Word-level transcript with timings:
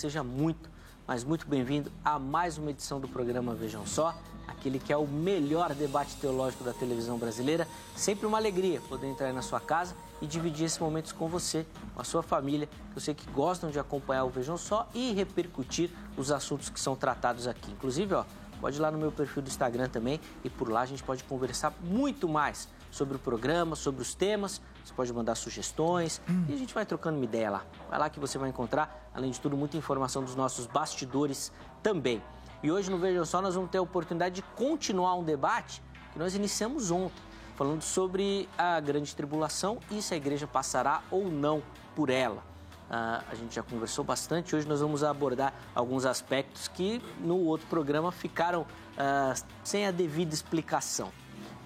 Seja 0.00 0.22
muito, 0.22 0.70
mas 1.08 1.24
muito 1.24 1.44
bem-vindo 1.48 1.90
a 2.04 2.20
mais 2.20 2.56
uma 2.56 2.70
edição 2.70 3.00
do 3.00 3.08
programa 3.08 3.52
Vejam 3.52 3.84
Só, 3.84 4.16
aquele 4.46 4.78
que 4.78 4.92
é 4.92 4.96
o 4.96 5.08
melhor 5.08 5.74
debate 5.74 6.14
teológico 6.18 6.62
da 6.62 6.72
televisão 6.72 7.18
brasileira. 7.18 7.66
Sempre 7.96 8.24
uma 8.24 8.38
alegria 8.38 8.80
poder 8.82 9.08
entrar 9.08 9.32
na 9.32 9.42
sua 9.42 9.58
casa 9.58 9.96
e 10.22 10.26
dividir 10.28 10.66
esses 10.66 10.78
momentos 10.78 11.10
com 11.10 11.26
você, 11.26 11.66
com 11.96 12.00
a 12.00 12.04
sua 12.04 12.22
família, 12.22 12.68
que 12.92 12.96
eu 12.96 13.00
sei 13.00 13.12
que 13.12 13.28
gostam 13.32 13.72
de 13.72 13.80
acompanhar 13.80 14.22
o 14.22 14.30
Vejam 14.30 14.56
Só 14.56 14.88
e 14.94 15.12
repercutir 15.14 15.90
os 16.16 16.30
assuntos 16.30 16.68
que 16.68 16.78
são 16.78 16.94
tratados 16.94 17.48
aqui. 17.48 17.72
Inclusive, 17.72 18.14
ó, 18.14 18.24
pode 18.60 18.76
ir 18.76 18.80
lá 18.80 18.92
no 18.92 18.98
meu 18.98 19.10
perfil 19.10 19.42
do 19.42 19.48
Instagram 19.48 19.88
também 19.88 20.20
e 20.44 20.48
por 20.48 20.70
lá 20.70 20.82
a 20.82 20.86
gente 20.86 21.02
pode 21.02 21.24
conversar 21.24 21.72
muito 21.82 22.28
mais 22.28 22.68
sobre 22.88 23.16
o 23.16 23.18
programa, 23.18 23.74
sobre 23.74 24.00
os 24.00 24.14
temas. 24.14 24.60
Você 24.88 24.94
pode 24.94 25.12
mandar 25.12 25.34
sugestões 25.34 26.18
hum. 26.28 26.46
e 26.48 26.54
a 26.54 26.56
gente 26.56 26.72
vai 26.72 26.86
trocando 26.86 27.18
uma 27.18 27.24
ideia 27.24 27.50
lá. 27.50 27.64
Vai 27.90 27.98
lá 27.98 28.08
que 28.08 28.18
você 28.18 28.38
vai 28.38 28.48
encontrar, 28.48 29.10
além 29.14 29.30
de 29.30 29.38
tudo, 29.38 29.54
muita 29.54 29.76
informação 29.76 30.24
dos 30.24 30.34
nossos 30.34 30.66
bastidores 30.66 31.52
também. 31.82 32.22
E 32.62 32.72
hoje 32.72 32.90
no 32.90 32.96
Vejam 32.96 33.24
Só 33.26 33.42
nós 33.42 33.54
vamos 33.54 33.70
ter 33.70 33.76
a 33.76 33.82
oportunidade 33.82 34.36
de 34.36 34.42
continuar 34.56 35.14
um 35.14 35.22
debate 35.22 35.82
que 36.10 36.18
nós 36.18 36.34
iniciamos 36.34 36.90
ontem, 36.90 37.22
falando 37.54 37.82
sobre 37.82 38.48
a 38.56 38.80
grande 38.80 39.14
tribulação 39.14 39.78
e 39.90 40.00
se 40.00 40.14
a 40.14 40.16
igreja 40.16 40.46
passará 40.46 41.02
ou 41.10 41.30
não 41.30 41.62
por 41.94 42.08
ela. 42.08 42.42
Uh, 42.88 43.22
a 43.30 43.34
gente 43.34 43.54
já 43.54 43.62
conversou 43.62 44.02
bastante. 44.02 44.56
Hoje 44.56 44.66
nós 44.66 44.80
vamos 44.80 45.04
abordar 45.04 45.52
alguns 45.74 46.06
aspectos 46.06 46.66
que 46.66 47.02
no 47.20 47.36
outro 47.40 47.66
programa 47.66 48.10
ficaram 48.10 48.62
uh, 48.62 49.44
sem 49.62 49.86
a 49.86 49.90
devida 49.90 50.32
explicação. 50.32 51.12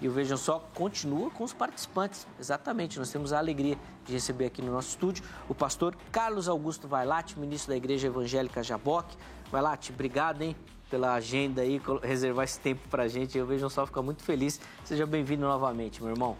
E 0.03 0.09
Vejam 0.09 0.35
Só 0.35 0.59
continua 0.73 1.31
com 1.31 1.45
os 1.45 1.53
participantes. 1.53 2.27
Exatamente, 2.37 2.99
nós 2.99 3.09
temos 3.09 3.31
a 3.31 3.37
alegria 3.37 3.77
de 4.05 4.11
receber 4.11 4.47
aqui 4.47 4.61
no 4.61 4.69
nosso 4.69 4.89
estúdio 4.89 5.23
o 5.47 5.55
pastor 5.55 5.95
Carlos 6.11 6.49
Augusto 6.49 6.89
Vailate, 6.89 7.39
ministro 7.39 7.69
da 7.69 7.77
Igreja 7.77 8.07
Evangélica 8.07 8.61
Jaboque. 8.61 9.15
Vailate, 9.49 9.93
obrigado, 9.93 10.41
hein? 10.41 10.57
Pela 10.89 11.13
agenda 11.13 11.61
aí, 11.61 11.81
reservar 12.01 12.43
esse 12.43 12.59
tempo 12.59 12.81
pra 12.89 13.07
gente. 13.07 13.37
Eu 13.37 13.45
Vejam 13.45 13.69
Só 13.69 13.85
fica 13.85 14.01
muito 14.01 14.23
feliz. 14.23 14.59
Seja 14.83 15.05
bem-vindo 15.05 15.43
novamente, 15.43 16.03
meu 16.03 16.11
irmão. 16.11 16.35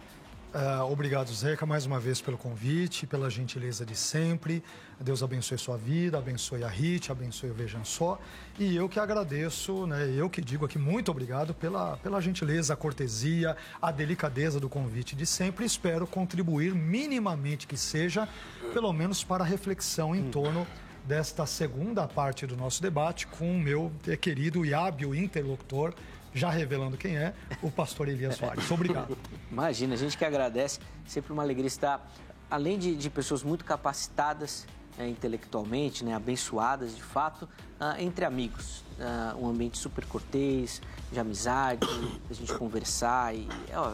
Uh, 0.54 0.84
obrigado, 0.88 1.34
Zeca, 1.34 1.66
mais 1.66 1.84
uma 1.84 1.98
vez 1.98 2.20
pelo 2.20 2.38
convite, 2.38 3.08
pela 3.08 3.28
gentileza 3.28 3.84
de 3.84 3.96
sempre. 3.96 4.62
Deus 5.00 5.20
abençoe 5.20 5.58
sua 5.58 5.76
vida, 5.76 6.16
abençoe 6.16 6.62
a 6.62 6.68
RIT, 6.68 7.10
abençoe 7.10 7.50
o 7.50 7.54
Vejam 7.54 7.84
Só. 7.84 8.20
E 8.56 8.76
eu 8.76 8.88
que 8.88 9.00
agradeço, 9.00 9.84
né, 9.88 10.08
eu 10.16 10.30
que 10.30 10.40
digo 10.40 10.64
aqui 10.64 10.78
muito 10.78 11.10
obrigado 11.10 11.52
pela, 11.54 11.96
pela 11.96 12.20
gentileza, 12.20 12.72
a 12.72 12.76
cortesia, 12.76 13.56
a 13.82 13.90
delicadeza 13.90 14.60
do 14.60 14.68
convite 14.68 15.16
de 15.16 15.26
sempre. 15.26 15.64
Espero 15.64 16.06
contribuir 16.06 16.72
minimamente 16.72 17.66
que 17.66 17.76
seja, 17.76 18.28
pelo 18.72 18.92
menos 18.92 19.24
para 19.24 19.42
a 19.42 19.46
reflexão 19.46 20.14
em 20.14 20.30
torno 20.30 20.64
desta 21.04 21.46
segunda 21.46 22.06
parte 22.06 22.46
do 22.46 22.56
nosso 22.56 22.80
debate 22.80 23.26
com 23.26 23.56
o 23.56 23.58
meu 23.58 23.90
querido 24.20 24.64
e 24.64 24.72
hábil 24.72 25.16
interlocutor, 25.16 25.92
já 26.34 26.50
revelando 26.50 26.96
quem 26.96 27.16
é, 27.16 27.32
o 27.62 27.70
pastor 27.70 28.08
Elias 28.08 28.36
Soares. 28.36 28.70
Obrigado. 28.70 29.16
Imagina, 29.50 29.94
a 29.94 29.96
gente 29.96 30.18
que 30.18 30.24
agradece, 30.24 30.80
sempre 31.06 31.32
uma 31.32 31.42
alegria 31.42 31.66
estar, 31.66 32.12
além 32.50 32.78
de, 32.78 32.96
de 32.96 33.08
pessoas 33.08 33.42
muito 33.42 33.64
capacitadas 33.64 34.66
né, 34.98 35.08
intelectualmente, 35.08 36.04
né, 36.04 36.14
abençoadas 36.14 36.94
de 36.94 37.02
fato, 37.02 37.48
uh, 37.80 38.00
entre 38.00 38.24
amigos. 38.24 38.82
Uh, 38.98 39.44
um 39.44 39.48
ambiente 39.48 39.78
super 39.78 40.04
cortês, 40.06 40.80
de 41.12 41.18
amizade, 41.18 41.86
a 42.30 42.34
gente 42.34 42.52
conversar 42.54 43.34
e 43.34 43.48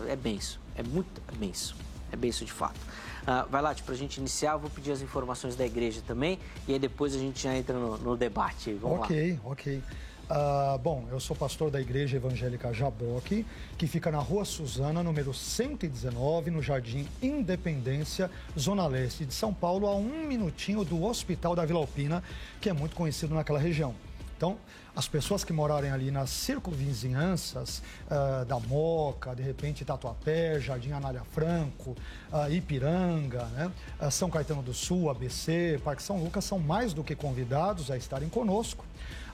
é, 0.08 0.12
é 0.12 0.16
benção, 0.16 0.60
é 0.76 0.82
muito 0.82 1.20
é 1.28 1.36
benção, 1.36 1.76
é 2.12 2.16
benção 2.16 2.46
de 2.46 2.52
fato. 2.52 2.78
Uh, 3.22 3.48
vai 3.50 3.62
lá, 3.62 3.74
para 3.74 3.94
a 3.94 3.96
gente 3.96 4.18
iniciar, 4.18 4.52
eu 4.52 4.58
vou 4.58 4.70
pedir 4.70 4.92
as 4.92 5.02
informações 5.02 5.56
da 5.56 5.64
igreja 5.64 6.02
também 6.06 6.38
e 6.66 6.72
aí 6.72 6.78
depois 6.78 7.14
a 7.14 7.18
gente 7.18 7.42
já 7.42 7.54
entra 7.54 7.78
no, 7.78 7.96
no 7.98 8.16
debate. 8.16 8.72
Vamos 8.74 9.00
ok, 9.00 9.32
lá. 9.44 9.50
ok. 9.52 9.82
Uh, 10.30 10.78
bom, 10.78 11.08
eu 11.10 11.18
sou 11.18 11.34
pastor 11.34 11.72
da 11.72 11.80
Igreja 11.80 12.16
Evangélica 12.16 12.72
Jaboque, 12.72 13.44
que 13.76 13.88
fica 13.88 14.12
na 14.12 14.20
Rua 14.20 14.44
Suzana, 14.44 15.02
número 15.02 15.34
119, 15.34 16.52
no 16.52 16.62
Jardim 16.62 17.08
Independência, 17.20 18.30
Zona 18.56 18.86
Leste 18.86 19.24
de 19.24 19.34
São 19.34 19.52
Paulo, 19.52 19.88
a 19.88 19.96
um 19.96 20.28
minutinho 20.28 20.84
do 20.84 21.02
Hospital 21.02 21.56
da 21.56 21.64
Vila 21.64 21.80
Alpina, 21.80 22.22
que 22.60 22.70
é 22.70 22.72
muito 22.72 22.94
conhecido 22.94 23.34
naquela 23.34 23.58
região. 23.58 23.92
Então, 24.36 24.56
as 24.94 25.08
pessoas 25.08 25.42
que 25.42 25.52
morarem 25.52 25.90
ali 25.90 26.12
nas 26.12 26.30
circunvizinhanças 26.30 27.82
uh, 28.06 28.44
da 28.44 28.58
Moca, 28.60 29.34
de 29.34 29.42
repente 29.42 29.84
Tatuapé, 29.84 30.60
Jardim 30.60 30.92
Anália 30.92 31.24
Franco, 31.32 31.96
uh, 32.32 32.50
Ipiranga, 32.50 33.46
né? 33.46 33.72
uh, 34.00 34.10
São 34.12 34.30
Caetano 34.30 34.62
do 34.62 34.72
Sul, 34.72 35.10
ABC, 35.10 35.80
Parque 35.84 36.04
São 36.04 36.22
Lucas, 36.22 36.44
são 36.44 36.58
mais 36.60 36.92
do 36.92 37.02
que 37.02 37.16
convidados 37.16 37.90
a 37.90 37.96
estarem 37.96 38.28
conosco 38.28 38.84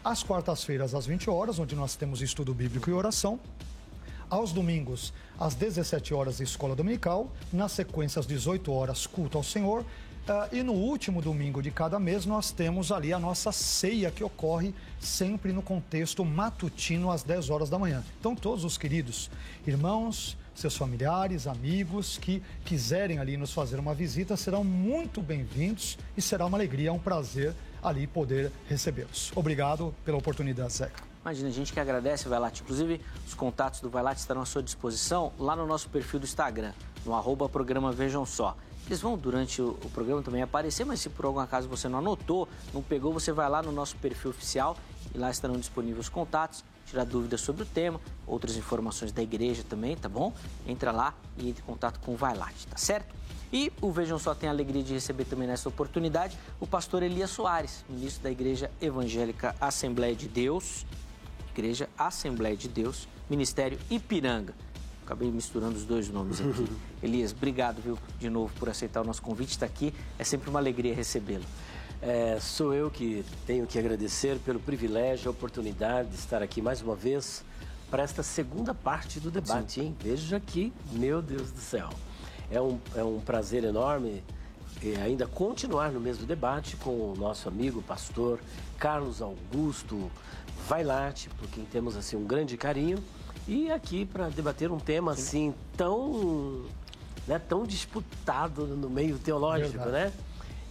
às 0.06 0.22
quartas-feiras, 0.22 0.94
às 0.94 1.04
20 1.04 1.28
horas, 1.28 1.58
onde 1.58 1.74
nós 1.74 1.96
temos 1.96 2.22
estudo 2.22 2.54
bíblico 2.54 2.88
e 2.88 2.92
oração. 2.92 3.40
Aos 4.30 4.52
domingos, 4.52 5.12
às 5.36 5.56
17 5.56 6.14
horas, 6.14 6.38
escola 6.38 6.76
dominical. 6.76 7.28
Na 7.52 7.68
sequência, 7.68 8.20
às 8.20 8.26
18 8.26 8.72
horas, 8.72 9.04
culto 9.04 9.36
ao 9.36 9.42
Senhor. 9.42 9.80
Uh, 9.80 10.54
e 10.54 10.62
no 10.62 10.74
último 10.74 11.20
domingo 11.20 11.60
de 11.60 11.72
cada 11.72 11.98
mês, 11.98 12.24
nós 12.24 12.52
temos 12.52 12.92
ali 12.92 13.12
a 13.12 13.18
nossa 13.18 13.50
ceia, 13.50 14.12
que 14.12 14.22
ocorre 14.22 14.72
sempre 15.00 15.52
no 15.52 15.60
contexto 15.60 16.24
matutino, 16.24 17.10
às 17.10 17.24
10 17.24 17.50
horas 17.50 17.68
da 17.68 17.76
manhã. 17.76 18.04
Então, 18.20 18.36
todos 18.36 18.64
os 18.64 18.78
queridos 18.78 19.28
irmãos, 19.66 20.36
seus 20.54 20.76
familiares, 20.76 21.48
amigos 21.48 22.16
que 22.16 22.40
quiserem 22.64 23.18
ali 23.18 23.36
nos 23.36 23.52
fazer 23.52 23.80
uma 23.80 23.92
visita 23.92 24.36
serão 24.36 24.62
muito 24.62 25.20
bem-vindos 25.20 25.98
e 26.16 26.22
será 26.22 26.46
uma 26.46 26.56
alegria, 26.56 26.92
um 26.92 26.98
prazer 26.98 27.54
ali 27.88 28.06
poder 28.06 28.50
recebê-los. 28.68 29.32
Obrigado 29.34 29.94
pela 30.04 30.18
oportunidade, 30.18 30.72
Zeca. 30.72 31.02
Imagina, 31.22 31.48
a 31.48 31.52
gente 31.52 31.72
que 31.72 31.80
agradece, 31.80 32.28
Vailate. 32.28 32.62
Inclusive, 32.62 33.00
os 33.26 33.34
contatos 33.34 33.80
do 33.80 33.90
Vailate 33.90 34.20
estarão 34.20 34.42
à 34.42 34.46
sua 34.46 34.62
disposição 34.62 35.32
lá 35.38 35.56
no 35.56 35.66
nosso 35.66 35.88
perfil 35.88 36.20
do 36.20 36.24
Instagram, 36.24 36.72
no 37.04 37.14
arroba 37.14 37.48
programa 37.48 37.90
Vejam 37.92 38.24
Só. 38.24 38.56
Eles 38.86 39.00
vão, 39.00 39.18
durante 39.18 39.60
o, 39.60 39.70
o, 39.82 39.90
programa, 39.90 40.22
também 40.22 40.42
aparecer, 40.42 40.84
mas 40.84 41.00
se 41.00 41.08
por 41.08 41.24
algum 41.24 41.40
acaso 41.40 41.68
você 41.68 41.88
não 41.88 41.98
anotou, 41.98 42.48
não 42.72 42.80
pegou, 42.80 43.12
você 43.12 43.32
vai 43.32 43.48
lá 43.48 43.60
no 43.60 43.72
nosso 43.72 43.96
perfil 43.96 44.30
oficial 44.30 44.76
e 45.12 45.18
lá 45.18 45.28
estarão 45.28 45.56
disponíveis 45.56 46.06
os 46.06 46.08
contatos, 46.08 46.64
tirar 46.86 47.04
dúvidas 47.04 47.40
sobre 47.40 47.64
o 47.64 47.66
tema, 47.66 48.00
outras 48.24 48.56
informações 48.56 49.10
da 49.10 49.22
igreja 49.22 49.64
também, 49.68 49.96
tá 49.96 50.08
bom? 50.08 50.32
Entra 50.64 50.92
lá 50.92 51.14
e 51.36 51.48
entre 51.48 51.62
em 51.62 51.66
contato 51.66 51.98
com 51.98 52.12
o 52.14 52.16
Vailate, 52.16 52.68
tá 52.68 52.76
certo? 52.76 53.12
E 53.52 53.72
o 53.80 53.90
Vejam 53.90 54.18
Só 54.18 54.34
tem 54.34 54.48
a 54.48 54.52
alegria 54.52 54.82
de 54.82 54.92
receber 54.92 55.24
também 55.24 55.46
nessa 55.46 55.68
oportunidade 55.68 56.36
o 56.60 56.66
pastor 56.66 57.02
Elias 57.02 57.30
Soares, 57.30 57.84
ministro 57.88 58.24
da 58.24 58.30
Igreja 58.30 58.70
Evangélica 58.80 59.54
Assembleia 59.60 60.14
de 60.14 60.28
Deus, 60.28 60.84
Igreja 61.52 61.88
Assembleia 61.96 62.56
de 62.56 62.68
Deus, 62.68 63.08
Ministério 63.30 63.78
Ipiranga. 63.90 64.54
Acabei 65.04 65.30
misturando 65.30 65.76
os 65.76 65.84
dois 65.84 66.08
nomes 66.08 66.40
aqui. 66.40 66.66
Elias, 67.00 67.32
obrigado, 67.32 67.80
viu, 67.80 67.96
de 68.18 68.28
novo 68.28 68.52
por 68.58 68.68
aceitar 68.68 69.02
o 69.02 69.04
nosso 69.04 69.22
convite, 69.22 69.50
estar 69.50 69.66
aqui. 69.66 69.94
É 70.18 70.24
sempre 70.24 70.50
uma 70.50 70.58
alegria 70.58 70.94
recebê-lo. 70.94 71.44
É, 72.02 72.38
sou 72.40 72.74
eu 72.74 72.90
que 72.90 73.24
tenho 73.46 73.66
que 73.66 73.78
agradecer 73.78 74.38
pelo 74.40 74.60
privilégio, 74.60 75.28
a 75.28 75.30
oportunidade 75.30 76.08
de 76.08 76.16
estar 76.16 76.42
aqui 76.42 76.60
mais 76.60 76.82
uma 76.82 76.94
vez 76.94 77.44
para 77.90 78.02
esta 78.02 78.22
segunda 78.22 78.74
parte 78.74 79.20
do 79.20 79.30
debate, 79.30 79.74
Sim. 79.74 79.80
hein? 79.80 79.96
Veja 80.00 80.36
aqui, 80.36 80.72
meu 80.92 81.22
Deus 81.22 81.52
do 81.52 81.60
céu. 81.60 81.88
É 82.50 82.60
um, 82.60 82.78
é 82.94 83.02
um 83.02 83.20
prazer 83.20 83.64
enorme 83.64 84.22
eh, 84.82 85.00
ainda 85.02 85.26
continuar 85.26 85.90
no 85.90 86.00
mesmo 86.00 86.26
debate 86.26 86.76
com 86.76 86.90
o 86.90 87.14
nosso 87.16 87.48
amigo 87.48 87.82
pastor 87.82 88.38
Carlos 88.78 89.22
Augusto 89.22 90.10
Vailate, 90.68 91.28
por 91.30 91.48
quem 91.48 91.64
temos 91.64 91.96
assim 91.96 92.16
um 92.16 92.24
grande 92.24 92.56
carinho, 92.56 92.98
e 93.48 93.70
aqui 93.70 94.04
para 94.04 94.28
debater 94.28 94.70
um 94.70 94.78
tema 94.78 95.12
assim 95.12 95.54
tão, 95.76 96.64
né, 97.26 97.38
tão 97.38 97.64
disputado 97.64 98.66
no 98.66 98.90
meio 98.90 99.18
teológico, 99.18 99.78
Verdade. 99.78 99.92
né? 99.92 100.12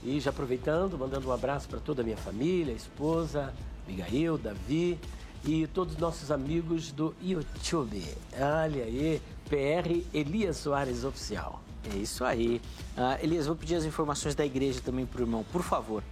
E 0.03 0.19
já 0.19 0.29
aproveitando, 0.29 0.97
mandando 0.97 1.27
um 1.27 1.31
abraço 1.31 1.67
para 1.67 1.79
toda 1.79 2.01
a 2.01 2.05
minha 2.05 2.17
família, 2.17 2.73
esposa, 2.73 3.53
Abigail, 3.83 4.37
Davi 4.37 4.99
e 5.43 5.65
todos 5.67 5.95
os 5.95 5.99
nossos 5.99 6.31
amigos 6.31 6.91
do 6.91 7.15
YouTube. 7.21 8.03
Olha 8.33 8.83
aí, 8.83 9.21
PR 9.49 10.03
Elias 10.13 10.57
Soares 10.57 11.03
Oficial. 11.03 11.64
É 11.93 11.97
isso 11.97 12.23
aí. 12.23 12.61
Uh, 12.97 13.23
Elias, 13.23 13.45
vou 13.45 13.55
pedir 13.55 13.75
as 13.75 13.85
informações 13.85 14.33
da 14.33 14.45
igreja 14.45 14.81
também 14.83 15.05
para 15.05 15.19
o 15.19 15.23
irmão, 15.23 15.45
por 15.51 15.61
favor. 15.61 16.03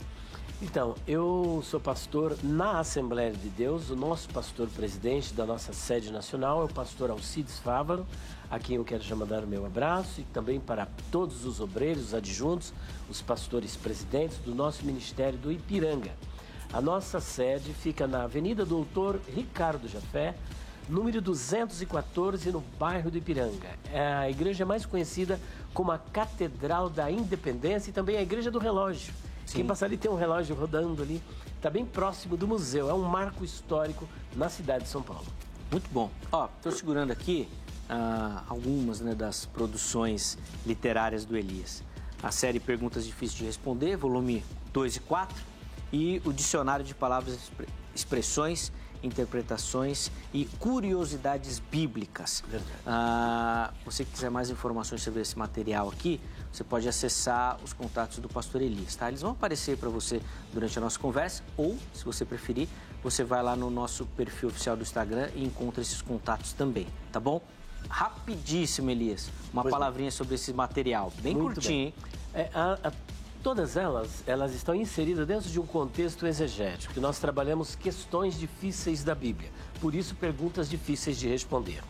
Então, 0.62 0.96
eu 1.06 1.62
sou 1.66 1.78
pastor 1.80 2.38
na 2.42 2.80
Assembleia 2.80 3.34
de 3.34 3.50
Deus, 3.50 3.90
o 3.90 3.98
nosso 3.98 4.30
pastor 4.30 4.70
presidente 4.70 5.34
da 5.34 5.46
nossa 5.46 5.74
sede 5.74 6.10
nacional 6.10 6.62
é 6.62 6.64
o 6.64 6.70
pastor 6.70 7.12
Alcides 7.12 7.60
Fávaro, 7.60 8.06
a 8.50 8.58
quem 8.60 8.78
eu 8.78 8.86
quero 8.86 9.04
já 9.04 9.14
mandar 9.14 9.44
o 9.44 9.48
meu 9.48 9.66
abraço 9.66 10.22
e 10.22 10.24
também 10.26 10.62
para 10.62 10.88
todos 11.12 11.44
os 11.44 11.60
obreiros, 11.60 12.04
os 12.04 12.14
adjuntos, 12.14 12.74
os 13.10 13.22
pastores 13.22 13.76
presidentes 13.76 14.38
do 14.38 14.56
nosso 14.56 14.86
ministério 14.86 15.38
do 15.38 15.52
Ipiranga. 15.52 16.12
A 16.72 16.80
nossa 16.80 17.20
sede 17.20 17.74
fica 17.74 18.08
na 18.08 18.24
Avenida 18.24 18.66
Doutor 18.66 19.20
Ricardo 19.36 19.88
Jafé, 19.90 20.34
número 20.90 21.22
214, 21.22 22.52
no 22.52 22.62
bairro 22.80 23.10
do 23.10 23.18
Ipiranga. 23.18 23.70
É 23.92 24.14
a 24.14 24.30
igreja 24.30 24.66
mais 24.66 24.86
conhecida 24.86 25.40
como 25.74 25.92
a 25.92 25.98
Catedral 25.98 26.90
da 26.90 27.10
Independência 27.10 27.90
e 27.90 27.94
também 27.94 28.18
a 28.18 28.22
Igreja 28.22 28.52
do 28.52 28.60
Relógio. 28.60 29.14
Sim. 29.46 29.58
Quem 29.58 29.66
passar 29.66 29.88
ali 29.88 29.98
tem 29.98 30.10
um 30.10 30.16
relógio 30.16 30.56
rodando 30.56 31.02
ali. 31.02 31.22
está 31.56 31.70
bem 31.70 31.86
próximo 31.86 32.38
do 32.38 32.48
museu. 32.48 32.90
É 32.90 32.94
um 32.94 33.04
marco 33.04 33.44
histórico 33.44 34.08
na 34.36 34.50
cidade 34.50 34.84
de 34.86 34.90
São 34.90 35.02
Paulo. 35.02 35.26
Muito 35.72 35.90
bom. 35.92 36.10
Ó, 36.32 36.48
estou 36.58 36.72
segurando 36.72 37.12
aqui 37.12 37.50
ah, 37.90 38.44
algumas 38.48 39.00
né, 39.00 39.16
das 39.16 39.46
produções 39.46 40.38
literárias 40.66 41.26
do 41.26 41.36
Elias. 41.36 41.84
A 42.22 42.32
série 42.32 42.60
Perguntas 42.60 43.06
Difíceis 43.06 43.38
de 43.38 43.46
Responder, 43.46 43.98
volume 43.98 44.44
2 44.72 44.96
e 44.96 45.00
4, 45.02 45.36
e 45.92 46.22
o 46.24 46.32
Dicionário 46.32 46.86
de 46.86 46.96
Palavras 46.96 47.36
e 47.36 47.66
Expressões 47.94 48.72
interpretações 49.04 50.10
e 50.34 50.46
curiosidades 50.60 51.60
bíblicas. 51.60 52.44
Ah, 52.86 53.72
você 53.86 54.06
que 54.06 54.12
quiser 54.12 54.32
mais 54.32 54.50
informações 54.50 55.02
sobre 55.04 55.22
esse 55.22 55.38
material 55.38 55.90
aqui, 55.90 56.20
você 56.52 56.64
pode 56.64 56.88
acessar 56.88 57.60
os 57.64 57.74
contatos 57.74 58.20
do 58.20 58.30
Pastor 58.30 58.62
Elias, 58.62 58.96
tá? 58.96 59.10
Eles 59.10 59.22
vão 59.22 59.32
aparecer 59.32 59.78
para 59.78 59.90
você 59.90 60.22
durante 60.54 60.78
a 60.78 60.82
nossa 60.82 60.98
conversa 60.98 61.44
ou, 61.58 61.78
se 61.94 62.06
você 62.06 62.24
preferir, 62.24 62.68
você 63.04 63.24
vai 63.24 63.44
lá 63.44 63.56
no 63.56 63.70
nosso 63.70 64.06
perfil 64.06 64.50
oficial 64.50 64.76
do 64.78 64.82
Instagram 64.84 65.30
e 65.36 65.44
encontra 65.44 65.82
esses 65.82 66.02
contatos 66.02 66.54
também, 66.54 66.88
tá 67.12 67.20
bom? 67.20 67.42
Rapidíssimo, 67.90 68.90
Elias, 68.90 69.30
uma 69.52 69.62
pois 69.62 69.74
palavrinha 69.74 70.10
sobre 70.10 70.36
esse 70.36 70.54
material, 70.54 71.12
bem 71.22 71.36
Muito 71.36 71.56
curtinho, 71.56 71.74
bem. 71.74 71.86
hein? 71.88 71.94
É, 72.34 72.50
a, 72.54 72.80
a 72.88 72.92
Todas 73.44 73.76
elas, 73.76 74.24
elas 74.26 74.56
estão 74.56 74.74
inseridas 74.74 75.28
dentro 75.28 75.50
de 75.50 75.60
um 75.60 75.66
contexto 75.66 76.26
exegético, 76.26 76.94
que 76.94 77.00
nós 77.02 77.20
trabalhamos 77.20 77.76
questões 77.76 78.40
difíceis 78.40 79.04
da 79.04 79.14
Bíblia, 79.14 79.52
por 79.82 79.94
isso 79.94 80.16
perguntas 80.16 80.70
difíceis 80.70 81.18
de 81.18 81.28
responder. 81.28 81.84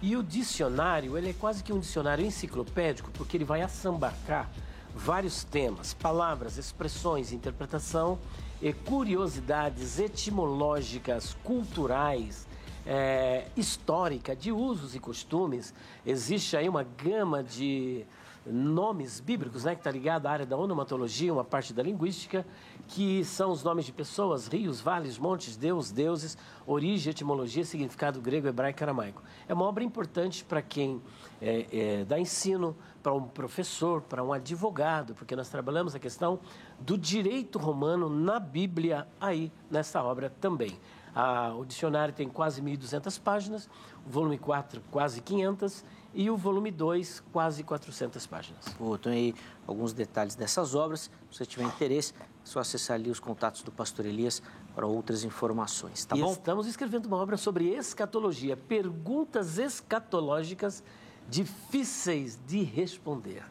E 0.00 0.16
o 0.16 0.22
dicionário, 0.22 1.18
ele 1.18 1.30
é 1.30 1.32
quase 1.32 1.64
que 1.64 1.72
um 1.72 1.80
dicionário 1.80 2.24
enciclopédico, 2.24 3.10
porque 3.10 3.36
ele 3.36 3.44
vai 3.44 3.60
assambarcar 3.60 4.48
vários 4.94 5.42
temas, 5.42 5.92
palavras, 5.92 6.56
expressões, 6.56 7.32
interpretação 7.32 8.16
e 8.62 8.72
curiosidades 8.72 9.98
etimológicas, 9.98 11.36
culturais, 11.42 12.46
é, 12.86 13.48
histórica, 13.56 14.36
de 14.36 14.52
usos 14.52 14.94
e 14.94 15.00
costumes. 15.00 15.74
Existe 16.06 16.56
aí 16.56 16.68
uma 16.68 16.84
gama 16.84 17.42
de 17.42 18.06
nomes 18.46 19.20
bíblicos, 19.20 19.64
né, 19.64 19.74
que 19.74 19.80
está 19.80 19.90
ligado 19.90 20.26
à 20.26 20.30
área 20.30 20.46
da 20.46 20.56
onomatologia, 20.56 21.32
uma 21.32 21.44
parte 21.44 21.72
da 21.72 21.82
linguística, 21.82 22.46
que 22.88 23.24
são 23.24 23.50
os 23.50 23.62
nomes 23.62 23.84
de 23.84 23.92
pessoas, 23.92 24.48
rios, 24.48 24.80
vales, 24.80 25.18
montes, 25.18 25.56
deus, 25.56 25.92
deuses, 25.92 26.36
origem, 26.66 27.10
etimologia, 27.10 27.64
significado 27.64 28.20
grego, 28.20 28.48
hebraico 28.48 28.82
aramaico. 28.82 29.22
É 29.46 29.54
uma 29.54 29.64
obra 29.64 29.84
importante 29.84 30.44
para 30.44 30.62
quem 30.62 31.00
é, 31.40 31.66
é, 31.70 32.04
dá 32.04 32.18
ensino, 32.18 32.76
para 33.02 33.12
um 33.12 33.22
professor, 33.22 34.02
para 34.02 34.22
um 34.22 34.32
advogado, 34.32 35.14
porque 35.14 35.36
nós 35.36 35.48
trabalhamos 35.48 35.94
a 35.94 35.98
questão 35.98 36.40
do 36.80 36.98
direito 36.98 37.58
romano 37.58 38.10
na 38.10 38.38
Bíblia 38.38 39.06
aí, 39.20 39.52
nessa 39.70 40.02
obra 40.02 40.30
também. 40.40 40.78
Ah, 41.14 41.52
o 41.56 41.64
dicionário 41.64 42.14
tem 42.14 42.28
quase 42.28 42.62
1.200 42.62 43.20
páginas, 43.20 43.68
o 44.06 44.10
volume 44.10 44.38
4 44.38 44.80
quase 44.90 45.20
500 45.20 45.84
e 46.12 46.30
o 46.30 46.36
volume 46.36 46.70
2, 46.70 47.22
quase 47.32 47.62
400 47.62 48.26
páginas. 48.26 48.68
Pô, 48.76 48.94
então 48.94 49.12
aí 49.12 49.34
alguns 49.66 49.92
detalhes 49.92 50.34
dessas 50.34 50.74
obras. 50.74 51.10
Se 51.30 51.38
você 51.38 51.46
tiver 51.46 51.64
interesse, 51.64 52.12
é 52.20 52.24
só 52.44 52.60
acessar 52.60 52.96
ali 52.96 53.10
os 53.10 53.20
contatos 53.20 53.62
do 53.62 53.70
Pastor 53.70 54.06
Elias 54.06 54.42
para 54.74 54.86
outras 54.86 55.24
informações, 55.24 56.04
tá 56.04 56.16
e 56.16 56.20
bom? 56.20 56.32
Estamos 56.32 56.66
escrevendo 56.66 57.06
uma 57.06 57.16
obra 57.16 57.36
sobre 57.36 57.68
escatologia, 57.68 58.56
perguntas 58.56 59.58
escatológicas 59.58 60.82
difíceis 61.28 62.38
de 62.46 62.62
responder. 62.62 63.44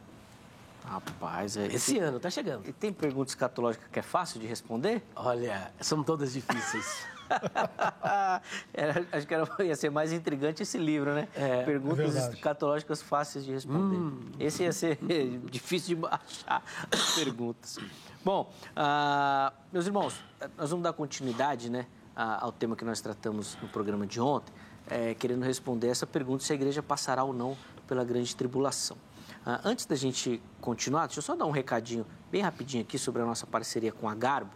Rapaz, 0.84 1.56
é... 1.56 1.68
esse 1.68 2.00
ano 2.00 2.18
está 2.18 2.30
chegando. 2.30 2.68
E 2.68 2.74
tem 2.74 2.92
pergunta 2.92 3.30
escatológica 3.30 3.88
que 3.92 4.00
é 4.00 4.02
fácil 4.02 4.40
de 4.40 4.48
responder? 4.48 5.04
Olha, 5.16 5.72
são 5.80 6.04
todas 6.04 6.34
difíceis. 6.34 7.06
era, 8.74 9.06
acho 9.12 9.28
que 9.28 9.34
era, 9.34 9.48
ia 9.64 9.76
ser 9.76 9.90
mais 9.90 10.12
intrigante 10.12 10.64
esse 10.64 10.78
livro, 10.78 11.14
né? 11.14 11.28
É, 11.36 11.64
Perguntas 11.64 12.16
é 12.16 12.30
escatológicas 12.30 13.02
fáceis 13.02 13.46
de 13.46 13.52
responder. 13.52 13.98
Hum. 13.98 14.32
Esse 14.40 14.64
ia 14.64 14.72
ser 14.72 14.98
difícil 15.50 15.98
de 15.98 16.06
achar 16.06 16.64
as 16.92 17.16
perguntas. 17.16 17.78
Bom, 18.24 18.52
uh, 18.72 19.54
meus 19.72 19.86
irmãos, 19.86 20.20
nós 20.58 20.70
vamos 20.70 20.84
dar 20.84 20.94
continuidade 20.94 21.70
né, 21.70 21.86
ao 22.16 22.52
tema 22.52 22.76
que 22.76 22.84
nós 22.84 23.00
tratamos 23.00 23.58
no 23.62 23.70
programa 23.70 24.06
de 24.06 24.20
ontem, 24.20 24.54
é, 24.88 25.14
querendo 25.14 25.44
responder 25.44 25.88
essa 25.88 26.06
pergunta 26.06 26.44
se 26.44 26.52
a 26.52 26.56
igreja 26.56 26.84
passará 26.84 27.24
ou 27.24 27.34
não 27.34 27.56
pela 27.88 28.04
grande 28.04 28.36
tribulação. 28.36 28.98
Uh, 29.46 29.60
antes 29.64 29.86
da 29.86 29.96
gente 29.96 30.42
continuar, 30.60 31.08
deixa 31.08 31.20
eu 31.20 31.24
só 31.24 31.36
dar 31.36 31.46
um 31.46 31.52
recadinho 31.52 32.06
bem 32.30 32.42
rapidinho 32.42 32.84
aqui 32.84 33.00
sobre 33.00 33.22
a 33.22 33.26
nossa 33.26 33.48
parceria 33.48 33.92
com 33.92 34.10
a 34.10 34.14
Garbo. 34.14 34.52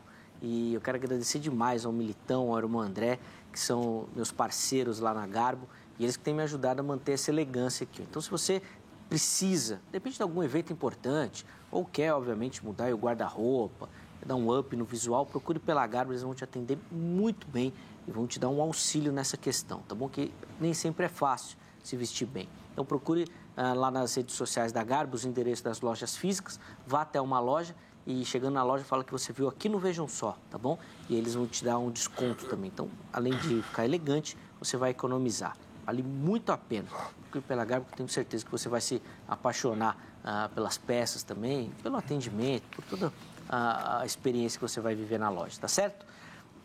E 0.46 0.74
eu 0.74 0.82
quero 0.82 0.98
agradecer 0.98 1.40
demais 1.40 1.86
ao 1.86 1.94
Militão, 1.94 2.52
ao 2.52 2.58
irmão 2.58 2.82
André, 2.82 3.18
que 3.50 3.58
são 3.58 4.10
meus 4.14 4.30
parceiros 4.30 5.00
lá 5.00 5.14
na 5.14 5.26
Garbo, 5.26 5.70
e 5.98 6.04
eles 6.04 6.18
que 6.18 6.24
têm 6.24 6.34
me 6.34 6.44
ajudado 6.44 6.82
a 6.82 6.84
manter 6.84 7.14
essa 7.14 7.32
elegância 7.32 7.86
aqui. 7.86 8.02
Então, 8.02 8.22
se 8.22 8.30
você 8.30 8.62
precisa, 9.08 9.80
depende 9.90 10.18
de 10.18 10.22
algum 10.22 10.44
evento 10.44 10.74
importante, 10.74 11.46
ou 11.72 11.86
quer, 11.86 12.14
obviamente, 12.14 12.64
mudar 12.64 12.94
o 12.94 12.98
guarda-roupa, 12.98 13.88
dar 14.26 14.36
um 14.36 14.54
up 14.54 14.76
no 14.76 14.84
visual, 14.84 15.26
procure 15.26 15.60
pela 15.60 15.88
Garbo, 15.88 16.12
eles 16.12 16.24
vão 16.24 16.34
te 16.34 16.44
atender 16.44 16.78
muito 16.92 17.48
bem 17.48 17.74
e 18.06 18.12
vão 18.12 18.28
te 18.28 18.38
dar 18.38 18.50
um 18.50 18.62
auxílio 18.62 19.14
nessa 19.14 19.38
questão, 19.38 19.80
tá 19.88 19.96
bom? 19.96 20.10
Que 20.10 20.34
nem 20.60 20.74
sempre 20.74 21.06
é 21.06 21.10
fácil 21.10 21.58
se 21.82 21.96
vestir 21.96 22.26
bem. 22.26 22.50
Então, 22.74 22.84
procure 22.84 23.30
ah, 23.56 23.74
lá 23.74 23.90
nas 23.90 24.14
redes 24.14 24.36
sociais 24.36 24.74
da 24.74 24.84
Garbo 24.84 25.16
os 25.16 25.24
endereços 25.24 25.62
das 25.62 25.80
lojas 25.80 26.18
físicas, 26.18 26.60
vá 26.86 27.04
até 27.04 27.22
uma 27.22 27.40
loja 27.40 27.74
e 28.06 28.26
chegando 28.26 28.54
na 28.54 28.64
loja 28.64 28.84
fala 28.84 29.04
que 29.04 29.12
você 29.12 29.32
viu 29.32 29.48
aqui 29.48 29.70
no 29.70 29.80
Vejam 29.80 30.08
Só, 30.08 30.38
tá 30.50 30.58
bom? 30.58 30.78
E 31.10 31.16
eles 31.16 31.36
vão 31.36 31.48
te 31.48 31.64
dar 31.64 31.78
um 31.78 31.90
desconto 31.90 32.46
também. 32.46 32.70
Então, 32.74 32.90
além 33.12 33.34
de 33.38 33.62
ficar 33.62 33.86
elegante, 33.86 34.38
você 34.60 34.76
vai 34.76 34.92
economizar. 34.92 35.56
Vale 35.86 36.04
muito 36.04 36.52
a 36.52 36.58
pena. 36.58 36.88
Porque 37.24 37.42
pela 37.42 37.66
Garbo, 37.66 37.88
eu 37.92 37.98
tenho 37.98 38.10
certeza 38.10 38.44
que 38.44 38.52
você 38.52 38.70
vai 38.70 38.82
se 38.82 39.02
apaixonar 39.28 39.98
ah, 40.24 40.50
pelas 40.54 40.78
peças 40.78 41.24
também, 41.24 41.72
pelo 41.82 41.98
atendimento, 41.98 42.64
por 42.76 42.84
toda 42.86 43.14
a, 43.50 44.02
a, 44.02 44.06
experiência 44.06 44.58
que 44.60 44.62
você 44.62 44.80
vai 44.80 44.96
viver 44.96 45.18
na 45.18 45.30
loja, 45.30 45.60
tá 45.60 45.68
certo? 45.68 46.06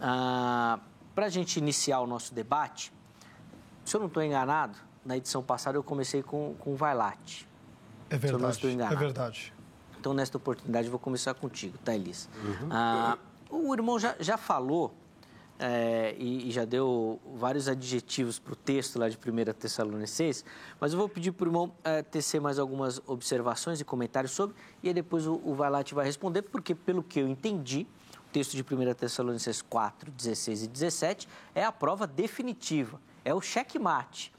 Ah, 0.00 0.78
Para 1.14 1.26
a 1.26 1.28
gente 1.28 1.56
iniciar 1.56 2.00
o 2.00 2.06
nosso 2.06 2.34
debate, 2.34 2.92
se 3.84 3.96
eu 3.96 4.00
não 4.00 4.08
estou 4.08 4.22
enganado, 4.22 4.76
na 5.04 5.16
edição 5.16 5.42
passada 5.42 5.78
eu 5.78 5.82
comecei 5.82 6.22
com, 6.22 6.54
com 6.58 6.72
o 6.72 6.76
Vailate. 6.76 7.48
É 8.10 8.16
verdade, 8.16 8.66
é 8.66 8.96
verdade. 8.96 9.52
Então, 9.98 10.14
nesta 10.14 10.36
oportunidade, 10.36 10.86
eu 10.86 10.90
vou 10.90 11.00
começar 11.00 11.34
contigo, 11.34 11.76
tá, 11.78 11.94
Elis? 11.94 12.28
Uhum. 12.44 12.68
Ah, 12.70 13.18
o 13.50 13.74
irmão 13.74 13.98
já, 13.98 14.14
já 14.20 14.36
falou 14.36 14.94
é, 15.58 16.14
e, 16.18 16.48
e, 16.48 16.52
já 16.52 16.64
deu 16.64 17.18
vários 17.34 17.68
adjetivos 17.68 18.38
para 18.38 18.52
o 18.52 18.56
texto 18.56 18.98
lá 18.98 19.08
de 19.08 19.16
1 19.16 19.52
Tessalonicenses, 19.54 20.44
mas 20.80 20.92
eu 20.92 20.98
vou 20.98 21.08
pedir 21.08 21.32
para 21.32 21.44
o 21.44 21.48
irmão 21.48 21.72
é, 21.82 22.02
tecer 22.02 22.40
mais 22.40 22.58
algumas 22.58 23.00
observações 23.06 23.80
e 23.80 23.84
comentários 23.84 24.32
sobre, 24.32 24.54
e 24.82 24.88
aí 24.88 24.94
depois 24.94 25.26
o, 25.26 25.40
o 25.44 25.54
Valate 25.54 25.94
vai 25.94 26.04
responder, 26.04 26.42
porque 26.42 26.74
pelo 26.74 27.02
que 27.02 27.18
eu 27.18 27.26
entendi, 27.26 27.86
o 28.28 28.30
texto 28.32 28.52
de 28.54 28.62
1 28.62 28.94
Tessalonicenses 28.94 29.62
4, 29.62 30.12
16 30.12 30.62
e 30.62 30.68
17 30.68 31.28
é 31.54 31.64
a 31.64 31.72
prova 31.72 32.06
definitiva, 32.06 33.00
é 33.24 33.34
o 33.34 33.40
checkmate. 33.40 34.32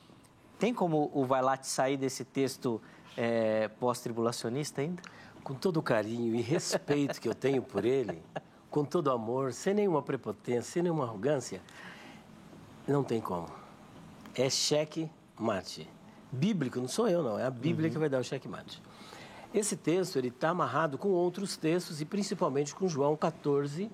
Tem 0.58 0.74
como 0.74 1.10
o 1.14 1.26
Valate 1.26 1.68
sair 1.68 1.98
desse 1.98 2.24
texto 2.24 2.82
é, 3.20 3.68
pós-tribulacionista 3.68 4.82
ainda? 4.82 5.02
com 5.44 5.54
todo 5.54 5.78
o 5.78 5.82
carinho 5.82 6.36
e 6.36 6.42
respeito 6.42 7.20
que 7.20 7.28
eu 7.28 7.34
tenho 7.34 7.62
por 7.62 7.86
ele, 7.86 8.22
com 8.70 8.84
todo 8.84 9.12
amor, 9.12 9.54
sem 9.54 9.74
nenhuma 9.74 10.02
prepotência, 10.02 10.62
sem 10.62 10.84
nenhuma 10.84 11.06
arrogância, 11.06 11.62
não 12.88 13.04
tem 13.04 13.22
como. 13.22 13.48
É 14.36 14.50
cheque 14.50 15.10
mate. 15.38 15.90
Bíblico, 16.32 16.80
não 16.80 16.88
sou 16.88 17.08
eu 17.08 17.24
não, 17.24 17.40
é 17.40 17.46
a 17.46 17.50
Bíblia 17.50 17.88
uhum. 17.88 17.94
que 17.94 17.98
vai 17.98 18.10
dar 18.10 18.20
o 18.20 18.24
cheque 18.24 18.48
mate. 18.48 18.82
Esse 19.52 19.76
texto 19.76 20.18
ele 20.18 20.28
está 20.28 20.50
amarrado 20.50 20.98
com 20.98 21.10
outros 21.10 21.58
textos 21.58 22.02
e 22.02 22.06
principalmente 22.06 22.76
com 22.76 22.88
João 22.88 23.16
14, 23.16 23.90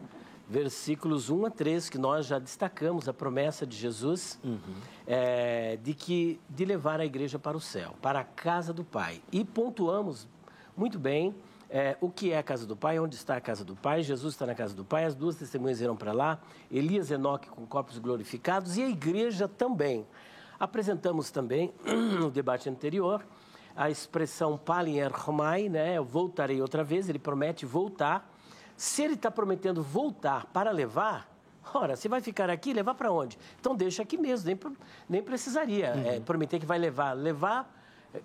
versículos 0.47 1.29
1 1.29 1.45
a 1.45 1.49
3, 1.49 1.89
que 1.89 1.97
nós 1.97 2.25
já 2.25 2.39
destacamos 2.39 3.07
a 3.07 3.13
promessa 3.13 3.65
de 3.65 3.75
Jesus 3.75 4.39
uhum. 4.43 4.59
é, 5.07 5.77
de 5.77 5.93
que 5.93 6.39
de 6.49 6.65
levar 6.65 6.99
a 6.99 7.05
igreja 7.05 7.39
para 7.39 7.57
o 7.57 7.61
céu, 7.61 7.95
para 8.01 8.19
a 8.19 8.23
casa 8.23 8.71
do 8.71 8.83
Pai. 8.83 9.21
E 9.31 9.43
pontuamos 9.43 10.27
muito 10.75 10.99
bem. 10.99 11.35
É, 11.67 11.97
o 11.99 12.11
que 12.11 12.31
é 12.31 12.37
a 12.37 12.43
casa 12.43 12.65
do 12.65 12.75
Pai? 12.75 12.99
Onde 12.99 13.15
está 13.15 13.35
a 13.35 13.41
casa 13.41 13.65
do 13.65 13.75
Pai? 13.75 14.03
Jesus 14.03 14.35
está 14.35 14.45
na 14.45 14.53
casa 14.53 14.75
do 14.75 14.85
Pai, 14.85 15.03
as 15.03 15.15
duas 15.15 15.35
testemunhas 15.35 15.81
irão 15.81 15.95
para 15.95 16.13
lá, 16.13 16.39
Elias 16.71 17.09
e 17.09 17.15
Enoque 17.15 17.49
com 17.49 17.65
corpos 17.65 17.97
glorificados 17.97 18.77
e 18.77 18.83
a 18.83 18.87
igreja 18.87 19.47
também. 19.47 20.05
Apresentamos 20.59 21.31
também, 21.31 21.73
no 22.19 22.29
debate 22.29 22.69
anterior, 22.69 23.25
a 23.75 23.89
expressão 23.89 24.57
Palin 24.57 25.01
Romai, 25.11 25.67
né? 25.67 25.97
Eu 25.97 26.05
voltarei 26.05 26.61
outra 26.61 26.83
vez, 26.83 27.09
ele 27.09 27.19
promete 27.19 27.65
voltar. 27.65 28.31
Se 28.77 29.03
ele 29.03 29.13
está 29.13 29.31
prometendo 29.31 29.81
voltar 29.81 30.45
para 30.47 30.71
levar, 30.71 31.29
ora, 31.73 31.95
se 31.95 32.07
vai 32.07 32.21
ficar 32.21 32.49
aqui, 32.49 32.73
levar 32.73 32.95
para 32.95 33.11
onde? 33.11 33.37
Então 33.59 33.75
deixa 33.75 34.03
aqui 34.03 34.17
mesmo, 34.17 34.47
nem, 34.47 34.59
nem 35.07 35.23
precisaria 35.23 35.93
uhum. 35.93 36.07
é, 36.07 36.19
prometer 36.19 36.59
que 36.59 36.65
vai 36.65 36.77
levar. 36.77 37.13
Levar 37.13 37.73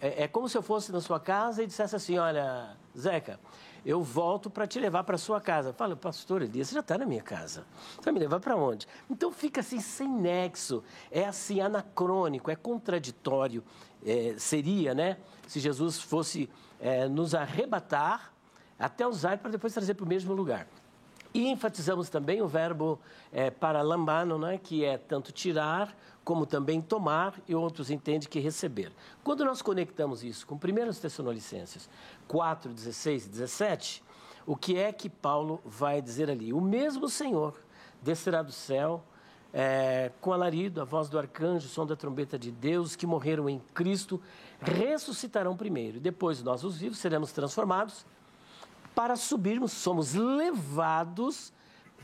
é, 0.00 0.24
é, 0.24 0.28
como 0.28 0.48
se 0.48 0.56
eu 0.56 0.62
fosse 0.62 0.92
na 0.92 1.00
sua 1.00 1.18
casa 1.18 1.62
e 1.62 1.66
dissesse 1.66 1.96
assim: 1.96 2.18
olha, 2.18 2.76
Zeca, 2.98 3.40
eu 3.84 4.02
volto 4.02 4.50
para 4.50 4.66
te 4.66 4.78
levar 4.78 5.04
para 5.04 5.16
sua 5.16 5.40
casa. 5.40 5.72
Fala, 5.72 5.96
pastor 5.96 6.42
Elias, 6.42 6.68
você 6.68 6.74
já 6.74 6.80
está 6.80 6.98
na 6.98 7.06
minha 7.06 7.22
casa. 7.22 7.64
Você 7.96 8.02
vai 8.02 8.12
me 8.12 8.20
levar 8.20 8.40
para 8.40 8.56
onde? 8.56 8.86
Então 9.08 9.32
fica 9.32 9.60
assim, 9.60 9.80
sem 9.80 10.08
nexo. 10.08 10.82
É 11.10 11.24
assim, 11.24 11.60
anacrônico, 11.60 12.50
é 12.50 12.56
contraditório. 12.56 13.64
É, 14.04 14.34
seria, 14.38 14.94
né? 14.94 15.16
Se 15.46 15.60
Jesus 15.60 16.00
fosse 16.00 16.48
é, 16.80 17.08
nos 17.08 17.34
arrebatar 17.34 18.32
até 18.80 19.06
usar 19.06 19.38
para 19.38 19.50
depois 19.50 19.74
trazer 19.74 19.94
para 19.94 20.04
o 20.04 20.08
mesmo 20.08 20.32
lugar. 20.32 20.66
E 21.32 21.48
enfatizamos 21.48 22.08
também 22.08 22.42
o 22.42 22.48
verbo 22.48 22.98
é, 23.32 23.50
paralambano, 23.50 24.36
né, 24.36 24.58
que 24.58 24.84
é 24.84 24.98
tanto 24.98 25.30
tirar 25.30 25.94
como 26.24 26.44
também 26.44 26.80
tomar, 26.80 27.34
e 27.48 27.54
outros 27.54 27.90
entendem 27.90 28.28
que 28.28 28.38
receber. 28.40 28.92
Quando 29.22 29.44
nós 29.44 29.62
conectamos 29.62 30.22
isso 30.22 30.46
com 30.46 30.54
1 30.54 30.58
Tessalonicenses 31.00 31.88
4, 32.28 32.72
16 32.72 33.26
e 33.26 33.28
17, 33.28 34.02
o 34.46 34.56
que 34.56 34.76
é 34.76 34.92
que 34.92 35.08
Paulo 35.08 35.60
vai 35.64 36.00
dizer 36.00 36.30
ali? 36.30 36.52
O 36.52 36.60
mesmo 36.60 37.08
Senhor 37.08 37.60
descerá 38.02 38.42
do 38.42 38.52
céu 38.52 39.02
é, 39.52 40.12
com 40.20 40.32
alarido, 40.32 40.80
a 40.80 40.84
voz 40.84 41.08
do 41.08 41.18
arcanjo, 41.18 41.66
o 41.66 41.70
som 41.70 41.86
da 41.86 41.96
trombeta 41.96 42.38
de 42.38 42.50
Deus, 42.50 42.94
que 42.94 43.06
morreram 43.06 43.48
em 43.48 43.60
Cristo, 43.74 44.20
ressuscitarão 44.60 45.56
primeiro. 45.56 45.98
Depois 45.98 46.42
nós, 46.42 46.62
os 46.64 46.76
vivos, 46.76 46.98
seremos 46.98 47.32
transformados 47.32 48.04
para 48.94 49.16
subirmos, 49.16 49.72
somos 49.72 50.14
levados 50.14 51.52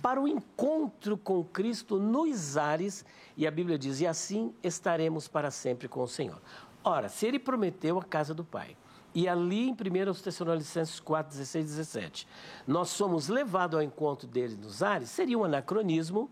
para 0.02 0.20
o 0.20 0.28
encontro 0.28 1.16
com 1.16 1.42
Cristo 1.42 1.98
nos 1.98 2.56
ares, 2.56 3.04
e 3.36 3.46
a 3.46 3.50
Bíblia 3.50 3.78
diz: 3.78 4.00
e 4.00 4.06
assim 4.06 4.54
estaremos 4.62 5.26
para 5.28 5.50
sempre 5.50 5.88
com 5.88 6.02
o 6.02 6.08
Senhor. 6.08 6.40
Ora, 6.84 7.08
se 7.08 7.26
ele 7.26 7.38
prometeu 7.38 7.98
a 7.98 8.04
casa 8.04 8.32
do 8.32 8.44
Pai, 8.44 8.76
e 9.14 9.26
ali 9.26 9.68
em 9.68 9.72
1 9.72 9.76
Tessalonicenses 10.22 11.00
4, 11.00 11.30
16 11.32 11.64
e 11.64 11.68
17, 11.68 12.28
nós 12.66 12.90
somos 12.90 13.28
levados 13.28 13.76
ao 13.76 13.82
encontro 13.82 14.28
dele 14.28 14.56
nos 14.56 14.82
ares, 14.82 15.08
seria 15.10 15.38
um 15.38 15.44
anacronismo 15.44 16.30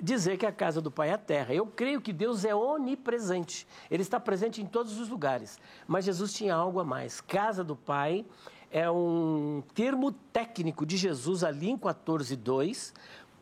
dizer 0.00 0.36
que 0.36 0.46
a 0.46 0.52
casa 0.52 0.80
do 0.80 0.90
Pai 0.90 1.10
é 1.10 1.14
a 1.14 1.18
terra. 1.18 1.54
Eu 1.54 1.66
creio 1.66 2.00
que 2.00 2.12
Deus 2.12 2.44
é 2.44 2.54
onipresente, 2.54 3.66
ele 3.90 4.02
está 4.02 4.18
presente 4.18 4.62
em 4.62 4.66
todos 4.66 4.98
os 4.98 5.08
lugares, 5.08 5.58
mas 5.86 6.04
Jesus 6.04 6.32
tinha 6.32 6.54
algo 6.54 6.80
a 6.80 6.84
mais. 6.84 7.20
Casa 7.20 7.64
do 7.64 7.76
Pai 7.76 8.24
é 8.70 8.90
um 8.90 9.62
termo 9.74 10.12
técnico 10.12 10.84
de 10.84 10.96
Jesus 10.96 11.42
ali 11.42 11.70
em 11.70 11.76
14:2 11.76 12.92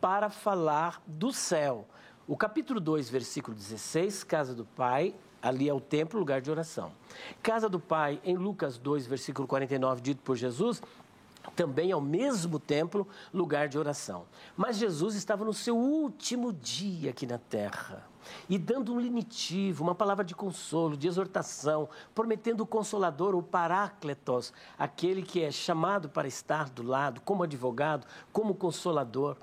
para 0.00 0.30
falar 0.30 1.02
do 1.06 1.32
céu. 1.32 1.86
O 2.28 2.36
capítulo 2.36 2.80
2, 2.80 3.08
versículo 3.08 3.56
16, 3.56 4.24
casa 4.24 4.52
do 4.52 4.64
Pai, 4.64 5.14
ali 5.40 5.68
é 5.68 5.74
o 5.74 5.80
templo, 5.80 6.18
lugar 6.18 6.40
de 6.40 6.50
oração. 6.50 6.90
Casa 7.40 7.68
do 7.68 7.78
Pai, 7.78 8.20
em 8.24 8.36
Lucas 8.36 8.78
2, 8.78 9.06
versículo 9.06 9.46
49, 9.46 10.00
dito 10.00 10.22
por 10.22 10.36
Jesus, 10.36 10.82
também 11.56 11.90
ao 11.90 12.00
mesmo 12.00 12.60
templo, 12.60 13.08
lugar 13.32 13.68
de 13.68 13.78
oração. 13.78 14.26
Mas 14.56 14.76
Jesus 14.76 15.16
estava 15.16 15.44
no 15.44 15.54
seu 15.54 15.76
último 15.76 16.52
dia 16.52 17.10
aqui 17.10 17.26
na 17.26 17.38
terra 17.38 18.06
e 18.48 18.58
dando 18.58 18.92
um 18.92 18.98
lenitivo, 18.98 19.82
uma 19.82 19.94
palavra 19.94 20.24
de 20.24 20.34
consolo, 20.34 20.96
de 20.96 21.08
exortação, 21.08 21.88
prometendo 22.14 22.60
o 22.60 22.66
consolador, 22.66 23.34
o 23.34 23.42
parácletos, 23.42 24.52
aquele 24.78 25.22
que 25.22 25.42
é 25.42 25.50
chamado 25.50 26.08
para 26.08 26.28
estar 26.28 26.68
do 26.68 26.82
lado, 26.82 27.20
como 27.22 27.42
advogado, 27.42 28.06
como 28.32 28.54
consolador. 28.54 29.36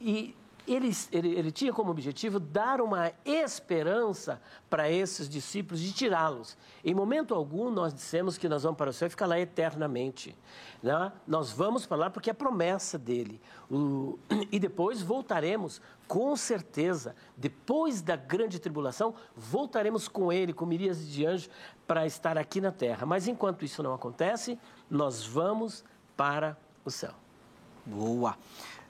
E 0.00 0.34
ele, 0.66 0.90
ele, 1.10 1.28
ele, 1.34 1.50
tinha 1.50 1.72
como 1.72 1.90
objetivo 1.90 2.38
dar 2.38 2.80
uma 2.80 3.12
esperança 3.24 4.40
para 4.70 4.90
esses 4.90 5.28
discípulos 5.28 5.80
de 5.80 5.92
tirá-los. 5.92 6.56
Em 6.84 6.94
momento 6.94 7.34
algum, 7.34 7.70
nós 7.70 7.92
dissemos 7.92 8.38
que 8.38 8.48
nós 8.48 8.62
vamos 8.62 8.78
para 8.78 8.90
o 8.90 8.92
céu 8.92 9.06
e 9.06 9.10
ficar 9.10 9.26
lá 9.26 9.38
eternamente. 9.38 10.36
Né? 10.82 11.12
Nós 11.26 11.50
vamos 11.50 11.84
para 11.86 11.96
lá 11.96 12.10
porque 12.10 12.30
é 12.30 12.32
promessa 12.32 12.98
dele. 12.98 13.40
O, 13.70 14.18
e 14.52 14.58
depois 14.58 15.02
voltaremos, 15.02 15.80
com 16.06 16.36
certeza, 16.36 17.16
depois 17.36 18.00
da 18.00 18.14
grande 18.14 18.58
tribulação, 18.58 19.14
voltaremos 19.36 20.06
com 20.06 20.32
ele, 20.32 20.52
com 20.52 20.64
miríades 20.64 21.08
de 21.08 21.26
anjos, 21.26 21.50
para 21.86 22.06
estar 22.06 22.38
aqui 22.38 22.60
na 22.60 22.70
terra. 22.70 23.04
Mas 23.04 23.26
enquanto 23.26 23.64
isso 23.64 23.82
não 23.82 23.94
acontece, 23.94 24.58
nós 24.88 25.26
vamos 25.26 25.84
para 26.16 26.56
o 26.84 26.90
céu. 26.90 27.14
Boa! 27.84 28.36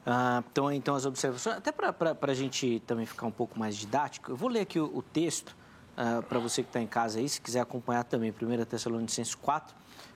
Ah, 0.04 0.42
então, 0.50 0.72
então, 0.72 0.94
as 0.94 1.06
observações, 1.06 1.56
até 1.56 1.70
para 1.70 2.16
a 2.20 2.34
gente 2.34 2.80
também 2.86 3.06
ficar 3.06 3.26
um 3.26 3.30
pouco 3.30 3.58
mais 3.58 3.76
didático, 3.76 4.32
eu 4.32 4.36
vou 4.36 4.48
ler 4.48 4.60
aqui 4.60 4.80
o, 4.80 4.96
o 4.96 5.02
texto 5.02 5.56
ah, 5.96 6.22
para 6.28 6.38
você 6.38 6.62
que 6.62 6.68
está 6.68 6.80
em 6.80 6.86
casa 6.86 7.18
aí, 7.18 7.28
se 7.28 7.40
quiser 7.40 7.60
acompanhar 7.60 8.04
também, 8.04 8.30
1 8.30 8.64
Tessalonicenses 8.64 9.34
4, 9.34 9.74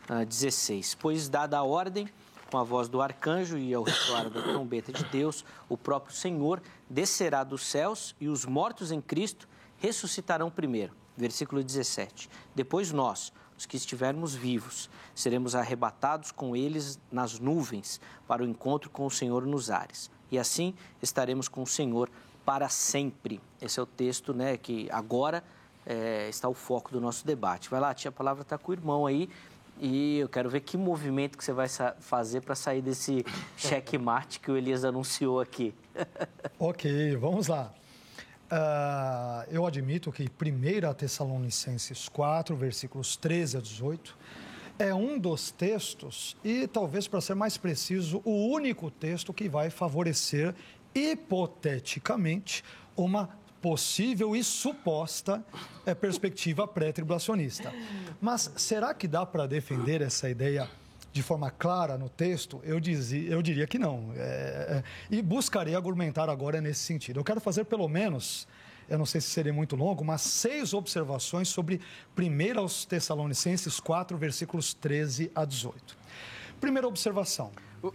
ah, 0.09 0.25
16. 0.25 0.97
Pois, 0.97 1.29
dada 1.29 1.59
a 1.59 1.63
ordem, 1.63 2.09
com 2.51 2.59
a 2.59 2.65
voz 2.65 2.89
do 2.89 3.01
arcanjo 3.01 3.59
e 3.59 3.75
ao 3.75 3.83
ressoar 3.83 4.31
da 4.31 4.43
trombeta 4.43 4.93
de 4.93 5.05
Deus, 5.05 5.45
o 5.69 5.77
próprio 5.77 6.15
Senhor 6.15 6.63
descerá 6.89 7.45
dos 7.45 7.67
céus 7.67 8.15
e 8.21 8.29
os 8.29 8.45
mortos 8.45 8.91
em 8.91 9.01
Cristo 9.01 9.49
ressuscitarão 9.79 10.51
primeiro. 10.51 10.93
Versículo 11.17 11.63
17. 11.63 12.29
Depois 12.55 12.93
nós, 12.93 13.33
os 13.57 13.67
que 13.67 13.77
estivermos 13.77 14.35
vivos, 14.35 14.91
seremos 15.15 15.55
arrebatados 15.55 16.31
com 16.31 16.55
eles 16.55 16.99
nas 17.11 17.39
nuvens 17.39 18.01
para 18.27 18.43
o 18.43 18.47
encontro 18.47 18.91
com 18.91 19.07
o 19.07 19.11
Senhor 19.11 19.47
nos 19.47 19.71
ares. 19.71 20.11
E 20.31 20.39
assim 20.39 20.75
estaremos 21.03 21.49
com 21.49 21.63
o 21.63 21.67
Senhor 21.67 22.11
para 22.45 22.69
sempre. 22.69 23.41
Esse 23.61 23.81
é 23.81 23.83
o 23.83 23.87
texto 23.87 24.35
né, 24.35 24.57
que 24.57 24.89
agora 24.91 25.43
é, 25.85 26.29
está 26.29 26.49
o 26.49 26.55
foco 26.55 26.91
do 26.93 27.01
nosso 27.01 27.27
debate. 27.27 27.69
Vai 27.71 27.81
lá, 27.81 27.95
tia, 27.95 28.09
a 28.09 28.13
palavra 28.13 28.43
está 28.43 28.59
com 28.59 28.73
o 28.73 28.75
irmão 28.75 29.07
aí. 29.07 29.29
E 29.79 30.19
eu 30.19 30.29
quero 30.29 30.49
ver 30.49 30.61
que 30.61 30.77
movimento 30.77 31.37
que 31.37 31.45
você 31.45 31.53
vai 31.53 31.69
fazer 32.01 32.41
para 32.41 32.55
sair 32.55 32.81
desse 32.81 33.25
checkmate 33.57 34.41
que 34.41 34.51
o 34.51 34.57
Elias 34.57 34.85
anunciou 34.85 35.41
aqui. 35.41 35.75
ok, 36.59 37.17
vamos 37.17 37.49
lá. 37.49 37.73
Uh, 38.47 39.45
eu 39.51 39.67
admito 39.67 40.13
que 40.13 40.25
1 40.25 40.95
Tessalonicenses 40.95 42.09
4, 42.09 42.55
versículos 42.57 43.17
13 43.17 43.57
a 43.57 43.61
18, 43.61 44.17
é 44.79 44.95
um 44.95 45.19
dos 45.19 45.51
textos, 45.51 46.37
e 46.45 46.67
talvez 46.67 47.09
para 47.09 47.21
ser 47.21 47.35
mais 47.35 47.57
preciso, 47.57 48.21
o 48.25 48.49
único 48.51 48.91
texto 48.91 49.33
que 49.33 49.49
vai 49.49 49.71
favorecer, 49.71 50.55
hipoteticamente, 50.95 52.63
uma 52.97 53.31
possível 53.61 54.37
e 54.37 54.45
suposta 54.45 55.45
é, 55.85 55.95
perspectiva 55.95 56.69
pré-tribulacionista. 56.69 57.73
Mas 58.21 58.53
será 58.57 58.95
que 58.95 59.09
dá 59.09 59.27
para 59.27 59.47
defender 59.47 60.03
essa 60.03 60.31
ideia? 60.31 60.71
De 61.17 61.23
forma 61.23 61.51
clara 61.51 61.97
no 61.97 62.11
texto, 62.11 62.61
eu, 62.63 62.79
dizia, 62.79 63.31
eu 63.31 63.41
diria 63.41 63.67
que 63.67 63.79
não. 63.79 64.13
É, 64.15 64.21
é, 64.21 64.85
e 65.11 65.23
buscarei 65.23 65.75
argumentar 65.75 66.29
agora 66.29 66.61
nesse 66.61 66.81
sentido. 66.81 67.19
Eu 67.19 67.25
quero 67.25 67.41
fazer 67.41 67.65
pelo 67.65 67.89
menos, 67.89 68.47
eu 68.87 68.99
não 68.99 69.07
sei 69.07 69.23
se 69.23 69.29
seria 69.29 69.53
muito 69.53 69.75
longo, 69.77 70.05
mas 70.05 70.21
seis 70.21 70.75
observações 70.75 71.49
sobre 71.49 71.81
1 72.19 72.59
aos 72.59 72.85
Tessalonicenses 72.85 73.81
4, 73.81 74.15
versículos 74.19 74.75
13 74.75 75.33
a 75.35 75.47
18. 75.47 75.97
Primeira 76.61 76.87
observação. 76.87 77.51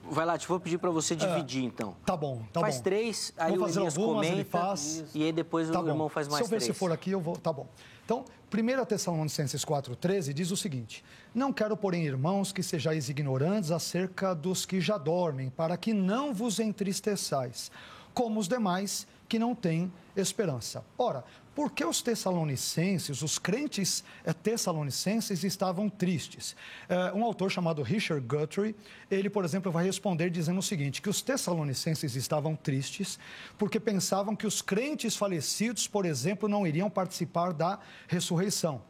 Vai 0.09 0.25
lá, 0.25 0.35
te 0.35 0.47
vou 0.47 0.59
pedir 0.59 0.79
para 0.79 0.89
você 0.89 1.15
dividir, 1.15 1.61
é, 1.61 1.65
então. 1.65 1.95
Tá 2.03 2.17
bom, 2.17 2.43
tá 2.51 2.59
faz 2.59 2.77
bom. 2.77 2.83
três, 2.83 3.33
aí 3.37 3.55
vou 3.55 3.67
o 3.67 3.69
Elias 3.69 3.97
algumas, 3.97 4.15
comenta, 4.15 4.33
ele 4.33 4.43
faz. 4.43 5.05
e 5.13 5.23
aí 5.23 5.31
depois 5.31 5.69
tá 5.69 5.79
o 5.79 5.83
bom. 5.83 5.89
irmão 5.89 6.09
faz 6.09 6.27
mais 6.27 6.47
três. 6.47 6.47
Se 6.47 6.53
eu 6.53 6.59
ver 6.59 6.65
três. 6.65 6.75
se 6.75 6.79
for 6.79 6.91
aqui, 6.91 7.11
eu 7.11 7.19
vou... 7.19 7.35
Tá 7.35 7.53
bom. 7.53 7.67
Então, 8.05 8.25
1 8.53 8.85
Tessalonicenses 8.85 9.63
4,13 9.63 10.33
diz 10.33 10.51
o 10.51 10.57
seguinte: 10.57 11.03
Não 11.33 11.53
quero, 11.53 11.77
porém, 11.77 12.05
irmãos, 12.05 12.51
que 12.51 12.61
sejais 12.61 13.09
ignorantes 13.09 13.71
acerca 13.71 14.33
dos 14.35 14.65
que 14.65 14.81
já 14.81 14.97
dormem, 14.97 15.49
para 15.49 15.77
que 15.77 15.93
não 15.93 16.33
vos 16.33 16.59
entristeçais, 16.59 17.71
como 18.13 18.39
os 18.39 18.47
demais 18.47 19.07
que 19.29 19.39
não 19.39 19.55
têm 19.55 19.91
esperança. 20.15 20.83
Ora, 20.97 21.23
por 21.53 21.71
que 21.71 21.83
os 21.83 22.01
tessalonicenses, 22.01 23.21
os 23.21 23.37
crentes 23.37 24.03
eh, 24.23 24.31
tessalonicenses 24.31 25.43
estavam 25.43 25.89
tristes? 25.89 26.55
Eh, 26.87 27.11
um 27.13 27.23
autor 27.25 27.51
chamado 27.51 27.83
Richard 27.83 28.25
Guthrie, 28.25 28.75
ele, 29.09 29.29
por 29.29 29.43
exemplo, 29.43 29.71
vai 29.71 29.83
responder 29.83 30.29
dizendo 30.29 30.59
o 30.59 30.63
seguinte, 30.63 31.01
que 31.01 31.09
os 31.09 31.21
tessalonicenses 31.21 32.15
estavam 32.15 32.55
tristes 32.55 33.19
porque 33.57 33.79
pensavam 33.79 34.35
que 34.35 34.47
os 34.47 34.61
crentes 34.61 35.15
falecidos, 35.15 35.87
por 35.87 36.05
exemplo, 36.05 36.47
não 36.47 36.65
iriam 36.65 36.89
participar 36.89 37.51
da 37.51 37.79
ressurreição. 38.07 38.81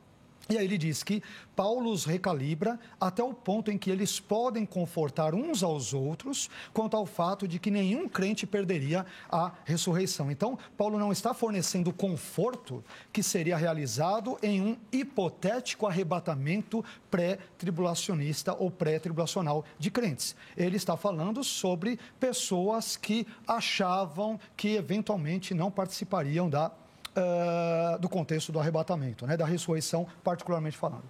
E 0.50 0.57
aí 0.57 0.65
ele 0.65 0.77
diz 0.77 1.03
que 1.03 1.24
Paulo 1.55 1.91
os 1.91 2.03
recalibra 2.03 2.79
até 3.00 3.24
o 3.24 3.33
ponto 3.33 3.71
em 3.71 3.77
que 3.77 3.89
eles 3.89 4.19
podem 4.19 4.65
confortar 4.65 5.33
uns 5.33 5.63
aos 5.63 5.93
outros 5.93 6.50
quanto 6.74 6.98
ao 6.98 7.05
fato 7.05 7.48
de 7.48 7.60
que 7.60 7.69
nenhum 7.69 8.10
crente 8.10 8.48
perderia 8.48 9.05
a 9.29 9.51
ressurreição. 9.63 10.31
Então, 10.31 10.57
Paulo 10.77 10.98
não 10.98 11.12
está 11.12 11.33
fornecendo 11.33 11.93
conforto 11.93 12.83
que 13.13 13.21
seria 13.21 13.55
realizado 13.55 14.38
em 14.41 14.60
um 14.62 14.77
hipotético 14.91 15.86
arrebatamento 15.86 16.83
pré-tribulacionista 17.10 18.53
ou 18.53 18.71
pré-tribulacional 18.71 19.63
de 19.77 19.91
crentes. 19.91 20.36
Ele 20.57 20.77
está 20.77 20.98
falando 20.98 21.43
sobre 21.43 22.00
pessoas 22.19 22.98
que 22.98 23.27
achavam 23.48 24.39
que 24.57 24.75
eventualmente 24.75 25.53
não 25.53 25.69
participariam 25.69 26.50
da 26.50 26.71
uh, 27.15 27.99
do 27.99 28.09
contexto 28.09 28.51
do 28.51 28.59
arrebatamento, 28.59 29.25
né, 29.25 29.35
da 29.37 29.45
ressurreição, 29.45 30.07
particularmente 30.23 30.77
falando. 30.77 31.03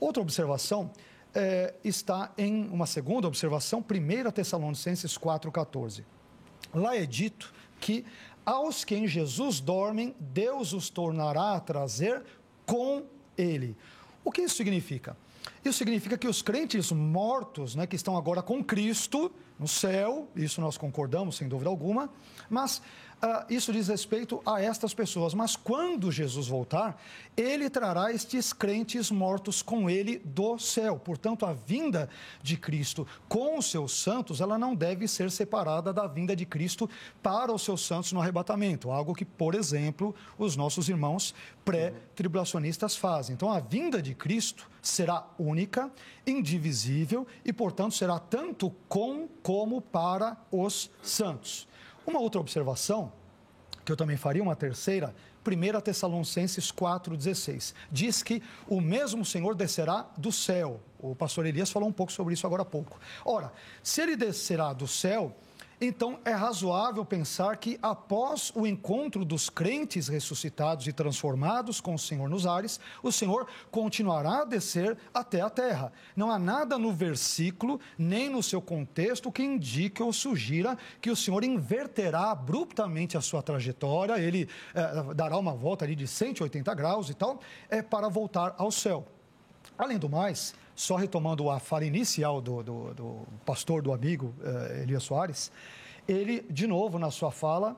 Outra 0.00 0.22
observação 0.22 0.90
é, 1.34 1.74
está 1.82 2.32
em 2.38 2.68
uma 2.68 2.86
segunda 2.86 3.26
observação, 3.26 3.80
1 3.80 4.30
Tessalonicenses 4.30 5.18
4,14. 5.18 6.04
Lá 6.72 6.96
é 6.96 7.04
dito 7.04 7.52
que 7.80 8.04
aos 8.44 8.84
que 8.84 8.94
em 8.94 9.08
Jesus 9.08 9.60
dormem, 9.60 10.14
Deus 10.20 10.72
os 10.72 10.90
tornará 10.90 11.54
a 11.54 11.60
trazer 11.60 12.22
com 12.66 13.04
ele. 13.36 13.76
O 14.22 14.30
que 14.30 14.42
isso 14.42 14.56
significa? 14.56 15.16
Isso 15.64 15.78
significa 15.78 16.16
que 16.16 16.28
os 16.28 16.42
crentes 16.42 16.92
mortos, 16.92 17.74
né, 17.74 17.86
que 17.86 17.96
estão 17.96 18.16
agora 18.16 18.42
com 18.42 18.62
Cristo 18.62 19.32
no 19.58 19.68
céu, 19.68 20.28
isso 20.36 20.60
nós 20.60 20.76
concordamos 20.76 21.36
sem 21.36 21.48
dúvida 21.48 21.70
alguma, 21.70 22.10
mas 22.50 22.82
uh, 23.22 23.44
isso 23.48 23.72
diz 23.72 23.88
respeito 23.88 24.42
a 24.44 24.60
estas 24.62 24.94
pessoas. 24.94 25.34
Mas 25.34 25.56
quando 25.56 26.10
Jesus 26.10 26.48
voltar, 26.48 27.00
ele 27.36 27.68
trará 27.68 28.12
estes 28.12 28.52
crentes 28.52 29.10
mortos 29.10 29.62
com 29.62 29.88
ele 29.90 30.18
do 30.18 30.58
céu. 30.58 30.98
Portanto, 30.98 31.44
a 31.44 31.52
vinda 31.52 32.08
de 32.42 32.56
Cristo 32.56 33.06
com 33.28 33.58
os 33.58 33.70
seus 33.70 33.92
santos, 34.00 34.40
ela 34.40 34.58
não 34.58 34.74
deve 34.74 35.08
ser 35.08 35.30
separada 35.30 35.92
da 35.92 36.06
vinda 36.06 36.34
de 36.34 36.46
Cristo 36.46 36.88
para 37.22 37.52
os 37.52 37.62
seus 37.62 37.80
santos 37.84 38.12
no 38.12 38.20
arrebatamento, 38.20 38.90
algo 38.90 39.14
que, 39.14 39.24
por 39.24 39.54
exemplo, 39.54 40.14
os 40.38 40.56
nossos 40.56 40.88
irmãos 40.88 41.34
pré-tribulacionistas 41.64 42.96
fazem. 42.96 43.34
Então, 43.34 43.50
a 43.50 43.60
vinda 43.60 44.00
de 44.00 44.14
Cristo 44.14 44.68
será 44.82 45.26
única, 45.38 45.90
indivisível 46.26 47.26
e, 47.44 47.52
portanto, 47.52 47.94
será 47.94 48.18
tanto 48.18 48.70
com 48.88 49.28
como 49.42 49.80
para 49.80 50.36
os 50.50 50.90
santos. 51.02 51.66
Uma 52.06 52.20
outra 52.20 52.40
observação, 52.40 53.12
que 53.84 53.92
eu 53.92 53.96
também 53.96 54.16
faria, 54.16 54.42
uma 54.42 54.56
terceira, 54.56 55.14
1 55.46 55.80
Tessalonicenses 55.80 56.72
4,16. 56.72 57.74
Diz 57.90 58.22
que 58.22 58.42
o 58.66 58.80
mesmo 58.80 59.24
Senhor 59.24 59.54
descerá 59.54 60.06
do 60.16 60.32
céu. 60.32 60.80
O 60.98 61.14
pastor 61.14 61.44
Elias 61.44 61.70
falou 61.70 61.88
um 61.88 61.92
pouco 61.92 62.12
sobre 62.12 62.34
isso 62.34 62.46
agora 62.46 62.62
há 62.62 62.64
pouco. 62.64 62.98
Ora, 63.24 63.52
se 63.82 64.00
ele 64.00 64.16
descerá 64.16 64.72
do 64.72 64.88
céu, 64.88 65.36
então, 65.80 66.18
é 66.24 66.32
razoável 66.32 67.04
pensar 67.04 67.56
que, 67.56 67.78
após 67.82 68.52
o 68.54 68.66
encontro 68.66 69.24
dos 69.24 69.50
crentes 69.50 70.08
ressuscitados 70.08 70.86
e 70.86 70.92
transformados 70.92 71.80
com 71.80 71.94
o 71.94 71.98
Senhor 71.98 72.28
nos 72.28 72.46
ares, 72.46 72.78
o 73.02 73.10
Senhor 73.10 73.46
continuará 73.70 74.42
a 74.42 74.44
descer 74.44 74.96
até 75.12 75.40
a 75.40 75.50
terra. 75.50 75.92
Não 76.14 76.30
há 76.30 76.38
nada 76.38 76.78
no 76.78 76.92
versículo, 76.92 77.80
nem 77.98 78.28
no 78.28 78.42
seu 78.42 78.62
contexto, 78.62 79.32
que 79.32 79.42
indique 79.42 80.02
ou 80.02 80.12
sugira 80.12 80.78
que 81.00 81.10
o 81.10 81.16
Senhor 81.16 81.42
inverterá 81.44 82.30
abruptamente 82.30 83.16
a 83.16 83.20
sua 83.20 83.42
trajetória, 83.42 84.18
ele 84.18 84.48
é, 84.74 85.14
dará 85.14 85.36
uma 85.36 85.54
volta 85.54 85.84
ali 85.84 85.96
de 85.96 86.06
180 86.06 86.72
graus 86.74 87.10
e 87.10 87.14
tal, 87.14 87.40
é, 87.68 87.82
para 87.82 88.08
voltar 88.08 88.54
ao 88.58 88.70
céu. 88.70 89.06
Além 89.76 89.98
do 89.98 90.08
mais, 90.08 90.54
só 90.74 90.96
retomando 90.96 91.50
a 91.50 91.58
fala 91.58 91.84
inicial 91.84 92.40
do, 92.40 92.62
do, 92.62 92.94
do 92.94 93.26
pastor, 93.44 93.82
do 93.82 93.92
amigo 93.92 94.34
uh, 94.40 94.82
Elias 94.82 95.02
Soares, 95.04 95.52
ele, 96.06 96.44
de 96.50 96.66
novo, 96.66 96.98
na 96.98 97.10
sua 97.10 97.30
fala 97.30 97.76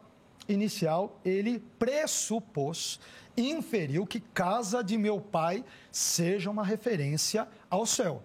inicial, 0.49 1.19
ele 1.25 1.59
pressupôs, 1.79 2.99
inferiu 3.37 4.07
que 4.07 4.21
casa 4.21 4.83
de 4.83 4.97
meu 4.97 5.21
pai 5.21 5.65
seja 5.91 6.51
uma 6.51 6.65
referência 6.65 7.47
ao 7.69 7.85
céu. 7.85 8.23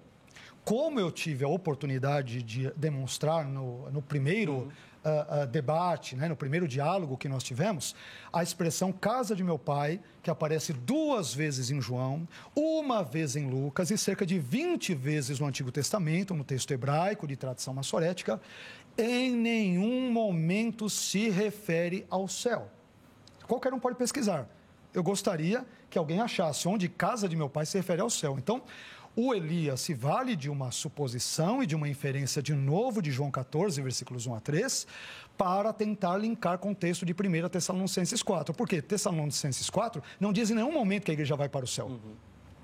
Como 0.63 0.99
eu 0.99 1.11
tive 1.11 1.43
a 1.43 1.47
oportunidade 1.47 2.43
de 2.43 2.71
demonstrar 2.71 3.45
no, 3.45 3.89
no 3.91 4.01
primeiro. 4.01 4.53
Uhum 4.53 4.71
uh, 5.03 5.47
debate, 5.47 6.15
né, 6.15 6.27
no 6.27 6.35
primeiro 6.35 6.67
diálogo 6.67 7.17
que 7.17 7.27
nós 7.27 7.43
tivemos, 7.43 7.95
a 8.31 8.43
expressão 8.43 8.91
casa 8.91 9.35
de 9.35 9.43
meu 9.43 9.57
pai, 9.57 9.99
que 10.21 10.29
aparece 10.29 10.73
duas 10.73 11.33
vezes 11.33 11.71
em 11.71 11.81
João, 11.81 12.27
uma 12.55 13.03
vez 13.03 13.35
em 13.35 13.49
Lucas 13.49 13.91
e 13.91 13.97
cerca 13.97 14.25
de 14.25 14.39
20 14.39 14.93
vezes 14.93 15.39
no 15.39 15.45
Antigo 15.45 15.71
Testamento, 15.71 16.33
no 16.33 16.43
texto 16.43 16.71
hebraico 16.71 17.27
de 17.27 17.35
tradição 17.35 17.73
maçorética, 17.73 18.39
em 18.97 19.31
nenhum 19.31 20.11
momento 20.11 20.89
se 20.89 21.29
refere 21.29 22.05
ao 22.09 22.27
céu. 22.27 22.69
Qualquer 23.47 23.73
um 23.73 23.79
pode 23.79 23.97
pesquisar. 23.97 24.47
Eu 24.93 25.03
gostaria 25.03 25.65
que 25.89 25.97
alguém 25.97 26.19
achasse 26.19 26.67
onde 26.67 26.89
casa 26.89 27.27
de 27.27 27.35
meu 27.35 27.49
pai 27.49 27.65
se 27.65 27.77
refere 27.77 28.01
ao 28.01 28.09
céu. 28.09 28.35
Então, 28.37 28.61
o 29.15 29.33
Elias 29.33 29.81
se 29.81 29.93
vale 29.93 30.35
de 30.35 30.49
uma 30.49 30.71
suposição 30.71 31.61
e 31.61 31.65
de 31.65 31.75
uma 31.75 31.87
inferência 31.89 32.41
de 32.41 32.53
novo 32.53 33.01
de 33.01 33.11
João 33.11 33.29
14, 33.29 33.81
versículos 33.81 34.25
1 34.25 34.35
a 34.35 34.39
3, 34.39 34.87
para 35.37 35.73
tentar 35.73 36.17
linkar 36.17 36.57
com 36.57 36.71
o 36.71 36.75
texto 36.75 37.05
de 37.05 37.13
1 37.13 37.49
Tessalonicenses 37.49 38.23
4. 38.23 38.53
Porque 38.53 38.81
Tessalonicenses 38.81 39.69
4 39.69 40.01
não 40.19 40.31
diz 40.31 40.49
em 40.49 40.55
nenhum 40.55 40.71
momento 40.71 41.05
que 41.05 41.11
a 41.11 41.13
igreja 41.13 41.35
vai 41.35 41.49
para 41.49 41.65
o 41.65 41.67
céu. 41.67 41.87
Uhum. 41.87 42.15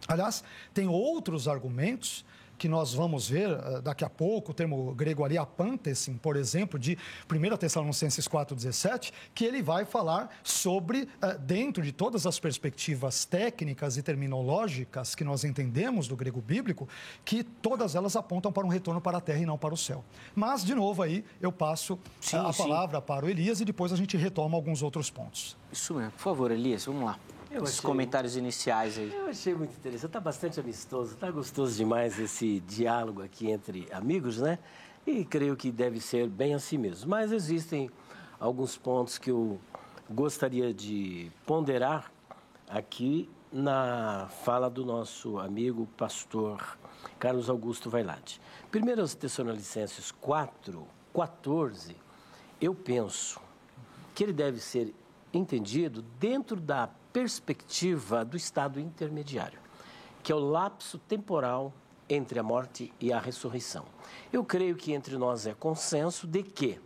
Aliás, 0.07 0.43
tem 0.73 0.87
outros 0.87 1.47
argumentos 1.47 2.23
que 2.57 2.67
nós 2.67 2.93
vamos 2.93 3.29
ver 3.29 3.49
uh, 3.49 3.81
daqui 3.81 4.03
a 4.03 4.09
pouco, 4.09 4.51
o 4.51 4.53
termo 4.53 4.93
grego 4.93 5.23
ali, 5.23 5.37
apantesin, 5.37 6.17
por 6.17 6.35
exemplo, 6.35 6.79
de 6.79 6.97
1 7.31 7.57
Tessalonicenses 7.57 8.27
4,17, 8.27 9.11
que 9.33 9.45
ele 9.45 9.61
vai 9.61 9.85
falar 9.85 10.29
sobre, 10.43 11.03
uh, 11.03 11.37
dentro 11.39 11.83
de 11.83 11.91
todas 11.91 12.25
as 12.25 12.39
perspectivas 12.39 13.25
técnicas 13.25 13.97
e 13.97 14.01
terminológicas 14.01 15.15
que 15.15 15.23
nós 15.23 15.43
entendemos 15.43 16.07
do 16.07 16.15
grego 16.15 16.41
bíblico, 16.41 16.87
que 17.23 17.43
todas 17.43 17.95
elas 17.95 18.15
apontam 18.15 18.51
para 18.51 18.65
um 18.65 18.69
retorno 18.69 18.99
para 19.01 19.17
a 19.17 19.21
terra 19.21 19.39
e 19.39 19.45
não 19.45 19.57
para 19.57 19.73
o 19.73 19.77
céu. 19.77 20.03
Mas, 20.35 20.63
de 20.63 20.73
novo, 20.73 21.01
aí 21.01 21.23
eu 21.41 21.51
passo 21.51 21.99
sim, 22.19 22.37
a 22.37 22.51
sim. 22.51 22.63
palavra 22.63 23.01
para 23.01 23.25
o 23.25 23.29
Elias 23.29 23.61
e 23.61 23.65
depois 23.65 23.93
a 23.93 23.95
gente 23.95 24.17
retoma 24.17 24.57
alguns 24.57 24.81
outros 24.81 25.09
pontos. 25.09 25.57
Isso 25.71 25.93
mesmo. 25.93 26.11
Por 26.11 26.21
favor, 26.21 26.51
Elias, 26.51 26.85
vamos 26.85 27.03
lá. 27.03 27.19
Eu 27.49 27.63
Os 27.63 27.79
comentários 27.79 28.35
iniciais 28.35 28.97
aí. 28.97 29.13
Eu 29.13 29.27
achei 29.27 29.55
muito 29.55 29.73
interessante, 29.73 30.07
está 30.07 30.19
bastante 30.19 30.59
amistoso, 30.59 31.13
está 31.13 31.31
gostoso 31.31 31.75
demais 31.75 32.19
esse 32.19 32.59
diálogo 32.61 33.21
aqui 33.21 33.49
entre 33.49 33.87
amigos, 33.91 34.39
né? 34.39 34.59
E 35.05 35.23
creio 35.23 35.55
que 35.55 35.71
deve 35.71 36.01
ser 36.01 36.27
bem 36.27 36.53
assim 36.53 36.77
mesmo. 36.77 37.09
Mas 37.09 37.31
existem 37.31 37.89
alguns 38.39 38.77
pontos 38.77 39.17
que 39.17 39.31
eu 39.31 39.59
gostaria 40.09 40.73
de 40.73 41.31
ponderar 41.45 42.11
aqui 42.67 43.29
na 43.51 44.27
fala 44.43 44.69
do 44.69 44.85
nosso 44.85 45.39
amigo 45.39 45.87
pastor 45.97 46.77
Carlos 47.17 47.49
Augusto 47.49 47.89
Vailate. 47.89 48.41
1 48.73 49.15
Tessalonicenses 49.15 50.11
4, 50.11 50.85
14, 51.13 51.95
eu 52.59 52.75
penso 52.75 53.39
que 54.13 54.23
ele 54.23 54.33
deve 54.33 54.59
ser 54.59 54.93
entendido 55.33 56.01
dentro 56.19 56.59
da 56.59 56.89
perspectiva 57.17 58.23
do 58.23 58.37
estado 58.37 58.79
intermediário, 58.79 59.57
que 60.21 60.31
é 60.31 60.35
o 60.35 60.39
lapso 60.39 60.99
temporal 60.99 61.73
entre 62.07 62.37
a 62.37 62.43
morte 62.43 62.93
e 63.01 63.11
a 63.11 63.19
ressurreição. 63.19 63.85
Eu 64.31 64.45
creio 64.45 64.75
que 64.75 64.93
entre 64.93 65.17
nós 65.17 65.47
é 65.47 65.55
consenso 65.55 66.27
de 66.27 66.43
que 66.43 66.79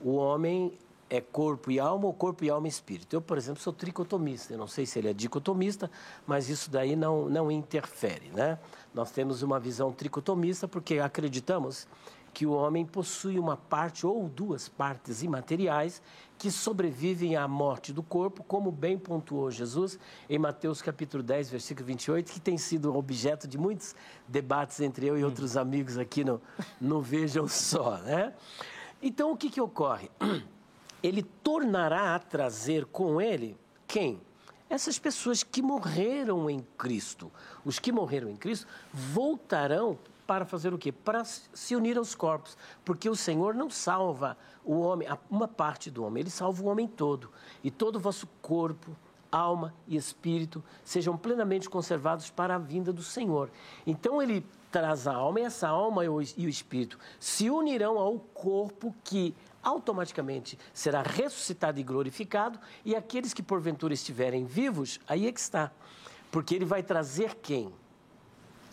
o 0.00 0.16
homem 0.16 0.76
é 1.08 1.20
corpo 1.20 1.70
e 1.70 1.78
alma 1.78 2.06
ou 2.06 2.12
corpo 2.12 2.44
e 2.44 2.50
alma 2.50 2.66
e 2.66 2.70
espírito. 2.70 3.14
Eu, 3.14 3.22
por 3.22 3.38
exemplo, 3.38 3.62
sou 3.62 3.72
tricotomista. 3.72 4.52
Eu 4.52 4.58
não 4.58 4.66
sei 4.66 4.84
se 4.84 4.98
ele 4.98 5.10
é 5.10 5.12
dicotomista, 5.12 5.88
mas 6.26 6.48
isso 6.48 6.68
daí 6.72 6.96
não, 6.96 7.28
não 7.28 7.48
interfere, 7.48 8.32
né? 8.34 8.58
Nós 8.92 9.12
temos 9.12 9.42
uma 9.42 9.60
visão 9.60 9.92
tricotomista 9.92 10.66
porque 10.66 10.98
acreditamos 10.98 11.86
que 12.38 12.46
o 12.46 12.52
homem 12.52 12.86
possui 12.86 13.36
uma 13.36 13.56
parte 13.56 14.06
ou 14.06 14.28
duas 14.28 14.68
partes 14.68 15.24
imateriais 15.24 16.00
que 16.38 16.52
sobrevivem 16.52 17.34
à 17.34 17.48
morte 17.48 17.92
do 17.92 18.00
corpo, 18.00 18.44
como 18.44 18.70
bem 18.70 18.96
pontuou 18.96 19.50
Jesus 19.50 19.98
em 20.30 20.38
Mateus 20.38 20.80
capítulo 20.80 21.20
10, 21.20 21.50
versículo 21.50 21.84
28, 21.86 22.30
que 22.30 22.38
tem 22.38 22.56
sido 22.56 22.94
objeto 22.94 23.48
de 23.48 23.58
muitos 23.58 23.92
debates 24.28 24.78
entre 24.78 25.04
eu 25.04 25.18
e 25.18 25.24
outros 25.24 25.56
amigos 25.56 25.98
aqui 25.98 26.22
no, 26.22 26.40
no 26.80 27.02
Vejam 27.02 27.48
Só, 27.48 27.98
né? 27.98 28.32
Então, 29.02 29.32
o 29.32 29.36
que, 29.36 29.50
que 29.50 29.60
ocorre? 29.60 30.08
Ele 31.02 31.24
tornará 31.42 32.14
a 32.14 32.20
trazer 32.20 32.84
com 32.84 33.20
ele 33.20 33.56
quem? 33.84 34.20
Essas 34.70 34.96
pessoas 34.96 35.42
que 35.42 35.60
morreram 35.60 36.48
em 36.48 36.64
Cristo. 36.76 37.32
Os 37.64 37.80
que 37.80 37.90
morreram 37.90 38.30
em 38.30 38.36
Cristo 38.36 38.68
voltarão 38.92 39.98
para 40.28 40.44
fazer 40.44 40.74
o 40.74 40.78
quê? 40.78 40.92
Para 40.92 41.24
se 41.24 41.74
unir 41.74 41.96
aos 41.96 42.14
corpos. 42.14 42.54
Porque 42.84 43.08
o 43.08 43.16
Senhor 43.16 43.54
não 43.54 43.70
salva 43.70 44.36
o 44.62 44.78
homem, 44.78 45.08
uma 45.30 45.48
parte 45.48 45.90
do 45.90 46.04
homem, 46.04 46.20
ele 46.20 46.28
salva 46.30 46.62
o 46.62 46.66
homem 46.66 46.86
todo. 46.86 47.30
E 47.64 47.70
todo 47.70 47.96
o 47.96 47.98
vosso 47.98 48.28
corpo, 48.42 48.94
alma 49.32 49.74
e 49.86 49.96
espírito 49.96 50.62
sejam 50.84 51.16
plenamente 51.16 51.70
conservados 51.70 52.28
para 52.28 52.56
a 52.56 52.58
vinda 52.58 52.92
do 52.92 53.02
Senhor. 53.02 53.50
Então 53.86 54.20
ele 54.20 54.44
traz 54.70 55.08
a 55.08 55.14
alma 55.14 55.40
e 55.40 55.44
essa 55.44 55.66
alma 55.66 56.04
e 56.04 56.08
o 56.10 56.20
espírito 56.20 56.98
se 57.18 57.48
unirão 57.48 57.98
ao 57.98 58.18
corpo 58.18 58.94
que 59.02 59.34
automaticamente 59.62 60.58
será 60.74 61.00
ressuscitado 61.00 61.80
e 61.80 61.82
glorificado, 61.82 62.60
e 62.84 62.94
aqueles 62.94 63.32
que 63.32 63.42
porventura 63.42 63.94
estiverem 63.94 64.44
vivos, 64.44 65.00
aí 65.08 65.26
é 65.26 65.32
que 65.32 65.40
está. 65.40 65.72
Porque 66.30 66.54
ele 66.54 66.66
vai 66.66 66.82
trazer 66.82 67.34
quem? 67.36 67.72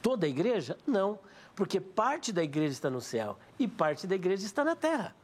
Toda 0.01 0.25
a 0.25 0.29
igreja? 0.29 0.77
Não 0.85 1.17
porque 1.55 1.79
parte 1.79 2.33
da 2.33 2.43
igreja 2.43 2.73
está 2.73 2.89
no 2.89 3.01
céu 3.01 3.37
e 3.57 3.67
parte 3.67 4.05
da 4.05 4.15
igreja 4.15 4.45
está 4.45 4.63
na 4.63 4.75
terra. 4.75 5.15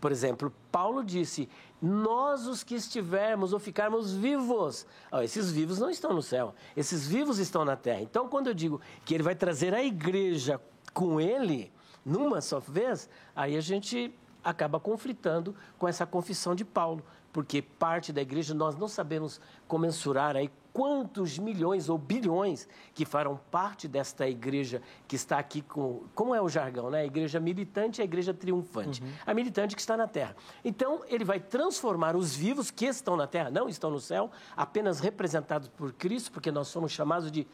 Por 0.00 0.10
exemplo, 0.10 0.52
Paulo 0.72 1.04
disse: 1.04 1.48
Nós 1.82 2.46
os 2.46 2.62
que 2.62 2.74
estivermos 2.74 3.52
ou 3.52 3.58
ficarmos 3.58 4.12
vivos. 4.12 4.86
Oh, 5.12 5.20
esses 5.20 5.52
vivos 5.52 5.78
não 5.78 5.90
estão 5.90 6.14
no 6.14 6.22
céu, 6.22 6.54
esses 6.76 7.06
vivos 7.06 7.38
estão 7.38 7.64
na 7.64 7.76
terra. 7.76 8.00
Então, 8.00 8.28
quando 8.28 8.46
eu 8.46 8.54
digo 8.54 8.80
que 9.04 9.12
ele 9.12 9.22
vai 9.22 9.34
trazer 9.34 9.74
a 9.74 9.82
igreja 9.82 10.60
com 10.94 11.20
ele 11.20 11.70
numa 12.04 12.40
só 12.40 12.58
vez, 12.58 13.10
aí 13.36 13.56
a 13.56 13.60
gente 13.60 14.14
acaba 14.42 14.80
conflitando 14.80 15.54
com 15.78 15.86
essa 15.86 16.06
confissão 16.06 16.54
de 16.54 16.64
Paulo, 16.64 17.04
porque 17.30 17.60
parte 17.60 18.10
da 18.10 18.22
igreja 18.22 18.54
nós 18.54 18.74
não 18.76 18.88
sabemos 18.88 19.38
comensurar 19.68 20.34
aí 20.34 20.50
quantos 20.72 21.38
milhões 21.38 21.88
ou 21.88 21.98
bilhões 21.98 22.68
que 22.94 23.04
farão 23.04 23.38
parte 23.50 23.88
desta 23.88 24.28
igreja 24.28 24.82
que 25.06 25.16
está 25.16 25.38
aqui 25.38 25.62
com. 25.62 26.04
Como 26.14 26.34
é 26.34 26.40
o 26.40 26.48
jargão, 26.48 26.90
né? 26.90 27.00
A 27.00 27.06
igreja 27.06 27.40
militante 27.40 28.00
e 28.00 28.02
a 28.02 28.04
igreja 28.04 28.32
triunfante. 28.32 29.02
Uhum. 29.02 29.10
A 29.26 29.34
militante 29.34 29.74
que 29.74 29.80
está 29.80 29.96
na 29.96 30.06
terra. 30.06 30.36
Então, 30.64 31.02
ele 31.08 31.24
vai 31.24 31.40
transformar 31.40 32.16
os 32.16 32.34
vivos 32.34 32.70
que 32.70 32.86
estão 32.86 33.16
na 33.16 33.26
terra, 33.26 33.50
não 33.50 33.68
estão 33.68 33.90
no 33.90 34.00
céu, 34.00 34.30
apenas 34.56 35.00
representados 35.00 35.68
por 35.68 35.92
Cristo, 35.92 36.32
porque 36.32 36.50
nós 36.50 36.68
somos 36.68 36.92
chamados 36.92 37.30
de 37.30 37.46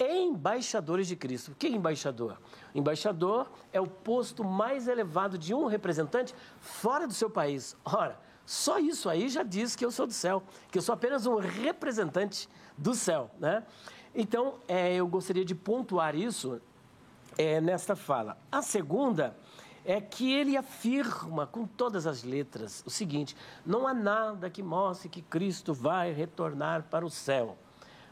embaixadores 0.00 1.06
de 1.06 1.16
Cristo. 1.16 1.52
O 1.52 1.54
que 1.54 1.66
é 1.66 1.70
embaixador? 1.70 2.38
Embaixador 2.74 3.50
é 3.72 3.80
o 3.80 3.86
posto 3.86 4.44
mais 4.44 4.88
elevado 4.88 5.38
de 5.38 5.54
um 5.54 5.66
representante 5.66 6.34
fora 6.60 7.06
do 7.06 7.12
seu 7.12 7.30
país. 7.30 7.76
Ora, 7.84 8.18
só 8.44 8.78
isso 8.78 9.08
aí 9.08 9.28
já 9.28 9.42
diz 9.42 9.76
que 9.76 9.84
eu 9.84 9.90
sou 9.90 10.06
do 10.06 10.12
céu, 10.12 10.42
que 10.70 10.78
eu 10.78 10.82
sou 10.82 10.94
apenas 10.94 11.26
um 11.26 11.36
representante 11.36 12.48
do 12.76 12.94
céu, 12.94 13.30
né? 13.38 13.64
Então, 14.14 14.56
é, 14.68 14.94
eu 14.94 15.06
gostaria 15.06 15.44
de 15.44 15.54
pontuar 15.54 16.14
isso 16.14 16.60
é, 17.38 17.60
nesta 17.60 17.96
fala. 17.96 18.36
A 18.50 18.60
segunda 18.60 19.36
é 19.84 20.00
que 20.00 20.32
ele 20.32 20.56
afirma 20.56 21.46
com 21.46 21.66
todas 21.66 22.06
as 22.06 22.22
letras 22.22 22.82
o 22.86 22.90
seguinte: 22.90 23.36
não 23.64 23.86
há 23.86 23.94
nada 23.94 24.50
que 24.50 24.62
mostre 24.62 25.08
que 25.08 25.22
Cristo 25.22 25.72
vai 25.72 26.12
retornar 26.12 26.84
para 26.84 27.06
o 27.06 27.10
céu. 27.10 27.56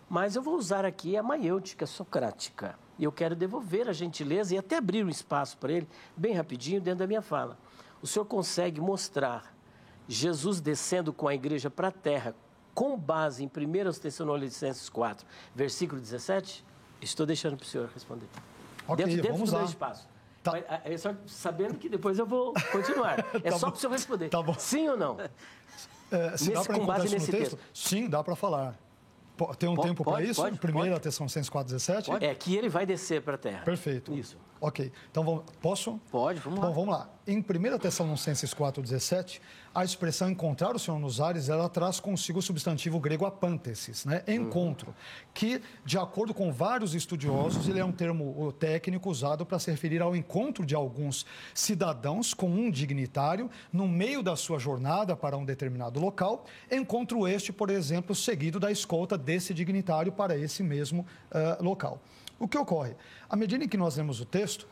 Mas 0.08 0.34
eu 0.34 0.42
vou 0.42 0.56
usar 0.56 0.84
aqui 0.84 1.16
a 1.16 1.22
maiêutica 1.22 1.86
socrática. 1.86 2.76
E 2.98 3.04
eu 3.04 3.12
quero 3.12 3.36
devolver 3.36 3.88
a 3.88 3.92
gentileza 3.92 4.54
e 4.54 4.58
até 4.58 4.76
abrir 4.76 5.04
um 5.04 5.08
espaço 5.08 5.56
para 5.56 5.72
ele, 5.72 5.88
bem 6.16 6.34
rapidinho, 6.34 6.80
dentro 6.80 6.98
da 6.98 7.06
minha 7.06 7.22
fala. 7.22 7.56
O 8.02 8.06
senhor 8.06 8.24
consegue 8.24 8.80
mostrar 8.80 9.54
Jesus 10.10 10.60
descendo 10.60 11.12
com 11.12 11.28
a 11.28 11.34
igreja 11.34 11.70
para 11.70 11.88
a 11.88 11.92
terra, 11.92 12.34
com 12.74 12.96
base 12.98 13.44
em 13.44 13.46
1 13.46 13.92
Tessalonicenses 14.00 14.88
4, 14.88 15.26
versículo 15.54 16.00
17? 16.00 16.64
Estou 17.00 17.24
deixando 17.24 17.56
para 17.56 17.64
o 17.64 17.66
senhor 17.66 17.88
responder. 17.94 18.26
Ok, 18.88 19.04
dentro, 19.04 19.22
dentro 19.22 19.32
vamos 19.34 19.50
do 19.50 19.56
lá. 19.56 19.64
espaço. 19.64 20.08
Tá. 20.42 20.52
Mas, 20.52 20.64
é 20.84 20.96
só 20.96 21.14
sabendo 21.26 21.78
que 21.78 21.88
depois 21.88 22.18
eu 22.18 22.26
vou 22.26 22.52
continuar. 22.72 23.18
É 23.44 23.50
tá 23.50 23.58
só 23.58 23.70
para 23.70 23.76
o 23.76 23.80
senhor 23.80 23.92
responder. 23.92 24.28
Tá 24.30 24.42
bom. 24.42 24.54
Sim 24.58 24.88
ou 24.88 24.96
não? 24.96 25.16
É, 26.12 26.36
se 26.36 26.48
Nesse- 26.48 26.52
dá 26.54 26.64
para 26.64 26.74
com 26.80 26.86
base 26.86 27.06
encontrar 27.06 27.06
isso 27.06 27.14
no 27.14 27.20
nesse 27.20 27.30
texto? 27.30 27.58
Sim, 27.72 28.08
dá 28.08 28.24
para 28.24 28.34
falar. 28.34 28.76
Tem 29.60 29.68
um 29.68 29.76
Pode, 29.76 29.88
tempo 29.88 30.04
para 30.04 30.24
isso? 30.24 30.42
pode, 30.42 30.58
Primeira 30.58 30.90
pode. 30.90 31.02
Tessalonicenses 31.04 31.48
4,17? 31.48 32.20
É 32.20 32.34
que 32.34 32.56
ele 32.56 32.68
vai 32.68 32.84
descer 32.84 33.22
para 33.22 33.36
a 33.36 33.38
terra. 33.38 33.62
Perfeito. 33.64 34.12
Isso. 34.12 34.36
Ok. 34.60 34.92
Então, 35.08 35.22
vamos, 35.22 35.44
posso? 35.62 36.00
Pode, 36.10 36.40
vamos 36.40 36.58
lá. 36.58 36.66
Bom, 36.66 36.72
vamos 36.72 36.94
lá. 36.94 37.08
Em 37.28 37.38
1 37.38 37.78
Tessalonicenses 37.78 38.52
4,17, 38.52 39.40
a 39.74 39.84
expressão 39.84 40.28
encontrar 40.28 40.74
o 40.74 40.78
Senhor 40.78 40.98
nos 40.98 41.20
ares, 41.20 41.48
ela 41.48 41.68
traz 41.68 42.00
consigo 42.00 42.40
o 42.40 42.42
substantivo 42.42 42.98
grego 42.98 43.24
apântesis, 43.24 44.04
né? 44.04 44.22
Encontro, 44.26 44.94
que, 45.32 45.62
de 45.84 45.96
acordo 45.96 46.34
com 46.34 46.52
vários 46.52 46.94
estudiosos, 46.94 47.68
ele 47.68 47.78
é 47.78 47.84
um 47.84 47.92
termo 47.92 48.52
técnico 48.58 49.08
usado 49.08 49.46
para 49.46 49.58
se 49.60 49.70
referir 49.70 50.02
ao 50.02 50.16
encontro 50.16 50.66
de 50.66 50.74
alguns 50.74 51.24
cidadãos 51.54 52.34
com 52.34 52.50
um 52.50 52.70
dignitário 52.70 53.48
no 53.72 53.86
meio 53.86 54.22
da 54.22 54.34
sua 54.34 54.58
jornada 54.58 55.14
para 55.14 55.36
um 55.36 55.44
determinado 55.44 56.00
local, 56.00 56.44
encontro 56.70 57.28
este, 57.28 57.52
por 57.52 57.70
exemplo, 57.70 58.14
seguido 58.14 58.58
da 58.58 58.72
escolta 58.72 59.16
desse 59.16 59.54
dignitário 59.54 60.10
para 60.10 60.36
esse 60.36 60.62
mesmo 60.62 61.06
ah, 61.30 61.58
local. 61.60 62.00
O 62.40 62.48
que 62.48 62.56
ocorre? 62.56 62.96
À 63.28 63.36
medida 63.36 63.64
em 63.64 63.68
que 63.68 63.76
nós 63.76 63.96
lemos 63.96 64.20
o 64.20 64.24
texto, 64.24 64.66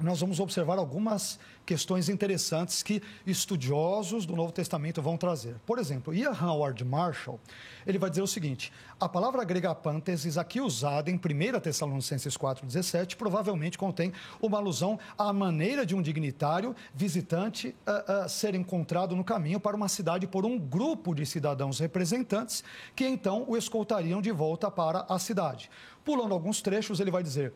nós 0.00 0.20
vamos 0.20 0.40
observar 0.40 0.78
algumas 0.78 1.38
questões 1.64 2.08
interessantes 2.08 2.82
que 2.82 3.02
estudiosos 3.26 4.26
do 4.26 4.36
Novo 4.36 4.52
Testamento 4.52 5.00
vão 5.00 5.16
trazer. 5.16 5.56
Por 5.64 5.78
exemplo, 5.78 6.12
Ian 6.12 6.32
Howard 6.32 6.84
Marshall, 6.84 7.40
ele 7.86 7.98
vai 7.98 8.10
dizer 8.10 8.22
o 8.22 8.26
seguinte, 8.26 8.72
a 9.00 9.08
palavra 9.08 9.44
grega 9.44 9.70
apântesis 9.70 10.36
aqui 10.36 10.60
usada 10.60 11.10
em 11.10 11.14
1 11.14 11.60
Tessalonicenses 11.60 12.36
4,17 12.36 13.16
provavelmente 13.16 13.78
contém 13.78 14.12
uma 14.40 14.58
alusão 14.58 14.98
à 15.16 15.32
maneira 15.32 15.86
de 15.86 15.94
um 15.94 16.02
dignitário 16.02 16.74
visitante 16.94 17.74
ah, 17.86 18.04
ah, 18.24 18.28
ser 18.28 18.54
encontrado 18.54 19.16
no 19.16 19.24
caminho 19.24 19.58
para 19.58 19.76
uma 19.76 19.88
cidade 19.88 20.26
por 20.26 20.44
um 20.44 20.58
grupo 20.58 21.14
de 21.14 21.24
cidadãos 21.24 21.78
representantes 21.78 22.62
que 22.94 23.06
então 23.06 23.44
o 23.48 23.56
escoltariam 23.56 24.20
de 24.20 24.30
volta 24.30 24.70
para 24.70 25.06
a 25.08 25.18
cidade. 25.18 25.70
Pulando 26.04 26.34
alguns 26.34 26.60
trechos, 26.60 27.00
ele 27.00 27.10
vai 27.10 27.22
dizer... 27.22 27.52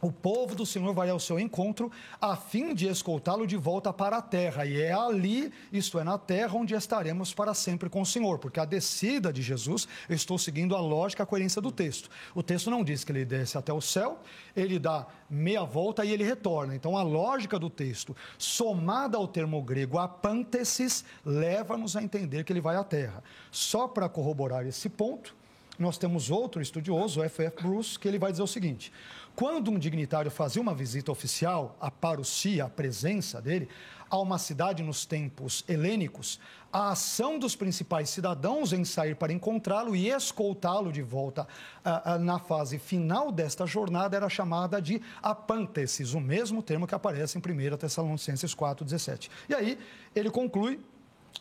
O 0.00 0.12
povo 0.12 0.54
do 0.54 0.66
Senhor 0.66 0.92
vai 0.92 1.08
ao 1.08 1.18
seu 1.18 1.40
encontro 1.40 1.90
a 2.20 2.36
fim 2.36 2.74
de 2.74 2.86
escoltá-lo 2.86 3.46
de 3.46 3.56
volta 3.56 3.94
para 3.94 4.18
a 4.18 4.22
terra. 4.22 4.66
E 4.66 4.78
é 4.78 4.92
ali, 4.92 5.50
isto 5.72 5.98
é, 5.98 6.04
na 6.04 6.18
terra, 6.18 6.54
onde 6.54 6.74
estaremos 6.74 7.32
para 7.32 7.54
sempre 7.54 7.88
com 7.88 8.02
o 8.02 8.06
Senhor. 8.06 8.38
Porque 8.38 8.60
a 8.60 8.66
descida 8.66 9.32
de 9.32 9.40
Jesus, 9.40 9.88
eu 10.06 10.14
estou 10.14 10.38
seguindo 10.38 10.76
a 10.76 10.80
lógica, 10.80 11.22
a 11.22 11.26
coerência 11.26 11.62
do 11.62 11.72
texto. 11.72 12.10
O 12.34 12.42
texto 12.42 12.70
não 12.70 12.84
diz 12.84 13.04
que 13.04 13.12
ele 13.12 13.24
desce 13.24 13.56
até 13.56 13.72
o 13.72 13.80
céu, 13.80 14.18
ele 14.54 14.78
dá 14.78 15.06
meia 15.30 15.64
volta 15.64 16.04
e 16.04 16.12
ele 16.12 16.24
retorna. 16.24 16.74
Então 16.74 16.94
a 16.94 17.02
lógica 17.02 17.58
do 17.58 17.70
texto, 17.70 18.14
somada 18.36 19.16
ao 19.16 19.26
termo 19.26 19.62
grego 19.62 19.98
apântesis, 19.98 21.06
leva-nos 21.24 21.96
a 21.96 22.02
entender 22.02 22.44
que 22.44 22.52
ele 22.52 22.60
vai 22.60 22.76
à 22.76 22.84
terra. 22.84 23.24
Só 23.50 23.88
para 23.88 24.10
corroborar 24.10 24.66
esse 24.66 24.90
ponto, 24.90 25.34
nós 25.78 25.98
temos 25.98 26.30
outro 26.30 26.60
estudioso, 26.60 27.20
o 27.20 27.24
F.F. 27.24 27.62
Bruce, 27.62 27.98
que 27.98 28.08
ele 28.08 28.18
vai 28.18 28.30
dizer 28.30 28.42
o 28.42 28.46
seguinte: 28.46 28.92
quando 29.34 29.70
um 29.70 29.78
dignitário 29.78 30.30
fazia 30.30 30.62
uma 30.62 30.74
visita 30.74 31.12
oficial, 31.12 31.76
a 31.80 31.90
parousia, 31.90 32.64
a 32.64 32.68
presença 32.68 33.40
dele, 33.40 33.68
a 34.08 34.18
uma 34.18 34.38
cidade 34.38 34.82
nos 34.82 35.04
tempos 35.04 35.64
helênicos, 35.68 36.38
a 36.72 36.90
ação 36.90 37.38
dos 37.38 37.56
principais 37.56 38.10
cidadãos 38.10 38.72
em 38.72 38.84
sair 38.84 39.16
para 39.16 39.32
encontrá-lo 39.32 39.96
e 39.96 40.08
escoltá-lo 40.08 40.92
de 40.92 41.02
volta 41.02 41.46
ah, 41.84 42.14
ah, 42.14 42.18
na 42.18 42.38
fase 42.38 42.78
final 42.78 43.32
desta 43.32 43.66
jornada 43.66 44.16
era 44.16 44.28
chamada 44.28 44.80
de 44.80 45.00
apântesis, 45.22 46.14
o 46.14 46.20
mesmo 46.20 46.62
termo 46.62 46.86
que 46.86 46.94
aparece 46.94 47.38
em 47.38 47.40
1 47.40 47.76
Tessalonicenses 47.76 48.54
4,17. 48.54 49.30
E 49.48 49.54
aí 49.54 49.78
ele 50.14 50.30
conclui 50.30 50.80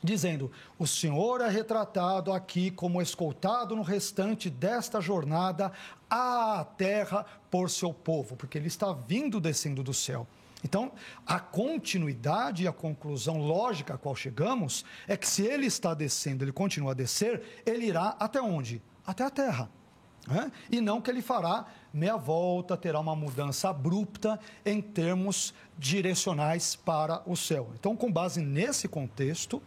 dizendo: 0.04 0.52
O 0.78 0.86
Senhor 0.86 1.42
é 1.42 1.50
retratado 1.50 2.32
aqui 2.32 2.72
como 2.72 3.02
escoltado 3.02 3.76
no 3.76 3.82
restante 3.82 4.50
desta 4.50 5.02
jornada 5.02 5.72
à 6.10 6.66
terra 6.78 7.26
por 7.50 7.70
seu 7.70 7.94
povo, 7.94 8.36
porque 8.36 8.58
ele 8.58 8.68
está 8.68 8.92
vindo 8.94 9.40
descendo 9.40 9.84
do 9.84 9.94
céu. 9.94 10.28
Então, 10.64 10.92
a 11.28 11.40
continuidade 11.40 12.64
e 12.64 12.68
a 12.68 12.74
conclusão 12.74 13.38
lógica 13.38 13.94
a 13.94 13.98
qual 14.00 14.16
chegamos 14.16 14.84
é 15.08 15.16
que 15.16 15.28
se 15.28 15.44
ele 15.44 15.68
está 15.68 15.94
descendo, 15.94 16.44
ele 16.44 16.52
continua 16.52 16.92
a 16.92 16.96
descer, 16.96 17.62
ele 17.66 17.86
irá 17.86 18.16
até 18.20 18.42
onde? 18.42 18.82
Até 19.06 19.24
a 19.24 19.30
terra. 19.30 19.70
né? 20.28 20.52
E 20.72 20.82
não 20.82 21.00
que 21.00 21.12
ele 21.12 21.22
fará 21.22 21.68
meia 21.94 22.18
volta, 22.18 22.76
terá 22.76 23.00
uma 23.00 23.16
mudança 23.16 23.70
abrupta 23.70 24.40
em 24.66 24.82
termos 24.82 25.54
direcionais 25.78 26.76
para 26.76 27.22
o 27.28 27.36
céu. 27.36 27.70
Então, 27.80 27.96
com 27.96 28.12
base 28.12 28.42
nesse 28.42 28.88
contexto, 28.88 29.62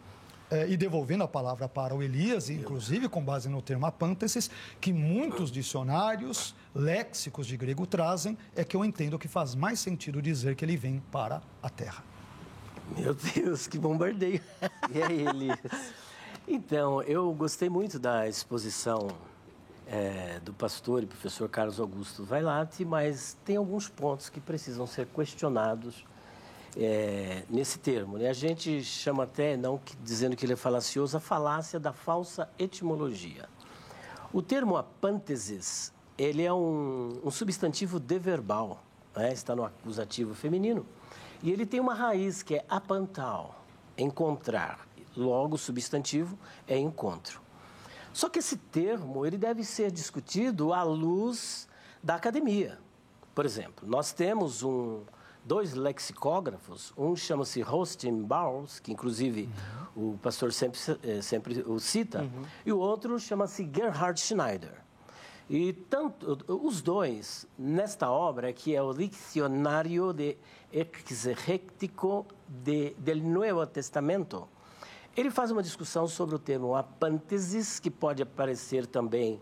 eh, 0.51 0.69
e 0.69 0.77
devolvendo 0.77 1.23
a 1.23 1.27
palavra 1.27 1.67
para 1.69 1.95
o 1.95 2.01
Elias, 2.01 2.49
inclusive 2.49 3.07
com 3.07 3.23
base 3.23 3.47
no 3.49 3.61
termo 3.61 3.85
apântesis, 3.85 4.49
que 4.81 4.91
muitos 4.91 5.51
dicionários 5.51 6.55
léxicos 6.73 7.45
de 7.47 7.55
grego 7.57 7.85
trazem, 7.85 8.37
é 8.55 8.63
que 8.63 8.75
eu 8.75 8.83
entendo 8.83 9.19
que 9.19 9.27
faz 9.27 9.55
mais 9.55 9.79
sentido 9.79 10.21
dizer 10.21 10.55
que 10.55 10.65
ele 10.65 10.77
vem 10.77 11.01
para 11.11 11.41
a 11.61 11.69
terra. 11.69 12.03
Meu 12.97 13.13
Deus, 13.13 13.67
que 13.67 13.77
bombardeio. 13.77 14.41
E 14.91 15.03
aí, 15.03 15.27
Elias? 15.27 15.93
Então, 16.47 17.03
eu 17.03 17.31
gostei 17.33 17.69
muito 17.69 17.99
da 17.99 18.27
exposição 18.27 19.07
é, 19.85 20.39
do 20.43 20.51
pastor 20.51 21.03
e 21.03 21.05
professor 21.05 21.47
Carlos 21.47 21.79
Augusto 21.79 22.23
Vailate, 22.23 22.83
mas 22.83 23.37
tem 23.45 23.57
alguns 23.57 23.87
pontos 23.87 24.29
que 24.29 24.39
precisam 24.39 24.87
ser 24.87 25.05
questionados 25.07 26.03
é, 26.77 27.43
nesse 27.49 27.79
termo. 27.79 28.17
Né? 28.17 28.29
A 28.29 28.33
gente 28.33 28.83
chama 28.83 29.23
até, 29.23 29.55
não 29.57 29.77
que- 29.77 29.95
dizendo 29.97 30.35
que 30.35 30.45
ele 30.45 30.53
é 30.53 30.55
falacioso, 30.55 31.17
a 31.17 31.19
falácia 31.19 31.79
da 31.79 31.93
falsa 31.93 32.49
etimologia. 32.57 33.47
O 34.31 34.41
termo 34.41 34.77
apânteses, 34.77 35.91
ele 36.17 36.43
é 36.43 36.53
um, 36.53 37.19
um 37.23 37.31
substantivo 37.31 37.99
deverbal, 37.99 38.83
né? 39.15 39.33
está 39.33 39.55
no 39.55 39.63
acusativo 39.63 40.33
feminino, 40.33 40.85
e 41.41 41.51
ele 41.51 41.65
tem 41.65 41.79
uma 41.79 41.93
raiz 41.93 42.43
que 42.43 42.55
é 42.55 42.65
apantal, 42.69 43.63
encontrar. 43.97 44.87
Logo, 45.15 45.55
o 45.55 45.57
substantivo 45.57 46.37
é 46.67 46.77
encontro. 46.77 47.41
Só 48.13 48.29
que 48.29 48.39
esse 48.39 48.57
termo 48.57 49.25
ele 49.25 49.37
deve 49.37 49.63
ser 49.63 49.91
discutido 49.91 50.73
à 50.73 50.83
luz 50.83 51.67
da 52.01 52.15
academia. 52.15 52.77
Por 53.33 53.45
exemplo, 53.45 53.87
nós 53.87 54.11
temos 54.11 54.63
um, 54.63 55.01
dois 55.43 55.73
lexicógrafos, 55.73 56.93
um 56.97 57.15
chama-se 57.15 57.63
Hostin 57.63 58.23
Bowles, 58.23 58.79
que 58.79 58.91
inclusive 58.91 59.49
o 59.95 60.17
pastor 60.21 60.53
sempre, 60.53 60.79
eh, 61.03 61.21
sempre 61.21 61.61
o 61.61 61.79
cita, 61.79 62.29
e 62.65 62.71
o 62.71 62.79
outro 62.79 63.19
chama-se 63.19 63.69
Gerhard 63.73 64.19
Schneider. 64.19 64.81
E 65.49 65.73
tanto 65.73 66.37
os 66.47 66.79
dois, 66.81 67.47
nesta 67.57 68.11
obra, 68.11 68.53
que 68.53 68.75
é 68.75 68.81
o 68.83 68.93
Dicionário 68.93 70.13
de 70.13 70.37
Exegético 70.71 72.27
de, 72.47 72.91
del 72.99 73.17
Novo 73.23 73.65
Testamento, 73.65 74.47
ele 75.17 75.31
faz 75.31 75.49
uma 75.49 75.63
discussão 75.63 76.07
sobre 76.07 76.35
o 76.35 76.39
termo 76.39 76.75
apântesis, 76.75 77.79
que 77.79 77.89
pode 77.89 78.21
aparecer 78.21 78.85
também 78.85 79.41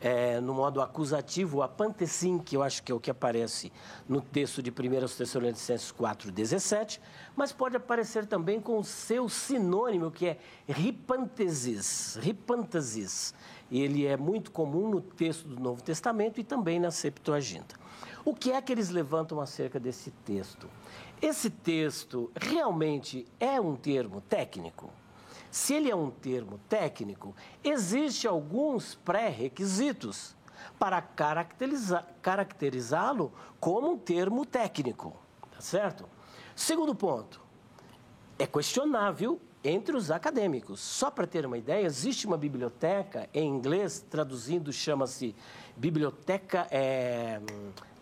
é, 0.00 0.40
no 0.40 0.54
modo 0.54 0.80
acusativo, 0.80 1.62
apantesim, 1.62 2.38
que 2.38 2.56
eu 2.56 2.62
acho 2.62 2.82
que 2.82 2.92
é 2.92 2.94
o 2.94 3.00
que 3.00 3.10
aparece 3.10 3.72
no 4.08 4.20
texto 4.20 4.62
de 4.62 4.70
1 4.70 4.74
Tessalonicenses 5.16 5.92
4,17, 5.92 7.00
mas 7.34 7.52
pode 7.52 7.76
aparecer 7.76 8.26
também 8.26 8.60
com 8.60 8.78
o 8.78 8.84
seu 8.84 9.28
sinônimo, 9.28 10.10
que 10.10 10.26
é 10.26 10.38
ripantesis, 10.68 12.18
ripantesis. 12.20 13.34
Ele 13.70 14.06
é 14.06 14.16
muito 14.16 14.50
comum 14.50 14.88
no 14.88 15.00
texto 15.00 15.48
do 15.48 15.60
Novo 15.60 15.82
Testamento 15.82 16.40
e 16.40 16.44
também 16.44 16.78
na 16.78 16.90
Septuaginta. 16.90 17.74
O 18.24 18.34
que 18.34 18.52
é 18.52 18.60
que 18.60 18.72
eles 18.72 18.90
levantam 18.90 19.40
acerca 19.40 19.80
desse 19.80 20.10
texto? 20.24 20.68
Esse 21.20 21.48
texto 21.48 22.30
realmente 22.36 23.26
é 23.40 23.60
um 23.60 23.74
termo 23.74 24.20
técnico? 24.20 24.90
Se 25.56 25.72
ele 25.72 25.90
é 25.90 25.96
um 25.96 26.10
termo 26.10 26.60
técnico, 26.68 27.34
existe 27.64 28.28
alguns 28.28 28.94
pré-requisitos 28.94 30.36
para 30.78 31.00
caracterizá-lo 32.20 33.32
como 33.58 33.92
um 33.92 33.96
termo 33.96 34.44
técnico, 34.44 35.16
tá 35.50 35.62
certo? 35.62 36.06
Segundo 36.54 36.94
ponto, 36.94 37.40
é 38.38 38.46
questionável 38.46 39.40
entre 39.64 39.96
os 39.96 40.10
acadêmicos. 40.10 40.78
Só 40.78 41.10
para 41.10 41.26
ter 41.26 41.46
uma 41.46 41.56
ideia, 41.56 41.86
existe 41.86 42.26
uma 42.26 42.36
biblioteca 42.36 43.26
em 43.32 43.48
inglês, 43.48 44.04
traduzindo, 44.10 44.70
chama-se 44.70 45.34
Biblioteca 45.74 46.66
é, 46.70 47.40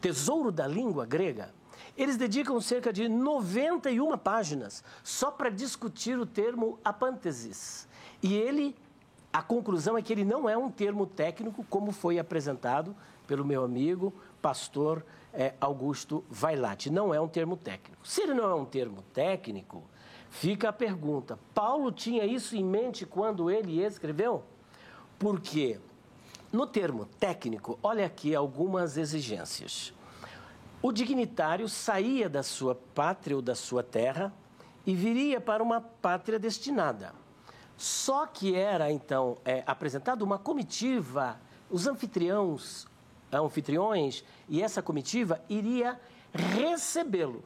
Tesouro 0.00 0.50
da 0.50 0.66
Língua 0.66 1.06
Grega 1.06 1.54
eles 1.96 2.16
dedicam 2.16 2.60
cerca 2.60 2.92
de 2.92 3.08
91 3.08 4.16
páginas 4.18 4.82
só 5.02 5.30
para 5.30 5.50
discutir 5.50 6.18
o 6.18 6.26
termo 6.26 6.78
apântesis. 6.84 7.88
E 8.22 8.34
ele, 8.34 8.74
a 9.32 9.42
conclusão 9.42 9.96
é 9.96 10.02
que 10.02 10.12
ele 10.12 10.24
não 10.24 10.48
é 10.48 10.56
um 10.56 10.70
termo 10.70 11.06
técnico, 11.06 11.64
como 11.70 11.92
foi 11.92 12.18
apresentado 12.18 12.94
pelo 13.26 13.44
meu 13.44 13.64
amigo, 13.64 14.12
pastor 14.42 15.04
é, 15.32 15.54
Augusto 15.60 16.24
Vailate. 16.28 16.90
Não 16.90 17.14
é 17.14 17.20
um 17.20 17.28
termo 17.28 17.56
técnico. 17.56 18.06
Se 18.06 18.22
ele 18.22 18.34
não 18.34 18.50
é 18.50 18.54
um 18.54 18.64
termo 18.64 19.02
técnico, 19.12 19.82
fica 20.30 20.68
a 20.70 20.72
pergunta: 20.72 21.38
Paulo 21.54 21.92
tinha 21.92 22.24
isso 22.24 22.56
em 22.56 22.64
mente 22.64 23.06
quando 23.06 23.50
ele 23.50 23.80
escreveu? 23.82 24.42
Porque 25.18 25.78
no 26.52 26.66
termo 26.66 27.06
técnico, 27.18 27.78
olha 27.82 28.06
aqui 28.06 28.34
algumas 28.34 28.96
exigências. 28.96 29.92
O 30.84 30.92
dignitário 30.92 31.66
saía 31.66 32.28
da 32.28 32.42
sua 32.42 32.74
pátria 32.74 33.34
ou 33.34 33.40
da 33.40 33.54
sua 33.54 33.82
terra 33.82 34.30
e 34.84 34.94
viria 34.94 35.40
para 35.40 35.62
uma 35.62 35.80
pátria 35.80 36.38
destinada. 36.38 37.14
Só 37.74 38.26
que 38.26 38.54
era, 38.54 38.92
então, 38.92 39.38
é, 39.46 39.64
apresentada 39.66 40.22
uma 40.22 40.38
comitiva, 40.38 41.40
os 41.70 41.86
anfitriões, 41.86 42.84
anfitriões 43.32 44.22
e 44.46 44.62
essa 44.62 44.82
comitiva 44.82 45.40
iria 45.48 45.98
recebê-lo. 46.34 47.42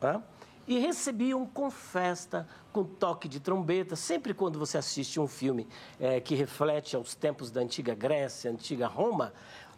Tá? 0.00 0.22
E 0.66 0.78
recebiam 0.78 1.44
com 1.44 1.70
festa, 1.70 2.48
com 2.72 2.82
toque 2.82 3.28
de 3.28 3.40
trombeta. 3.40 3.94
Sempre 3.94 4.32
quando 4.32 4.58
você 4.58 4.78
assiste 4.78 5.20
um 5.20 5.28
filme 5.28 5.68
é, 6.00 6.18
que 6.18 6.34
reflete 6.34 6.96
aos 6.96 7.14
tempos 7.14 7.50
da 7.50 7.60
antiga 7.60 7.94
Grécia, 7.94 8.50
antiga 8.50 8.86
Roma, 8.86 9.34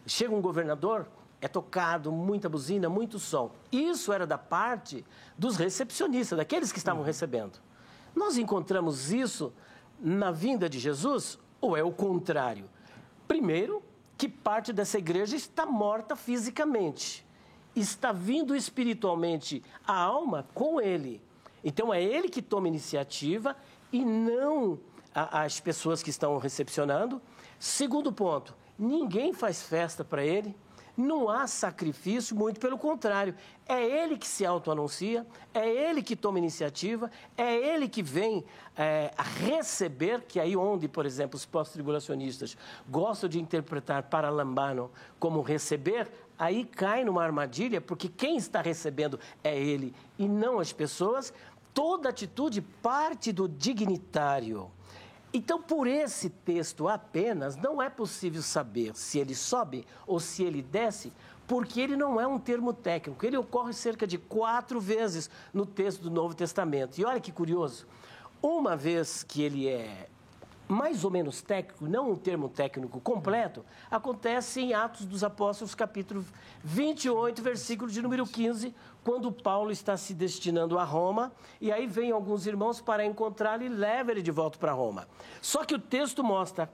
chega 0.07 0.33
um 0.33 0.39
governador 0.41 1.05
é 1.43 1.47
tocado, 1.49 2.09
muita 2.09 2.47
buzina, 2.47 2.87
muito 2.87 3.19
som. 3.19 3.51
Isso 3.69 4.13
era 4.13 4.25
da 4.25 4.37
parte 4.37 5.05
dos 5.37 5.57
recepcionistas, 5.57 6.37
daqueles 6.37 6.71
que 6.71 6.77
estavam 6.77 7.01
uhum. 7.01 7.05
recebendo. 7.05 7.59
Nós 8.15 8.37
encontramos 8.37 9.11
isso 9.11 9.51
na 9.99 10.31
vinda 10.31 10.69
de 10.69 10.79
Jesus 10.79 11.37
ou 11.59 11.75
é 11.75 11.83
o 11.83 11.91
contrário? 11.91 12.69
Primeiro, 13.27 13.83
que 14.17 14.29
parte 14.29 14.71
dessa 14.71 14.97
igreja 14.97 15.35
está 15.35 15.65
morta 15.65 16.15
fisicamente, 16.15 17.25
está 17.75 18.13
vindo 18.13 18.55
espiritualmente 18.55 19.61
a 19.85 19.97
alma 19.97 20.47
com 20.53 20.79
ele. 20.79 21.21
Então 21.61 21.93
é 21.93 22.01
ele 22.01 22.29
que 22.29 22.41
toma 22.41 22.69
iniciativa 22.69 23.57
e 23.91 24.05
não 24.05 24.79
a, 25.13 25.43
as 25.43 25.59
pessoas 25.59 26.01
que 26.01 26.09
estão 26.09 26.37
recepcionando. 26.37 27.21
Segundo 27.59 28.13
ponto, 28.13 28.55
ninguém 28.79 29.33
faz 29.33 29.61
festa 29.61 30.05
para 30.05 30.23
ele 30.23 30.55
não 30.95 31.29
há 31.29 31.47
sacrifício, 31.47 32.35
muito 32.35 32.59
pelo 32.59 32.77
contrário. 32.77 33.35
É 33.67 33.83
ele 33.83 34.17
que 34.17 34.27
se 34.27 34.45
autoanuncia, 34.45 35.25
é 35.53 35.67
ele 35.67 36.03
que 36.03 36.15
toma 36.15 36.37
iniciativa, 36.37 37.09
é 37.35 37.55
ele 37.55 37.87
que 37.87 38.03
vem 38.03 38.43
é, 38.77 39.11
receber, 39.39 40.21
que 40.21 40.39
é 40.39 40.43
aí 40.43 40.55
onde, 40.55 40.87
por 40.87 41.05
exemplo, 41.05 41.35
os 41.35 41.45
pós-tribulacionistas 41.45 42.57
gostam 42.87 43.29
de 43.29 43.39
interpretar 43.39 44.03
para 44.03 44.29
Lambano 44.29 44.91
como 45.19 45.41
receber, 45.41 46.11
aí 46.37 46.65
cai 46.65 47.03
numa 47.03 47.23
armadilha, 47.23 47.81
porque 47.81 48.07
quem 48.07 48.37
está 48.37 48.61
recebendo 48.61 49.19
é 49.43 49.57
ele 49.57 49.93
e 50.17 50.27
não 50.27 50.59
as 50.59 50.71
pessoas. 50.71 51.33
Toda 51.73 52.09
atitude 52.09 52.61
parte 52.61 53.31
do 53.31 53.47
dignitário. 53.47 54.69
Então, 55.33 55.59
por 55.59 55.87
esse 55.87 56.29
texto 56.29 56.87
apenas, 56.87 57.55
não 57.55 57.81
é 57.81 57.89
possível 57.89 58.43
saber 58.43 58.95
se 58.95 59.17
ele 59.17 59.33
sobe 59.33 59.83
ou 60.05 60.19
se 60.19 60.43
ele 60.43 60.61
desce, 60.61 61.11
porque 61.47 61.81
ele 61.81 61.97
não 61.97 62.21
é 62.21 62.27
um 62.27 62.37
termo 62.37 62.71
técnico. 62.71 63.25
Ele 63.25 63.37
ocorre 63.37 63.73
cerca 63.73 64.05
de 64.05 64.19
quatro 64.19 64.79
vezes 64.79 65.31
no 65.51 65.65
texto 65.65 66.01
do 66.01 66.11
Novo 66.11 66.35
Testamento. 66.35 66.99
E 66.99 67.05
olha 67.05 67.19
que 67.19 67.31
curioso, 67.31 67.87
uma 68.41 68.75
vez 68.75 69.23
que 69.23 69.41
ele 69.41 69.67
é 69.67 70.07
mais 70.67 71.03
ou 71.03 71.11
menos 71.11 71.41
técnico, 71.41 71.85
não 71.87 72.11
um 72.11 72.15
termo 72.15 72.49
técnico 72.49 72.99
completo, 72.99 73.65
acontece 73.91 74.61
em 74.61 74.73
Atos 74.73 75.05
dos 75.05 75.23
Apóstolos, 75.23 75.75
capítulo 75.75 76.25
28, 76.63 77.41
versículo 77.41 77.91
de 77.91 78.01
número 78.01 78.25
15, 78.25 78.73
quando 79.03 79.31
Paulo 79.31 79.71
está 79.71 79.97
se 79.97 80.13
destinando 80.13 80.79
a 80.79 80.83
Roma, 80.83 81.31
e 81.59 81.71
aí 81.71 81.85
vem 81.85 82.11
alguns 82.11 82.47
irmãos 82.47 82.79
para 82.79 83.05
encontrá-lo 83.05 83.63
e 83.63 83.69
leva 83.69 84.11
ele 84.11 84.21
de 84.21 84.31
volta 84.31 84.57
para 84.57 84.71
Roma. 84.71 85.07
Só 85.41 85.65
que 85.65 85.75
o 85.75 85.79
texto 85.79 86.23
mostra 86.23 86.71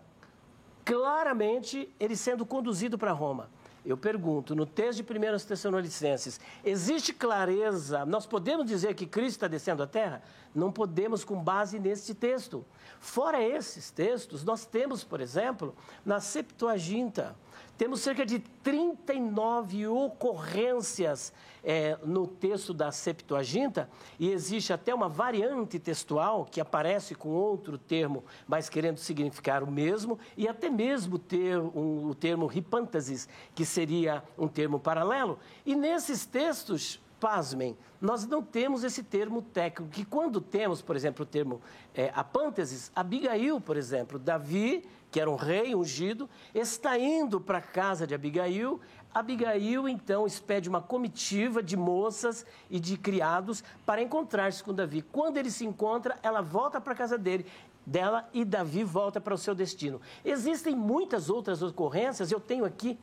claramente 0.85 1.89
ele 1.99 2.15
sendo 2.15 2.45
conduzido 2.45 2.97
para 2.97 3.11
Roma. 3.11 3.49
Eu 3.85 3.97
pergunto, 3.97 4.55
no 4.55 4.65
texto 4.65 5.01
de 5.01 5.17
1 5.17 5.39
Tessalonicenses, 5.47 6.39
existe 6.63 7.13
clareza? 7.13 8.05
Nós 8.05 8.25
podemos 8.25 8.65
dizer 8.65 8.93
que 8.93 9.05
Cristo 9.05 9.37
está 9.37 9.47
descendo 9.47 9.81
à 9.81 9.87
terra? 9.87 10.21
Não 10.53 10.71
podemos 10.71 11.23
com 11.23 11.41
base 11.41 11.79
neste 11.79 12.13
texto. 12.13 12.65
Fora 12.99 13.41
esses 13.41 13.89
textos, 13.89 14.43
nós 14.43 14.65
temos, 14.65 15.03
por 15.03 15.21
exemplo, 15.21 15.73
na 16.05 16.19
Septuaginta, 16.19 17.35
temos 17.79 18.01
cerca 18.01 18.25
de 18.25 18.39
39 18.39 19.87
ocorrências 19.87 21.31
é, 21.63 21.97
no 22.03 22.27
texto 22.27 22.73
da 22.73 22.91
Septuaginta, 22.91 23.89
e 24.19 24.29
existe 24.29 24.73
até 24.73 24.93
uma 24.93 25.07
variante 25.07 25.79
textual 25.79 26.43
que 26.43 26.59
aparece 26.59 27.15
com 27.15 27.29
outro 27.29 27.77
termo, 27.77 28.25
mas 28.45 28.67
querendo 28.67 28.97
significar 28.97 29.63
o 29.63 29.71
mesmo, 29.71 30.19
e 30.35 30.45
até 30.45 30.69
mesmo 30.69 31.17
ter 31.17 31.57
um, 31.57 32.09
o 32.09 32.13
termo 32.13 32.47
ripântasis, 32.47 33.29
que 33.55 33.63
seria 33.63 34.21
um 34.37 34.49
termo 34.49 34.77
paralelo. 34.77 35.39
E 35.65 35.73
nesses 35.73 36.25
textos, 36.25 36.99
pasmem, 37.19 37.77
nós 37.99 38.25
não 38.25 38.41
temos 38.41 38.83
esse 38.83 39.03
termo 39.03 39.41
técnico, 39.41 39.91
que 39.91 40.05
quando 40.05 40.39
temos, 40.39 40.81
por 40.81 40.95
exemplo, 40.95 41.23
o 41.23 41.25
termo 41.25 41.61
é, 41.93 42.11
apânteses, 42.15 42.91
Abigail, 42.95 43.59
por 43.59 43.77
exemplo, 43.77 44.17
Davi 44.17 44.87
que 45.11 45.19
era 45.19 45.29
um 45.29 45.35
rei 45.35 45.75
ungido, 45.75 46.29
está 46.53 46.97
indo 46.97 47.39
para 47.41 47.57
a 47.57 47.61
casa 47.61 48.05
de 48.05 48.13
Abigail. 48.13 48.79
Abigail, 49.13 49.89
então, 49.89 50.27
expede 50.27 50.69
uma 50.69 50.81
comitiva 50.81 51.63
de 51.63 51.75
moças 51.75 52.45
e 52.69 52.79
de 52.79 52.95
criados 52.95 53.63
para 53.85 54.01
encontrar-se 54.01 54.63
com 54.63 54.73
Davi. 54.73 55.01
Quando 55.01 55.37
ele 55.37 55.49
se 55.49 55.65
encontra, 55.65 56.17
ela 56.21 56.41
volta 56.41 56.79
para 56.79 56.93
a 56.93 56.95
casa 56.95 57.17
dele, 57.17 57.45
dela 57.85 58.29
e 58.33 58.45
Davi 58.45 58.83
volta 58.83 59.19
para 59.19 59.33
o 59.33 59.37
seu 59.37 59.55
destino. 59.55 59.99
Existem 60.23 60.75
muitas 60.75 61.29
outras 61.29 61.63
ocorrências, 61.63 62.31
eu 62.31 62.39
tenho 62.39 62.65
aqui 62.65 62.99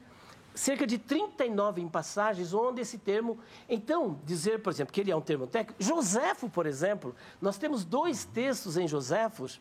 cerca 0.57 0.87
de 0.87 0.99
39 0.99 1.83
em 1.83 1.88
passagens 1.88 2.53
onde 2.53 2.81
esse 2.81 2.99
termo. 2.99 3.38
Então, 3.69 4.19
dizer, 4.25 4.62
por 4.62 4.73
exemplo, 4.73 4.92
que 4.92 5.01
ele 5.01 5.11
é 5.11 5.16
um 5.16 5.21
termo 5.21 5.47
técnico. 5.47 5.83
Joséfo, 5.83 6.49
por 6.49 6.66
exemplo, 6.66 7.14
nós 7.40 7.59
temos 7.59 7.85
dois 7.85 8.25
textos 8.25 8.77
em 8.77 8.88
Joséfos 8.88 9.61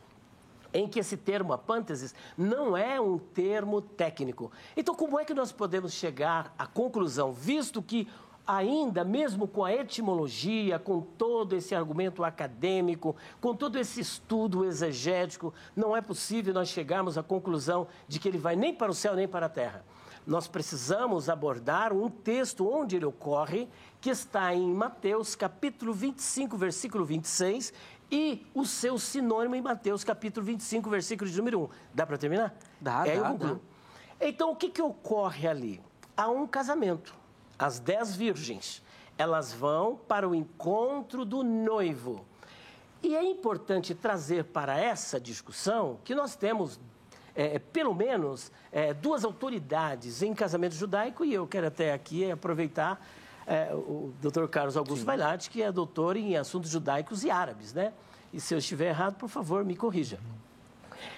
em 0.73 0.87
que 0.87 0.99
esse 0.99 1.15
termo 1.15 1.53
apânteses 1.53 2.13
não 2.37 2.75
é 2.75 2.99
um 2.99 3.17
termo 3.17 3.81
técnico. 3.81 4.51
Então, 4.75 4.95
como 4.95 5.19
é 5.19 5.23
que 5.23 5.33
nós 5.33 5.51
podemos 5.51 5.93
chegar 5.93 6.53
à 6.57 6.65
conclusão, 6.65 7.31
visto 7.31 7.81
que 7.81 8.07
ainda 8.47 9.03
mesmo 9.03 9.47
com 9.47 9.63
a 9.63 9.73
etimologia, 9.73 10.77
com 10.77 11.01
todo 11.01 11.55
esse 11.55 11.73
argumento 11.73 12.23
acadêmico, 12.23 13.15
com 13.41 13.55
todo 13.55 13.79
esse 13.79 13.99
estudo 13.99 14.65
exegético, 14.65 15.53
não 15.75 15.95
é 15.95 16.01
possível 16.01 16.53
nós 16.53 16.69
chegarmos 16.69 17.17
à 17.17 17.23
conclusão 17.23 17.87
de 18.07 18.19
que 18.19 18.27
ele 18.27 18.37
vai 18.37 18.55
nem 18.55 18.73
para 18.73 18.91
o 18.91 18.95
céu 18.95 19.15
nem 19.15 19.27
para 19.27 19.47
a 19.47 19.49
terra. 19.49 19.83
Nós 20.25 20.47
precisamos 20.47 21.29
abordar 21.29 21.93
um 21.93 22.09
texto 22.09 22.67
onde 22.67 22.95
ele 22.95 23.05
ocorre, 23.05 23.67
que 24.01 24.09
está 24.09 24.53
em 24.53 24.73
Mateus 24.73 25.35
capítulo 25.35 25.93
25, 25.93 26.57
versículo 26.57 27.05
26, 27.05 27.71
e 28.11 28.45
o 28.53 28.65
seu 28.65 28.97
sinônimo 28.97 29.55
em 29.55 29.61
Mateus 29.61 30.03
capítulo 30.03 30.45
25, 30.45 30.89
versículo 30.89 31.29
de 31.29 31.37
número 31.37 31.61
1. 31.61 31.69
Dá 31.93 32.05
para 32.05 32.17
terminar? 32.17 32.55
Dá, 32.81 33.05
é, 33.05 33.19
dá, 33.19 33.33
dá. 33.33 33.55
Então, 34.19 34.51
o 34.51 34.55
que, 34.55 34.69
que 34.69 34.81
ocorre 34.81 35.47
ali? 35.47 35.81
Há 36.17 36.29
um 36.29 36.47
casamento 36.47 37.13
as 37.57 37.79
dez 37.79 38.15
virgens, 38.15 38.81
elas 39.17 39.53
vão 39.53 39.95
para 39.95 40.27
o 40.27 40.35
encontro 40.35 41.23
do 41.23 41.43
noivo. 41.43 42.25
E 43.01 43.15
é 43.15 43.23
importante 43.23 43.93
trazer 43.93 44.45
para 44.45 44.77
essa 44.77 45.19
discussão 45.19 45.99
que 46.03 46.15
nós 46.15 46.35
temos, 46.35 46.79
é, 47.35 47.59
pelo 47.59 47.93
menos, 47.93 48.51
é, 48.71 48.93
duas 48.93 49.25
autoridades 49.25 50.21
em 50.21 50.33
casamento 50.33 50.75
judaico, 50.75 51.25
e 51.25 51.33
eu 51.33 51.45
quero 51.45 51.67
até 51.67 51.93
aqui 51.93 52.31
aproveitar 52.31 53.05
é, 53.45 53.73
o 53.73 54.13
Dr. 54.21 54.47
Carlos 54.47 54.77
Augusto 54.77 55.05
Vailate, 55.05 55.49
que 55.49 55.61
é 55.61 55.71
doutor 55.71 56.15
em 56.15 56.37
assuntos 56.37 56.71
judaicos 56.71 57.23
e 57.23 57.29
árabes, 57.29 57.73
né? 57.73 57.93
E 58.33 58.39
se 58.39 58.53
eu 58.53 58.57
estiver 58.57 58.89
errado, 58.89 59.15
por 59.15 59.29
favor, 59.29 59.63
me 59.63 59.75
corrija. 59.75 60.19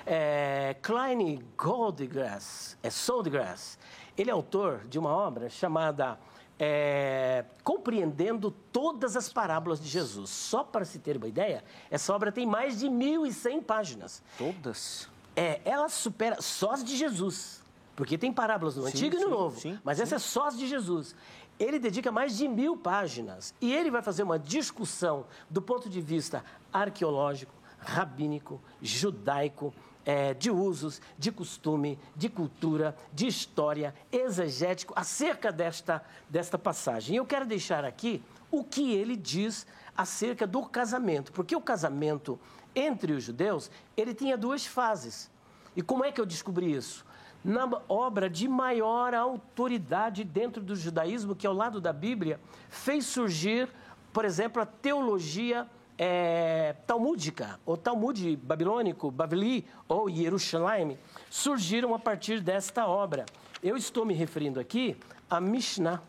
É, 0.06 0.76
Klein 0.82 1.44
Goldgrass, 1.58 2.78
é 2.84 2.90
Soldgrass, 2.90 3.78
ele 4.18 4.30
é 4.30 4.34
autor 4.34 4.82
de 4.88 4.98
uma 5.00 5.10
obra 5.10 5.50
chamada 5.50 6.20
é, 6.60 7.46
Compreendendo 7.64 8.52
Todas 8.52 9.16
as 9.16 9.32
Parábolas 9.32 9.80
de 9.80 9.88
Jesus. 9.88 10.30
Só 10.30 10.64
para 10.64 10.84
se 10.84 11.00
ter 11.00 11.18
uma 11.18 11.28
ideia, 11.28 11.64
essa 11.90 12.14
obra 12.14 12.32
tem 12.32 12.46
mais 12.46 12.80
de 12.80 12.88
1.100 12.88 13.64
páginas. 13.64 14.24
Todas? 14.38 15.08
É, 15.38 15.62
ela 15.64 15.88
supera 15.88 16.42
só 16.42 16.72
as 16.72 16.84
de 16.84 16.98
Jesus. 16.98 17.64
Porque 17.96 18.18
tem 18.18 18.34
parábolas 18.34 18.76
no 18.76 18.84
sim, 18.84 18.90
Antigo 18.90 19.16
e 19.16 19.20
no 19.20 19.30
Novo. 19.30 19.60
Sim, 19.60 19.80
mas 19.84 20.00
essa 20.00 20.16
é 20.16 20.20
só 20.20 20.48
as 20.48 20.58
de 20.58 20.68
Jesus. 20.68 21.16
Ele 21.60 21.78
dedica 21.80 22.12
mais 22.12 22.36
de 22.36 22.48
mil 22.48 22.76
páginas. 22.76 23.54
E 23.62 23.72
ele 23.72 23.92
vai 23.92 24.02
fazer 24.02 24.24
uma 24.24 24.40
discussão 24.40 25.26
do 25.50 25.62
ponto 25.62 25.90
de 25.90 26.02
vista 26.02 26.44
arqueológico, 26.74 27.54
rabínico, 27.80 28.60
judaico, 28.82 29.74
é, 30.04 30.34
de 30.34 30.50
usos, 30.50 31.02
de 31.18 31.32
costume, 31.32 32.00
de 32.16 32.30
cultura, 32.30 32.96
de 33.14 33.28
história, 33.28 33.94
exegético, 34.12 34.94
acerca 34.96 35.52
desta, 35.52 36.04
desta 36.30 36.58
passagem. 36.58 37.16
Eu 37.16 37.26
quero 37.26 37.46
deixar 37.46 37.84
aqui 37.84 38.24
o 38.50 38.64
que 38.64 38.94
ele 38.94 39.16
diz 39.16 39.68
acerca 39.96 40.48
do 40.48 40.66
casamento, 40.66 41.32
porque 41.32 41.56
o 41.56 41.62
casamento 41.62 42.40
entre 42.78 43.14
os 43.14 43.24
judeus, 43.24 43.72
ele 43.98 44.14
tinha 44.14 44.38
duas 44.38 44.66
fases. 44.66 45.32
E 45.76 45.82
como 45.82 46.06
é 46.06 46.12
que 46.12 46.22
eu 46.22 46.26
descobri 46.26 46.72
isso? 46.72 47.04
Na 47.44 47.68
obra 47.90 48.30
de 48.30 48.48
maior 48.48 49.14
autoridade 49.14 50.24
dentro 50.24 50.62
do 50.62 50.76
judaísmo, 50.76 51.36
que 51.36 51.48
ao 51.48 51.54
lado 51.54 51.82
da 51.82 51.92
Bíblia, 51.92 52.40
fez 52.70 53.06
surgir, 53.06 53.68
por 54.14 54.26
exemplo, 54.26 54.62
a 54.62 54.66
teologia 54.66 55.68
é, 55.98 56.76
talmúdica, 56.86 57.60
ou 57.66 57.76
Talmud 57.76 58.36
babilônico, 58.38 59.10
Bavli 59.10 59.66
ou 59.88 60.10
Jerusalém, 60.10 60.98
surgiram 61.30 61.96
a 61.96 62.00
partir 62.00 62.40
desta 62.42 62.86
obra. 62.86 63.26
Eu 63.64 63.76
estou 63.76 64.06
me 64.06 64.14
referindo 64.14 64.60
aqui 64.60 64.96
à 65.30 65.42
Mishnah, 65.42 66.02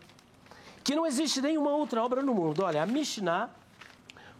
que 0.85 0.95
não 0.95 1.07
existe 1.07 1.41
nenhuma 1.41 1.71
outra 1.71 2.03
obra 2.03 2.23
no 2.23 2.35
mundo. 2.35 2.63
Olha, 2.65 2.83
a 2.83 2.87
Mishnah 2.87 3.51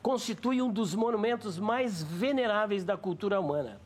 constitui 0.09 0.63
um 0.63 0.73
dos 0.73 0.95
monumentos 0.95 1.59
mais 1.59 2.03
veneráveis 2.03 2.83
da 2.83 2.97
cultura 2.97 3.39
humana. 3.39 3.79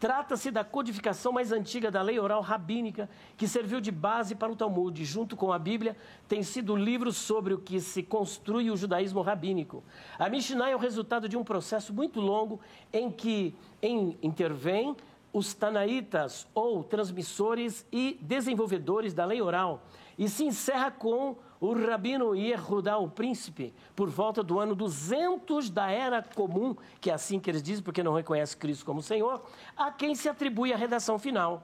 Trata-se 0.00 0.50
da 0.50 0.64
codificação 0.64 1.30
mais 1.30 1.52
antiga 1.52 1.90
da 1.90 2.00
lei 2.00 2.18
oral 2.18 2.40
rabínica, 2.40 3.06
que 3.36 3.46
serviu 3.46 3.78
de 3.78 3.90
base 3.90 4.34
para 4.34 4.50
o 4.50 4.56
Talmud. 4.56 5.04
Junto 5.04 5.36
com 5.36 5.52
a 5.52 5.58
Bíblia, 5.58 5.94
tem 6.26 6.42
sido 6.42 6.72
o 6.72 6.76
livro 6.76 7.12
sobre 7.12 7.52
o 7.52 7.58
que 7.58 7.82
se 7.82 8.02
construi 8.02 8.70
o 8.70 8.78
judaísmo 8.78 9.20
rabínico. 9.20 9.84
A 10.18 10.30
Mishnah 10.30 10.70
é 10.70 10.74
o 10.74 10.78
resultado 10.78 11.28
de 11.28 11.36
um 11.36 11.44
processo 11.44 11.92
muito 11.92 12.18
longo 12.18 12.58
em 12.90 13.10
que 13.10 13.54
em, 13.82 14.16
intervém 14.22 14.96
os 15.34 15.52
tanaítas, 15.52 16.46
ou 16.54 16.82
transmissores 16.82 17.84
e 17.92 18.18
desenvolvedores 18.22 19.12
da 19.12 19.26
lei 19.26 19.42
oral, 19.42 19.82
e 20.18 20.28
se 20.28 20.44
encerra 20.44 20.90
com 20.90 21.36
o 21.60 21.72
rabino 21.72 22.34
Yehudá, 22.34 22.98
o 22.98 23.08
príncipe, 23.08 23.72
por 23.94 24.10
volta 24.10 24.42
do 24.42 24.58
ano 24.58 24.74
200 24.74 25.70
da 25.70 25.90
Era 25.90 26.22
Comum, 26.22 26.76
que 27.00 27.10
é 27.10 27.14
assim 27.14 27.38
que 27.38 27.48
eles 27.48 27.62
dizem, 27.62 27.82
porque 27.82 28.02
não 28.02 28.14
reconhece 28.14 28.56
Cristo 28.56 28.84
como 28.84 29.00
Senhor, 29.00 29.42
a 29.76 29.90
quem 29.90 30.14
se 30.14 30.28
atribui 30.28 30.72
a 30.72 30.76
redação 30.76 31.18
final. 31.18 31.62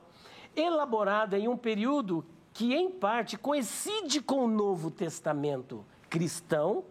Elaborada 0.54 1.38
em 1.38 1.48
um 1.48 1.56
período 1.56 2.24
que, 2.52 2.74
em 2.74 2.90
parte, 2.90 3.36
coincide 3.36 4.20
com 4.20 4.44
o 4.44 4.48
Novo 4.48 4.90
Testamento 4.90 5.84
cristão, 6.14 6.84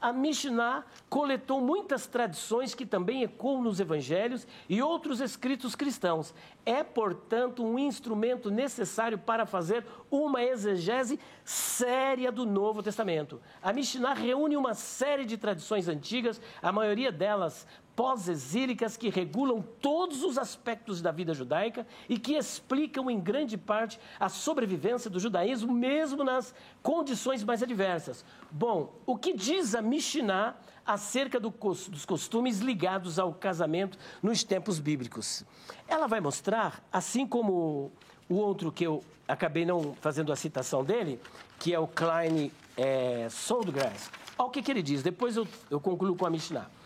a 0.00 0.12
Mishnah 0.12 0.84
coletou 1.08 1.60
muitas 1.60 2.06
tradições 2.06 2.74
que 2.74 2.86
também 2.86 3.22
ecoam 3.22 3.62
nos 3.62 3.80
evangelhos 3.80 4.46
e 4.68 4.80
outros 4.80 5.20
escritos 5.20 5.74
cristãos. 5.74 6.32
É, 6.64 6.84
portanto, 6.84 7.64
um 7.64 7.78
instrumento 7.78 8.50
necessário 8.50 9.18
para 9.18 9.44
fazer 9.44 9.84
uma 10.10 10.42
exegese 10.42 11.18
séria 11.44 12.30
do 12.30 12.46
Novo 12.46 12.82
Testamento. 12.82 13.40
A 13.62 13.72
Mishnah 13.72 14.14
reúne 14.14 14.56
uma 14.56 14.74
série 14.74 15.24
de 15.24 15.36
tradições 15.36 15.88
antigas, 15.88 16.40
a 16.62 16.70
maioria 16.70 17.10
delas 17.10 17.66
pós-exílicas 17.98 18.96
que 18.96 19.08
regulam 19.08 19.60
todos 19.60 20.22
os 20.22 20.38
aspectos 20.38 21.02
da 21.02 21.10
vida 21.10 21.34
judaica 21.34 21.84
e 22.08 22.16
que 22.16 22.36
explicam 22.36 23.10
em 23.10 23.18
grande 23.18 23.58
parte 23.58 23.98
a 24.20 24.28
sobrevivência 24.28 25.10
do 25.10 25.18
judaísmo, 25.18 25.72
mesmo 25.72 26.22
nas 26.22 26.54
condições 26.80 27.42
mais 27.42 27.60
adversas. 27.60 28.24
Bom, 28.52 28.94
o 29.04 29.18
que 29.18 29.34
diz 29.34 29.74
a 29.74 29.82
Mishnah 29.82 30.54
acerca 30.86 31.40
do, 31.40 31.50
dos 31.50 32.04
costumes 32.04 32.60
ligados 32.60 33.18
ao 33.18 33.34
casamento 33.34 33.98
nos 34.22 34.44
tempos 34.44 34.78
bíblicos? 34.78 35.44
Ela 35.88 36.06
vai 36.06 36.20
mostrar, 36.20 36.80
assim 36.92 37.26
como 37.26 37.90
o 38.30 38.34
outro 38.36 38.70
que 38.70 38.86
eu 38.86 39.02
acabei 39.26 39.66
não 39.66 39.92
fazendo 40.00 40.32
a 40.32 40.36
citação 40.36 40.84
dele, 40.84 41.20
que 41.58 41.74
é 41.74 41.80
o 41.80 41.88
Klein 41.88 42.52
é, 42.76 43.26
Soldgrass, 43.28 44.08
olha 44.38 44.46
o 44.46 44.50
que, 44.52 44.62
que 44.62 44.70
ele 44.70 44.82
diz, 44.84 45.02
depois 45.02 45.36
eu, 45.36 45.48
eu 45.68 45.80
concluo 45.80 46.14
com 46.14 46.24
a 46.24 46.30
Mishnah. 46.30 46.77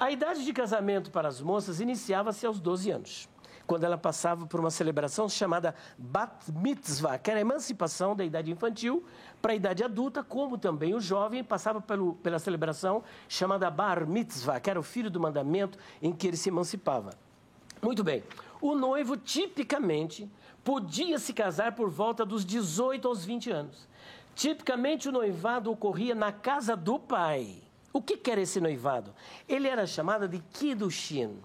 A 0.00 0.10
idade 0.10 0.46
de 0.46 0.52
casamento 0.54 1.10
para 1.10 1.28
as 1.28 1.42
moças 1.42 1.78
iniciava-se 1.78 2.46
aos 2.46 2.58
12 2.58 2.90
anos, 2.90 3.28
quando 3.66 3.84
ela 3.84 3.98
passava 3.98 4.46
por 4.46 4.58
uma 4.58 4.70
celebração 4.70 5.28
chamada 5.28 5.74
Bat 5.98 6.50
Mitzvah, 6.50 7.18
que 7.18 7.30
era 7.30 7.38
a 7.38 7.42
emancipação 7.42 8.16
da 8.16 8.24
idade 8.24 8.50
infantil 8.50 9.04
para 9.42 9.52
a 9.52 9.54
idade 9.54 9.84
adulta, 9.84 10.24
como 10.24 10.56
também 10.56 10.94
o 10.94 11.00
jovem 11.02 11.44
passava 11.44 11.82
pelo, 11.82 12.14
pela 12.14 12.38
celebração 12.38 13.04
chamada 13.28 13.70
Bar 13.70 14.06
Mitzvah, 14.06 14.58
que 14.58 14.70
era 14.70 14.80
o 14.80 14.82
filho 14.82 15.10
do 15.10 15.20
mandamento 15.20 15.78
em 16.00 16.14
que 16.14 16.28
ele 16.28 16.38
se 16.38 16.48
emancipava. 16.48 17.10
Muito 17.82 18.02
bem. 18.02 18.24
O 18.58 18.74
noivo 18.74 19.18
tipicamente 19.18 20.30
podia 20.64 21.18
se 21.18 21.34
casar 21.34 21.74
por 21.74 21.90
volta 21.90 22.24
dos 22.24 22.42
18 22.42 23.06
aos 23.06 23.22
20 23.22 23.50
anos. 23.50 23.86
Tipicamente 24.34 25.10
o 25.10 25.12
noivado 25.12 25.70
ocorria 25.70 26.14
na 26.14 26.32
casa 26.32 26.74
do 26.74 26.98
pai. 26.98 27.69
O 27.92 28.00
que, 28.00 28.30
era 28.30 28.40
esse 28.40 28.60
noivado? 28.60 29.14
Ele 29.48 29.66
era 29.66 29.86
chamado 29.86 30.28
de 30.28 30.38
Kiddushin. 30.38 31.38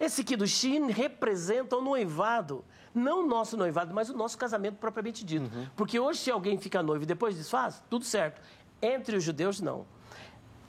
Esse 0.00 0.24
Kiddushin 0.24 0.90
representa 0.90 1.76
o 1.76 1.80
noivado, 1.80 2.64
não 2.94 3.24
o 3.24 3.26
nosso 3.26 3.56
noivado, 3.56 3.94
mas 3.94 4.10
o 4.10 4.16
nosso 4.16 4.36
casamento 4.36 4.76
propriamente 4.76 5.24
dito. 5.24 5.54
Uhum. 5.54 5.66
Porque 5.76 5.98
hoje, 5.98 6.20
se 6.20 6.30
alguém 6.30 6.58
fica 6.58 6.82
noivo 6.82 7.04
e 7.04 7.06
depois 7.06 7.36
desfaz, 7.36 7.82
tudo 7.88 8.04
certo. 8.04 8.40
Entre 8.82 9.16
os 9.16 9.24
judeus, 9.24 9.60
não. 9.60 9.86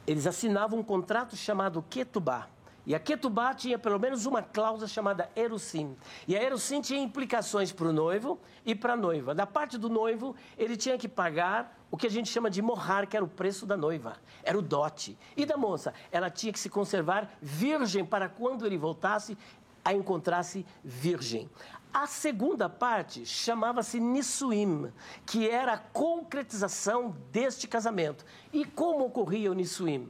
Eles 0.06 0.26
assinavam 0.26 0.80
um 0.80 0.84
contrato 0.84 1.36
chamado 1.36 1.84
Ketubá. 1.90 2.48
E 2.86 2.96
a 2.96 3.00
Ketubá 3.00 3.54
tinha 3.54 3.78
pelo 3.78 4.00
menos 4.00 4.26
uma 4.26 4.42
cláusula 4.42 4.88
chamada 4.88 5.30
Erusim. 5.36 5.98
E 6.26 6.38
a 6.38 6.42
Erusim 6.42 6.80
tinha 6.80 7.02
implicações 7.02 7.70
para 7.74 7.90
o 7.90 7.92
noivo 7.92 8.40
e 8.66 8.74
para 8.74 8.94
a 8.94 8.96
noiva. 8.96 9.36
Da 9.36 9.46
parte 9.46 9.78
do 9.78 9.90
noivo, 9.90 10.34
ele 10.58 10.78
tinha 10.78 10.98
que 10.98 11.10
pagar 11.10 11.77
o 11.90 11.98
que 11.98 12.08
a 12.08 12.10
gente 12.10 12.30
chama 12.30 12.50
de 12.50 12.62
morrar, 12.62 13.08
que 13.08 13.16
era 13.16 13.24
o 13.24 13.30
preço 13.30 13.66
da 13.66 13.78
noiva, 13.78 14.18
era 14.44 14.58
o 14.58 14.62
dote. 14.62 15.18
E 15.36 15.46
da 15.46 15.58
moça, 15.58 15.94
ela 16.12 16.30
tinha 16.30 16.52
que 16.52 16.60
se 16.60 16.70
conservar 16.70 17.32
virgem 17.42 18.06
para 18.06 18.28
quando 18.28 18.66
ele 18.66 18.78
voltasse 18.78 19.38
a 19.84 19.94
encontrar-se 19.94 20.66
virgem. 20.84 21.50
A 21.94 22.06
segunda 22.06 22.68
parte 22.68 23.26
chamava-se 23.26 24.00
Nissuim, 24.00 24.92
que 25.26 25.50
era 25.50 25.74
a 25.74 25.78
concretização 25.78 27.16
deste 27.32 27.68
casamento. 27.68 28.26
E 28.52 28.66
como 28.66 29.06
ocorria 29.06 29.50
o 29.50 29.54
Nissuim? 29.54 30.10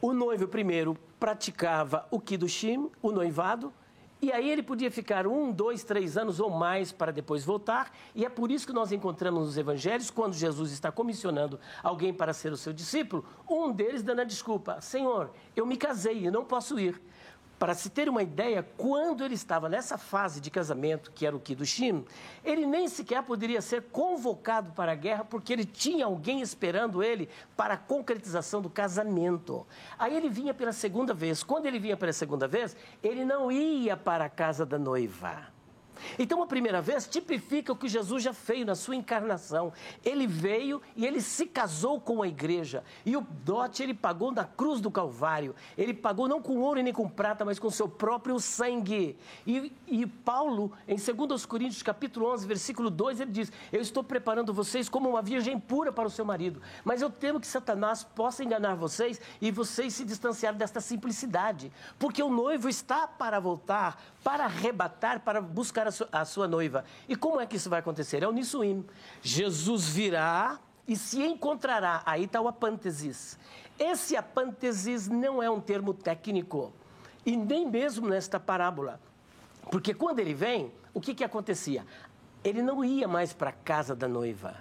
O 0.00 0.12
noivo 0.12 0.46
primeiro 0.46 0.96
praticava 1.18 2.06
o 2.08 2.20
Kiddushim, 2.20 2.88
o 3.02 3.10
noivado, 3.10 3.72
E 4.20 4.32
aí 4.32 4.50
ele 4.50 4.64
podia 4.64 4.90
ficar 4.90 5.28
um, 5.28 5.52
dois, 5.52 5.84
três 5.84 6.16
anos 6.16 6.40
ou 6.40 6.50
mais 6.50 6.90
para 6.90 7.12
depois 7.12 7.44
voltar. 7.44 7.92
E 8.16 8.24
é 8.24 8.28
por 8.28 8.50
isso 8.50 8.66
que 8.66 8.72
nós 8.72 8.90
encontramos 8.90 9.46
nos 9.46 9.56
evangelhos, 9.56 10.10
quando 10.10 10.34
Jesus 10.34 10.72
está 10.72 10.90
comissionando 10.90 11.60
alguém 11.82 12.12
para 12.12 12.32
ser 12.32 12.52
o 12.52 12.56
seu 12.56 12.72
discípulo, 12.72 13.24
um 13.48 13.70
deles 13.70 14.02
dando 14.02 14.20
a 14.20 14.24
desculpa: 14.24 14.80
Senhor, 14.80 15.30
eu 15.54 15.64
me 15.64 15.76
casei, 15.76 16.26
eu 16.26 16.32
não 16.32 16.44
posso 16.44 16.80
ir. 16.80 17.00
Para 17.58 17.74
se 17.74 17.90
ter 17.90 18.08
uma 18.08 18.22
ideia, 18.22 18.62
quando 18.76 19.24
ele 19.24 19.34
estava 19.34 19.68
nessa 19.68 19.98
fase 19.98 20.40
de 20.40 20.48
casamento, 20.48 21.10
que 21.10 21.26
era 21.26 21.34
o 21.34 21.40
Kidushin, 21.40 22.04
ele 22.44 22.64
nem 22.64 22.86
sequer 22.86 23.22
poderia 23.24 23.60
ser 23.60 23.82
convocado 23.90 24.70
para 24.72 24.92
a 24.92 24.94
guerra, 24.94 25.24
porque 25.24 25.52
ele 25.52 25.64
tinha 25.64 26.06
alguém 26.06 26.40
esperando 26.40 27.02
ele 27.02 27.28
para 27.56 27.74
a 27.74 27.78
concretização 27.78 28.62
do 28.62 28.70
casamento. 28.70 29.66
Aí 29.98 30.16
ele 30.16 30.28
vinha 30.28 30.54
pela 30.54 30.72
segunda 30.72 31.12
vez. 31.12 31.42
Quando 31.42 31.66
ele 31.66 31.80
vinha 31.80 31.96
pela 31.96 32.12
segunda 32.12 32.46
vez, 32.46 32.76
ele 33.02 33.24
não 33.24 33.50
ia 33.50 33.96
para 33.96 34.26
a 34.26 34.30
casa 34.30 34.64
da 34.64 34.78
noiva. 34.78 35.57
Então, 36.18 36.42
a 36.42 36.46
primeira 36.46 36.80
vez 36.80 37.06
tipifica 37.06 37.72
o 37.72 37.76
que 37.76 37.88
Jesus 37.88 38.22
já 38.22 38.32
fez 38.32 38.66
na 38.66 38.74
sua 38.74 38.96
encarnação. 38.96 39.72
Ele 40.04 40.26
veio 40.26 40.80
e 40.96 41.06
ele 41.06 41.20
se 41.20 41.46
casou 41.46 42.00
com 42.00 42.22
a 42.22 42.28
igreja. 42.28 42.84
E 43.04 43.16
o 43.16 43.20
dote 43.20 43.82
ele 43.82 43.94
pagou 43.94 44.32
na 44.32 44.44
cruz 44.44 44.80
do 44.80 44.90
Calvário. 44.90 45.54
Ele 45.76 45.94
pagou 45.94 46.28
não 46.28 46.40
com 46.40 46.58
ouro 46.58 46.80
e 46.80 46.82
nem 46.82 46.92
com 46.92 47.08
prata, 47.08 47.44
mas 47.44 47.58
com 47.58 47.70
seu 47.70 47.88
próprio 47.88 48.38
sangue. 48.38 49.16
E, 49.46 49.72
e 49.86 50.06
Paulo, 50.06 50.72
em 50.86 50.96
2 50.96 51.46
Coríntios 51.46 51.82
capítulo 51.82 52.32
11, 52.32 52.46
versículo 52.46 52.90
2, 52.90 53.20
ele 53.20 53.32
diz: 53.32 53.52
Eu 53.72 53.80
estou 53.80 54.04
preparando 54.04 54.54
vocês 54.54 54.88
como 54.88 55.08
uma 55.08 55.22
virgem 55.22 55.58
pura 55.58 55.92
para 55.92 56.06
o 56.06 56.10
seu 56.10 56.24
marido. 56.24 56.62
Mas 56.84 57.02
eu 57.02 57.10
temo 57.10 57.40
que 57.40 57.46
Satanás 57.46 58.04
possa 58.04 58.44
enganar 58.44 58.74
vocês 58.74 59.20
e 59.40 59.50
vocês 59.50 59.94
se 59.94 60.04
distanciar 60.04 60.54
desta 60.54 60.80
simplicidade. 60.80 61.72
Porque 61.98 62.22
o 62.22 62.30
noivo 62.30 62.68
está 62.68 63.06
para 63.06 63.40
voltar, 63.40 64.00
para 64.22 64.44
arrebatar, 64.44 65.20
para 65.20 65.40
buscar 65.40 65.86
a 65.88 65.90
sua, 65.90 66.08
a 66.12 66.24
sua 66.24 66.48
noiva. 66.48 66.84
E 67.08 67.16
como 67.16 67.40
é 67.40 67.46
que 67.46 67.56
isso 67.56 67.68
vai 67.68 67.80
acontecer? 67.80 68.22
É 68.22 68.28
o 68.28 68.32
Nissuim. 68.32 68.84
Jesus 69.22 69.88
virá 69.88 70.58
e 70.86 70.96
se 70.96 71.22
encontrará. 71.22 72.02
Aí 72.06 72.24
está 72.24 72.40
o 72.40 72.48
apântesis. 72.48 73.38
Esse 73.78 74.16
apântesis 74.16 75.08
não 75.08 75.42
é 75.42 75.50
um 75.50 75.60
termo 75.60 75.92
técnico. 75.92 76.72
E 77.24 77.36
nem 77.36 77.68
mesmo 77.68 78.08
nesta 78.08 78.40
parábola. 78.40 79.00
Porque 79.70 79.92
quando 79.92 80.18
ele 80.20 80.34
vem, 80.34 80.72
o 80.94 81.00
que, 81.00 81.14
que 81.14 81.24
acontecia? 81.24 81.84
Ele 82.42 82.62
não 82.62 82.84
ia 82.84 83.06
mais 83.06 83.32
para 83.32 83.50
a 83.50 83.52
casa 83.52 83.94
da 83.94 84.08
noiva. 84.08 84.56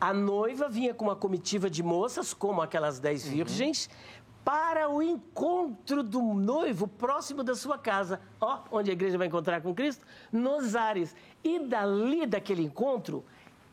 A 0.00 0.12
noiva 0.12 0.68
vinha 0.68 0.94
com 0.94 1.06
uma 1.06 1.16
comitiva 1.16 1.68
de 1.68 1.82
moças, 1.82 2.34
como 2.34 2.62
aquelas 2.62 2.98
dez 2.98 3.24
uhum. 3.24 3.32
virgens, 3.32 3.86
uhum 3.86 4.23
para 4.44 4.90
o 4.90 5.02
encontro 5.02 6.02
do 6.02 6.20
noivo 6.20 6.86
próximo 6.86 7.42
da 7.42 7.54
sua 7.54 7.78
casa. 7.78 8.20
Ó, 8.40 8.60
onde 8.70 8.90
a 8.90 8.92
igreja 8.92 9.16
vai 9.16 9.26
encontrar 9.26 9.62
com 9.62 9.74
Cristo? 9.74 10.06
Nos 10.30 10.76
ares. 10.76 11.16
E 11.42 11.58
dali 11.60 12.26
daquele 12.26 12.62
encontro, 12.62 13.24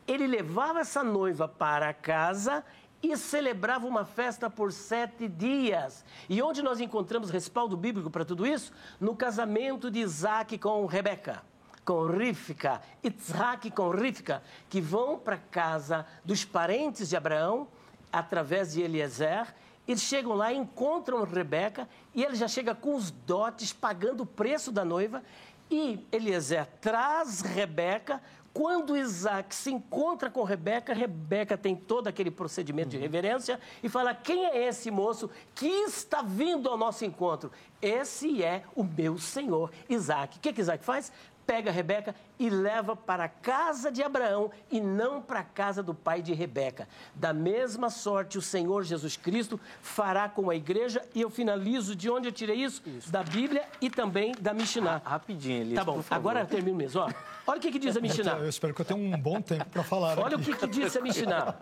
ele 0.06 0.26
levava 0.26 0.80
essa 0.80 1.04
noiva 1.04 1.46
para 1.46 1.92
casa 1.92 2.64
e 3.02 3.16
celebrava 3.16 3.86
uma 3.86 4.04
festa 4.04 4.48
por 4.48 4.72
sete 4.72 5.28
dias. 5.28 6.04
E 6.28 6.40
onde 6.40 6.62
nós 6.62 6.80
encontramos 6.80 7.30
respaldo 7.30 7.76
bíblico 7.76 8.08
para 8.08 8.24
tudo 8.24 8.46
isso? 8.46 8.72
No 8.98 9.14
casamento 9.14 9.90
de 9.90 9.98
Isaac 10.00 10.56
com 10.58 10.86
Rebeca 10.86 11.42
com 11.84 12.06
Rivka, 12.06 12.80
Isaac 13.02 13.68
com 13.72 13.90
Rivka, 13.90 14.40
que 14.68 14.80
vão 14.80 15.18
para 15.18 15.36
casa 15.36 16.06
dos 16.24 16.44
parentes 16.44 17.08
de 17.08 17.16
Abraão, 17.16 17.66
através 18.12 18.72
de 18.72 18.82
Eliezer, 18.82 19.52
eles 19.86 20.02
chegam 20.02 20.34
lá, 20.34 20.52
encontram 20.52 21.24
Rebeca 21.24 21.88
e 22.14 22.22
ele 22.22 22.36
já 22.36 22.46
chega 22.46 22.74
com 22.74 22.94
os 22.94 23.10
dotes, 23.10 23.72
pagando 23.72 24.22
o 24.22 24.26
preço 24.26 24.70
da 24.70 24.84
noiva. 24.84 25.22
E 25.70 26.06
Eliezer 26.12 26.66
traz 26.80 27.40
Rebeca. 27.40 28.22
Quando 28.52 28.94
Isaac 28.94 29.54
se 29.54 29.72
encontra 29.72 30.28
com 30.28 30.44
Rebeca, 30.44 30.92
Rebeca 30.92 31.56
tem 31.56 31.74
todo 31.74 32.06
aquele 32.06 32.30
procedimento 32.30 32.90
de 32.90 32.98
reverência 32.98 33.58
e 33.82 33.88
fala: 33.88 34.14
Quem 34.14 34.44
é 34.44 34.68
esse 34.68 34.90
moço 34.90 35.30
que 35.54 35.66
está 35.66 36.20
vindo 36.20 36.68
ao 36.68 36.76
nosso 36.76 37.04
encontro? 37.04 37.50
Esse 37.80 38.44
é 38.44 38.62
o 38.76 38.84
meu 38.84 39.16
senhor 39.16 39.72
Isaac. 39.88 40.36
O 40.36 40.40
que, 40.40 40.52
que 40.52 40.60
Isaac 40.60 40.84
faz? 40.84 41.10
Pega 41.46 41.70
Rebeca 41.70 42.14
e 42.38 42.48
leva 42.48 42.96
para 42.96 43.24
a 43.24 43.28
casa 43.28 43.90
de 43.90 44.02
Abraão 44.02 44.50
e 44.70 44.80
não 44.80 45.20
para 45.20 45.40
a 45.40 45.44
casa 45.44 45.82
do 45.82 45.94
pai 45.94 46.22
de 46.22 46.32
Rebeca. 46.32 46.88
Da 47.14 47.32
mesma 47.32 47.90
sorte, 47.90 48.38
o 48.38 48.42
Senhor 48.42 48.82
Jesus 48.84 49.16
Cristo 49.16 49.60
fará 49.80 50.28
com 50.28 50.50
a 50.50 50.56
igreja, 50.56 51.02
e 51.14 51.20
eu 51.20 51.30
finalizo 51.30 51.94
de 51.94 52.10
onde 52.10 52.28
eu 52.28 52.32
tirei 52.32 52.56
isso? 52.56 52.82
isso. 52.86 53.10
Da 53.10 53.22
Bíblia 53.22 53.64
e 53.80 53.90
também 53.90 54.32
da 54.40 54.52
Mishnah. 54.52 55.02
Rapidinho, 55.04 55.60
Elias, 55.60 55.78
Tá 55.78 55.84
bom, 55.84 56.02
agora 56.10 56.40
eu 56.40 56.46
termino 56.46 56.76
mesmo. 56.76 57.00
Ó, 57.00 57.10
olha 57.46 57.58
o 57.58 57.60
que, 57.60 57.70
que 57.70 57.78
diz 57.78 57.96
a 57.96 58.00
Mishnah. 58.00 58.38
Eu 58.38 58.48
espero 58.48 58.74
que 58.74 58.80
eu 58.80 58.84
tenha 58.84 58.98
um 58.98 59.20
bom 59.20 59.40
tempo 59.40 59.66
para 59.70 59.82
falar. 59.82 60.18
Olha 60.18 60.36
aqui. 60.36 60.50
o 60.50 60.54
que, 60.54 60.60
que 60.60 60.66
diz 60.66 60.96
a 60.96 61.00
Mishnah. 61.00 61.54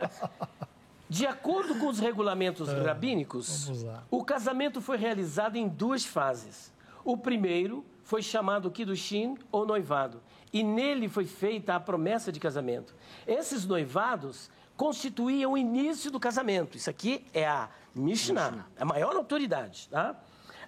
De 1.09 1.27
acordo 1.27 1.75
com 1.75 1.89
os 1.89 1.99
regulamentos 1.99 2.69
é, 2.69 2.83
rabínicos, 2.83 3.69
o 4.09 4.25
casamento 4.25 4.81
foi 4.81 4.97
realizado 4.97 5.57
em 5.57 5.67
duas 5.67 6.05
fases. 6.05 6.73
O 7.05 7.17
primeiro 7.17 7.85
foi 8.11 8.25
chamado 8.25 8.73
Kiddushin 8.73 9.39
ou 9.53 9.65
noivado, 9.65 10.21
e 10.53 10.65
nele 10.65 11.09
foi 11.09 11.25
feita 11.25 11.77
a 11.77 11.79
promessa 11.79 12.33
de 12.33 12.41
casamento. 12.41 12.93
Esses 13.25 13.65
noivados 13.65 14.51
constituíam 14.77 15.53
o 15.53 15.57
início 15.57 16.11
do 16.11 16.19
casamento. 16.19 16.77
Isso 16.77 16.91
aqui 16.91 17.25
é 17.33 17.47
a 17.47 17.69
Mishnah, 17.95 18.51
Mishnah. 18.51 18.67
a 18.81 18.85
maior 18.85 19.15
autoridade. 19.15 19.89
Tá? 19.89 20.17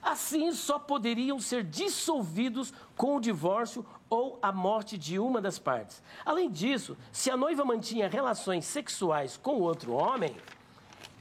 Assim, 0.01 0.53
só 0.53 0.79
poderiam 0.79 1.41
ser 1.41 1.65
dissolvidos 1.65 2.73
com 2.97 3.17
o 3.17 3.21
divórcio 3.21 3.85
ou 4.09 4.39
a 4.41 4.53
morte 4.53 4.97
de 4.97 5.19
uma 5.19 5.41
das 5.41 5.59
partes. 5.59 6.01
Além 6.25 6.49
disso, 6.49 6.97
se 7.11 7.29
a 7.29 7.37
noiva 7.37 7.65
mantinha 7.65 8.09
relações 8.09 8.67
sexuais 8.67 9.37
com 9.37 9.57
outro 9.57 9.95
homem, 9.95 10.37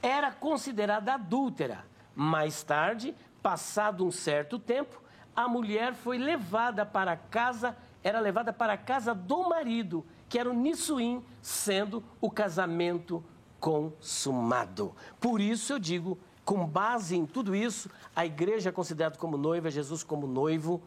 era 0.00 0.30
considerada 0.30 1.14
adúltera. 1.14 1.84
Mais 2.14 2.62
tarde, 2.62 3.12
passado 3.42 4.06
um 4.06 4.12
certo 4.12 4.56
tempo, 4.56 5.01
a 5.34 5.48
mulher 5.48 5.94
foi 5.94 6.18
levada 6.18 6.84
para 6.84 7.16
casa, 7.16 7.76
era 8.02 8.20
levada 8.20 8.52
para 8.52 8.74
a 8.74 8.78
casa 8.78 9.14
do 9.14 9.48
marido, 9.48 10.04
que 10.28 10.38
era 10.38 10.50
o 10.50 10.54
Nissuim, 10.54 11.24
sendo 11.40 12.02
o 12.20 12.30
casamento 12.30 13.24
consumado. 13.60 14.94
Por 15.20 15.40
isso 15.40 15.72
eu 15.72 15.78
digo, 15.78 16.18
com 16.44 16.66
base 16.66 17.16
em 17.16 17.24
tudo 17.24 17.54
isso, 17.54 17.88
a 18.14 18.26
igreja 18.26 18.70
é 18.70 18.72
considerada 18.72 19.16
como 19.16 19.36
noiva, 19.36 19.70
Jesus 19.70 20.02
como 20.02 20.26
noivo, 20.26 20.82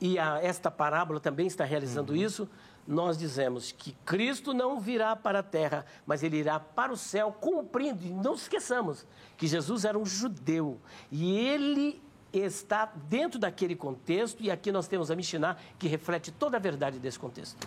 e 0.00 0.18
a, 0.18 0.42
esta 0.42 0.70
parábola 0.70 1.20
também 1.20 1.46
está 1.46 1.64
realizando 1.64 2.12
uhum. 2.12 2.18
isso. 2.18 2.48
Nós 2.86 3.18
dizemos 3.18 3.72
que 3.72 3.92
Cristo 4.04 4.54
não 4.54 4.78
virá 4.78 5.16
para 5.16 5.40
a 5.40 5.42
terra, 5.42 5.84
mas 6.06 6.22
ele 6.22 6.36
irá 6.36 6.60
para 6.60 6.92
o 6.92 6.96
céu, 6.96 7.32
cumprindo. 7.32 8.04
E 8.04 8.10
não 8.10 8.34
esqueçamos 8.34 9.04
que 9.36 9.46
Jesus 9.46 9.84
era 9.84 9.98
um 9.98 10.06
judeu 10.06 10.78
e 11.10 11.36
ele 11.36 12.00
está 12.38 12.90
dentro 13.08 13.38
daquele 13.38 13.76
contexto, 13.76 14.42
e 14.42 14.50
aqui 14.50 14.72
nós 14.72 14.86
temos 14.86 15.10
a 15.10 15.16
Mishnah, 15.16 15.56
que 15.78 15.88
reflete 15.88 16.30
toda 16.30 16.56
a 16.56 16.60
verdade 16.60 16.98
desse 16.98 17.18
contexto. 17.18 17.66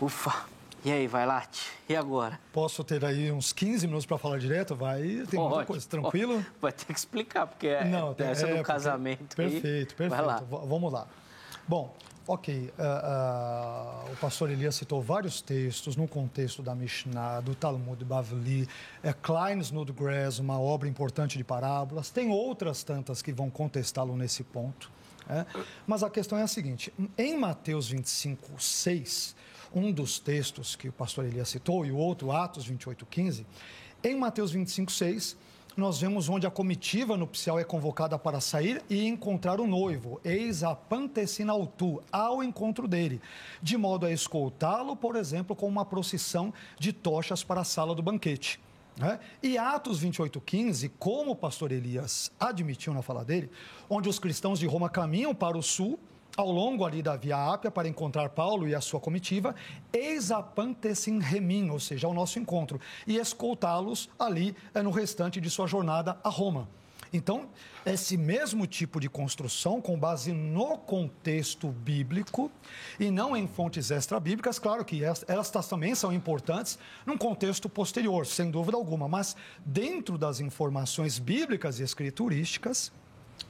Ufa! 0.00 0.46
E 0.84 0.92
aí, 0.92 1.06
vai 1.06 1.24
lá, 1.24 1.42
e 1.88 1.96
agora? 1.96 2.38
Posso 2.52 2.84
ter 2.84 3.02
aí 3.06 3.32
uns 3.32 3.54
15 3.54 3.86
minutos 3.86 4.04
para 4.04 4.18
falar 4.18 4.38
direto? 4.38 4.76
Vai, 4.76 5.24
tem 5.30 5.40
muita 5.40 5.64
coisa, 5.64 5.88
tranquilo? 5.88 6.44
Vai 6.60 6.72
ter 6.72 6.84
que 6.84 6.98
explicar, 6.98 7.46
porque 7.46 7.68
é, 7.68 7.84
Não, 7.86 8.14
é, 8.18 8.22
essa 8.24 8.46
é, 8.46 8.54
do 8.54 8.62
casamento. 8.62 9.34
Perfeito, 9.34 9.94
aí. 10.02 10.10
perfeito. 10.10 10.44
Vamos 10.66 10.92
lá. 10.92 11.06
Bom, 11.66 11.96
Ok, 12.26 12.54
uh, 12.54 14.08
uh, 14.08 14.12
o 14.12 14.16
pastor 14.16 14.50
Elias 14.50 14.76
citou 14.76 15.02
vários 15.02 15.42
textos 15.42 15.94
no 15.94 16.08
contexto 16.08 16.62
da 16.62 16.74
Mishnah, 16.74 17.40
do 17.40 17.54
Talmud 17.54 18.02
Bavli, 18.02 18.66
é, 19.02 19.12
Klein's 19.12 19.70
Nudgrass, 19.70 20.38
uma 20.38 20.58
obra 20.58 20.88
importante 20.88 21.36
de 21.36 21.44
parábolas, 21.44 22.08
tem 22.08 22.30
outras 22.30 22.82
tantas 22.82 23.20
que 23.20 23.30
vão 23.30 23.50
contestá-lo 23.50 24.16
nesse 24.16 24.42
ponto. 24.42 24.90
É? 25.28 25.44
Mas 25.86 26.02
a 26.02 26.08
questão 26.08 26.38
é 26.38 26.42
a 26.42 26.46
seguinte: 26.46 26.90
em 27.18 27.38
Mateus 27.38 27.88
25, 27.88 28.58
6, 28.58 29.36
um 29.74 29.92
dos 29.92 30.18
textos 30.18 30.74
que 30.76 30.88
o 30.88 30.92
pastor 30.92 31.26
Elias 31.26 31.50
citou 31.50 31.84
e 31.84 31.92
o 31.92 31.96
outro, 31.96 32.32
Atos 32.32 32.64
28, 32.64 33.04
15, 33.04 33.46
em 34.02 34.16
Mateus 34.16 34.50
25, 34.50 34.90
6 34.90 35.36
nós 35.76 36.00
vemos 36.00 36.28
onde 36.28 36.46
a 36.46 36.50
comitiva 36.50 37.16
nupcial 37.16 37.58
é 37.58 37.64
convocada 37.64 38.18
para 38.18 38.40
sair 38.40 38.82
e 38.88 39.06
encontrar 39.06 39.60
o 39.60 39.66
noivo, 39.66 40.20
eis 40.24 40.62
a 40.62 40.74
pantecinautu, 40.74 42.02
ao 42.12 42.42
encontro 42.42 42.86
dele, 42.86 43.20
de 43.60 43.76
modo 43.76 44.06
a 44.06 44.12
escoltá-lo, 44.12 44.94
por 44.94 45.16
exemplo, 45.16 45.56
com 45.56 45.66
uma 45.66 45.84
procissão 45.84 46.52
de 46.78 46.92
tochas 46.92 47.42
para 47.42 47.62
a 47.62 47.64
sala 47.64 47.94
do 47.94 48.02
banquete. 48.02 48.60
Né? 48.96 49.18
E 49.42 49.58
Atos 49.58 50.00
28,15, 50.02 50.92
como 50.98 51.32
o 51.32 51.36
pastor 51.36 51.72
Elias 51.72 52.30
admitiu 52.38 52.94
na 52.94 53.02
fala 53.02 53.24
dele, 53.24 53.50
onde 53.90 54.08
os 54.08 54.18
cristãos 54.18 54.58
de 54.60 54.66
Roma 54.66 54.88
caminham 54.88 55.34
para 55.34 55.58
o 55.58 55.62
sul 55.62 55.98
ao 56.36 56.50
longo 56.50 56.84
ali 56.84 57.02
da 57.02 57.16
Via 57.16 57.36
Ápia 57.36 57.70
para 57.70 57.88
encontrar 57.88 58.30
Paulo 58.30 58.66
e 58.66 58.74
a 58.74 58.80
sua 58.80 59.00
comitiva, 59.00 59.54
eis 59.92 60.30
a 60.30 60.42
Pantecin 60.42 61.20
Remim, 61.20 61.70
ou 61.70 61.78
seja, 61.78 62.08
o 62.08 62.14
nosso 62.14 62.38
encontro, 62.38 62.80
e 63.06 63.16
escoltá-los 63.16 64.08
ali 64.18 64.56
é, 64.74 64.82
no 64.82 64.90
restante 64.90 65.40
de 65.40 65.48
sua 65.48 65.66
jornada 65.66 66.18
a 66.24 66.28
Roma. 66.28 66.68
Então, 67.12 67.48
esse 67.86 68.16
mesmo 68.16 68.66
tipo 68.66 68.98
de 68.98 69.08
construção, 69.08 69.80
com 69.80 69.96
base 69.96 70.32
no 70.32 70.76
contexto 70.76 71.68
bíblico 71.68 72.50
e 72.98 73.08
não 73.08 73.36
em 73.36 73.46
fontes 73.46 73.92
extra-bíblicas, 73.92 74.58
claro 74.58 74.84
que 74.84 75.02
estas 75.04 75.68
também 75.68 75.94
são 75.94 76.12
importantes 76.12 76.76
num 77.06 77.16
contexto 77.16 77.68
posterior, 77.68 78.26
sem 78.26 78.50
dúvida 78.50 78.76
alguma, 78.76 79.06
mas 79.06 79.36
dentro 79.64 80.18
das 80.18 80.40
informações 80.40 81.20
bíblicas 81.20 81.78
e 81.78 81.84
escriturísticas, 81.84 82.90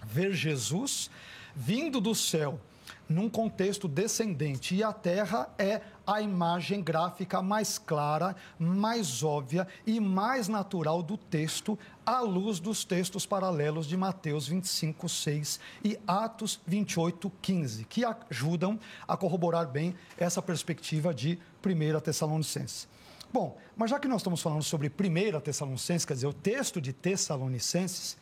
ver 0.03 0.35
Jesus 0.35 1.11
vindo 1.57 2.03
do 2.03 2.15
céu 2.15 2.61
num 3.09 3.29
contexto 3.29 3.87
descendente. 3.89 4.75
E 4.75 4.83
a 4.83 4.93
Terra 4.93 5.49
é 5.59 5.81
a 6.07 6.21
imagem 6.21 6.83
gráfica 6.83 7.41
mais 7.41 7.79
clara, 7.79 8.37
mais 8.59 9.23
óbvia 9.23 9.67
e 9.87 9.99
mais 10.01 10.49
natural 10.49 11.03
do 11.03 11.17
texto, 11.17 11.79
à 12.05 12.21
luz 12.21 12.61
dos 12.61 12.85
textos 12.85 13.25
paralelos 13.25 13.87
de 13.87 13.97
Mateus 13.97 14.47
25, 14.47 15.09
6 15.09 15.61
e 15.83 15.99
Atos 16.07 16.61
28, 16.67 17.33
15, 17.41 17.85
que 17.85 18.05
ajudam 18.05 18.79
a 19.09 19.17
corroborar 19.17 19.67
bem 19.67 19.95
essa 20.19 20.43
perspectiva 20.43 21.15
de 21.15 21.39
1 21.65 22.01
Tessalonicenses. 22.01 22.87
Bom, 23.33 23.57
mas 23.77 23.91
já 23.91 23.99
que 23.99 24.07
nós 24.07 24.21
estamos 24.21 24.41
falando 24.41 24.63
sobre 24.63 24.89
1 24.89 25.41
Tessalonicenses, 25.41 26.05
quer 26.05 26.15
dizer, 26.15 26.27
o 26.27 26.33
texto 26.33 26.81
de 26.81 26.93
Tessalonicenses, 26.93 28.17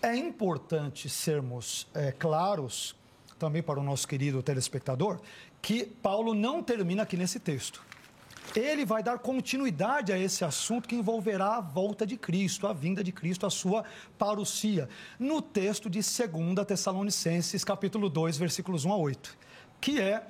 é 0.00 0.16
importante 0.16 1.08
sermos 1.08 1.86
é, 1.94 2.12
claros 2.12 2.94
também 3.42 3.60
para 3.60 3.80
o 3.80 3.82
nosso 3.82 4.06
querido 4.06 4.40
telespectador, 4.40 5.20
que 5.60 5.84
Paulo 5.84 6.32
não 6.32 6.62
termina 6.62 7.02
aqui 7.02 7.16
nesse 7.16 7.40
texto. 7.40 7.82
Ele 8.54 8.84
vai 8.84 9.02
dar 9.02 9.18
continuidade 9.18 10.12
a 10.12 10.18
esse 10.18 10.44
assunto 10.44 10.88
que 10.88 10.94
envolverá 10.94 11.56
a 11.56 11.60
volta 11.60 12.06
de 12.06 12.16
Cristo, 12.16 12.68
a 12.68 12.72
vinda 12.72 13.02
de 13.02 13.10
Cristo, 13.10 13.44
a 13.44 13.50
sua 13.50 13.84
parousia, 14.16 14.88
no 15.18 15.42
texto 15.42 15.90
de 15.90 15.98
2 15.98 16.66
Tessalonicenses, 16.66 17.64
capítulo 17.64 18.08
2, 18.08 18.36
versículos 18.38 18.84
1 18.84 18.92
a 18.92 18.96
8, 18.96 19.36
que 19.80 20.00
é, 20.00 20.24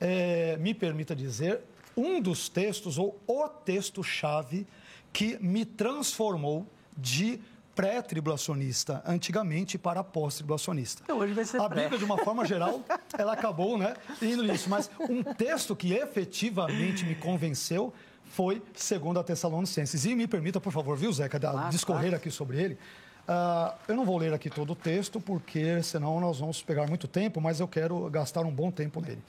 é 0.00 0.56
me 0.58 0.74
permita 0.74 1.16
dizer, 1.16 1.60
um 1.96 2.20
dos 2.20 2.48
textos, 2.48 2.98
ou 2.98 3.20
o 3.26 3.48
texto-chave, 3.48 4.64
que 5.12 5.38
me 5.42 5.64
transformou 5.64 6.68
de 6.96 7.40
pré-tribulacionista 7.74 9.02
antigamente 9.06 9.76
para 9.76 10.02
pós-tribulacionista. 10.04 11.02
Então, 11.04 11.18
hoje 11.18 11.32
vai 11.32 11.44
ser 11.44 11.60
A 11.60 11.68
Bíblia, 11.68 11.98
de 11.98 12.04
uma 12.04 12.18
forma 12.18 12.44
geral, 12.44 12.80
ela 13.18 13.32
acabou 13.32 13.76
né, 13.76 13.94
indo 14.22 14.42
nisso. 14.42 14.70
Mas 14.70 14.90
um 14.98 15.22
texto 15.22 15.74
que 15.74 15.92
efetivamente 15.92 17.04
me 17.04 17.14
convenceu 17.14 17.92
foi 18.24 18.62
segundo 18.74 19.18
a 19.18 19.24
Tessalonicenses. 19.24 20.04
E 20.04 20.14
me 20.14 20.26
permita, 20.26 20.60
por 20.60 20.72
favor, 20.72 20.96
viu, 20.96 21.12
Zeca, 21.12 21.38
claro, 21.38 21.70
discorrer 21.70 22.02
claro. 22.02 22.16
aqui 22.16 22.30
sobre 22.30 22.62
ele. 22.62 22.78
Uh, 23.26 23.74
eu 23.88 23.96
não 23.96 24.04
vou 24.04 24.18
ler 24.18 24.34
aqui 24.34 24.50
todo 24.50 24.72
o 24.72 24.76
texto, 24.76 25.20
porque 25.20 25.82
senão 25.82 26.20
nós 26.20 26.38
vamos 26.38 26.62
pegar 26.62 26.86
muito 26.86 27.08
tempo, 27.08 27.40
mas 27.40 27.58
eu 27.58 27.66
quero 27.66 28.08
gastar 28.10 28.44
um 28.44 28.50
bom 28.50 28.70
tempo 28.70 29.00
nele. 29.00 29.22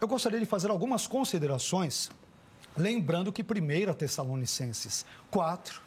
Eu 0.00 0.08
gostaria 0.08 0.40
de 0.40 0.46
fazer 0.46 0.70
algumas 0.70 1.06
considerações, 1.06 2.10
lembrando 2.76 3.32
que 3.32 3.42
1 3.42 3.94
Tessalonicenses 3.94 5.06
4, 5.30 5.80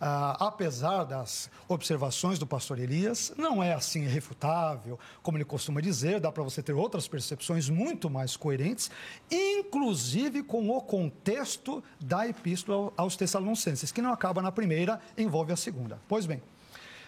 ah, 0.00 0.36
apesar 0.46 1.04
das 1.04 1.50
observações 1.68 2.38
do 2.38 2.46
pastor 2.46 2.78
Elias, 2.78 3.32
não 3.36 3.62
é 3.62 3.72
assim 3.72 4.02
irrefutável, 4.02 4.98
como 5.22 5.38
ele 5.38 5.44
costuma 5.44 5.80
dizer, 5.80 6.20
dá 6.20 6.30
para 6.30 6.42
você 6.42 6.62
ter 6.62 6.72
outras 6.72 7.08
percepções 7.08 7.68
muito 7.68 8.10
mais 8.10 8.36
coerentes, 8.36 8.90
inclusive 9.30 10.42
com 10.42 10.70
o 10.70 10.80
contexto 10.80 11.82
da 12.00 12.26
epístola 12.26 12.92
aos 12.96 13.16
Tessalonicenses, 13.16 13.90
que 13.90 14.02
não 14.02 14.12
acaba 14.12 14.42
na 14.42 14.52
primeira, 14.52 15.00
envolve 15.16 15.52
a 15.52 15.56
segunda. 15.56 15.98
Pois 16.08 16.26
bem, 16.26 16.42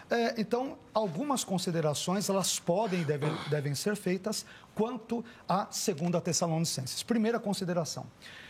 é, 0.09 0.41
então, 0.41 0.75
algumas 0.91 1.43
considerações 1.43 2.29
elas 2.29 2.59
podem 2.59 3.01
e 3.01 3.05
devem, 3.05 3.31
devem 3.47 3.75
ser 3.75 3.95
feitas 3.95 4.43
quanto 4.73 5.23
à 5.47 5.67
segunda 5.69 6.19
Tessalonicenses. 6.19 7.03
Primeira 7.03 7.39
consideração. 7.39 8.07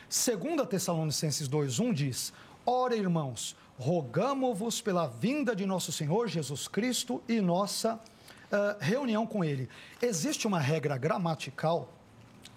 Segunda 0.07 0.65
Tessalonicenses 0.65 1.49
2:1 1.49 1.93
diz: 1.93 2.33
Ora, 2.65 2.95
irmãos, 2.95 3.57
rogamo-vos 3.79 4.81
pela 4.81 5.07
vinda 5.07 5.55
de 5.55 5.65
nosso 5.65 5.89
Senhor 5.89 6.27
Jesus 6.27 6.67
Cristo 6.67 7.23
e 7.29 7.39
nossa 7.39 7.95
uh, 7.95 8.77
reunião 8.81 9.25
com 9.25 9.41
Ele. 9.41 9.69
Existe 10.01 10.45
uma 10.45 10.59
regra 10.59 10.97
gramatical 10.97 11.89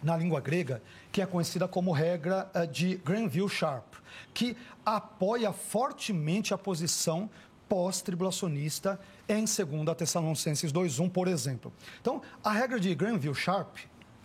na 0.03 0.16
língua 0.16 0.41
grega 0.41 0.83
que 1.12 1.23
é 1.23 1.27
conhecida 1.27 1.68
como 1.68 1.93
regra 1.93 2.51
uh, 2.53 2.66
de 2.66 2.97
Granville-Sharp, 2.97 3.95
que 4.35 4.57
apoia 4.85 5.53
fortemente 5.53 6.53
a 6.53 6.59
posição 6.59 7.31
pós-tribulacionista 7.68 9.01
em 9.29 9.45
2 9.45 9.97
Tessalonicenses 9.97 10.73
2.1, 10.73 11.09
por 11.09 11.29
exemplo. 11.29 11.73
Então, 12.01 12.20
a 12.43 12.51
regra 12.51 12.81
de 12.81 12.93
Granville-Sharp 12.97 13.77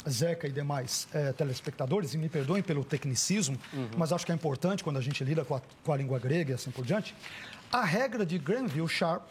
Zeca 0.09 0.47
e 0.47 0.51
demais 0.51 1.07
é, 1.13 1.33
telespectadores, 1.33 2.13
e 2.13 2.17
me 2.17 2.29
perdoem 2.29 2.63
pelo 2.63 2.83
tecnicismo, 2.83 3.57
uhum. 3.73 3.89
mas 3.97 4.11
acho 4.11 4.25
que 4.25 4.31
é 4.31 4.35
importante 4.35 4.83
quando 4.83 4.97
a 4.97 5.01
gente 5.01 5.23
lida 5.23 5.43
com 5.43 5.55
a, 5.55 5.61
com 5.83 5.91
a 5.91 5.97
língua 5.97 6.19
grega 6.19 6.51
e 6.51 6.53
assim 6.53 6.71
por 6.71 6.85
diante. 6.85 7.15
A 7.71 7.83
regra 7.83 8.25
de 8.25 8.37
Granville-Sharp 8.37 9.23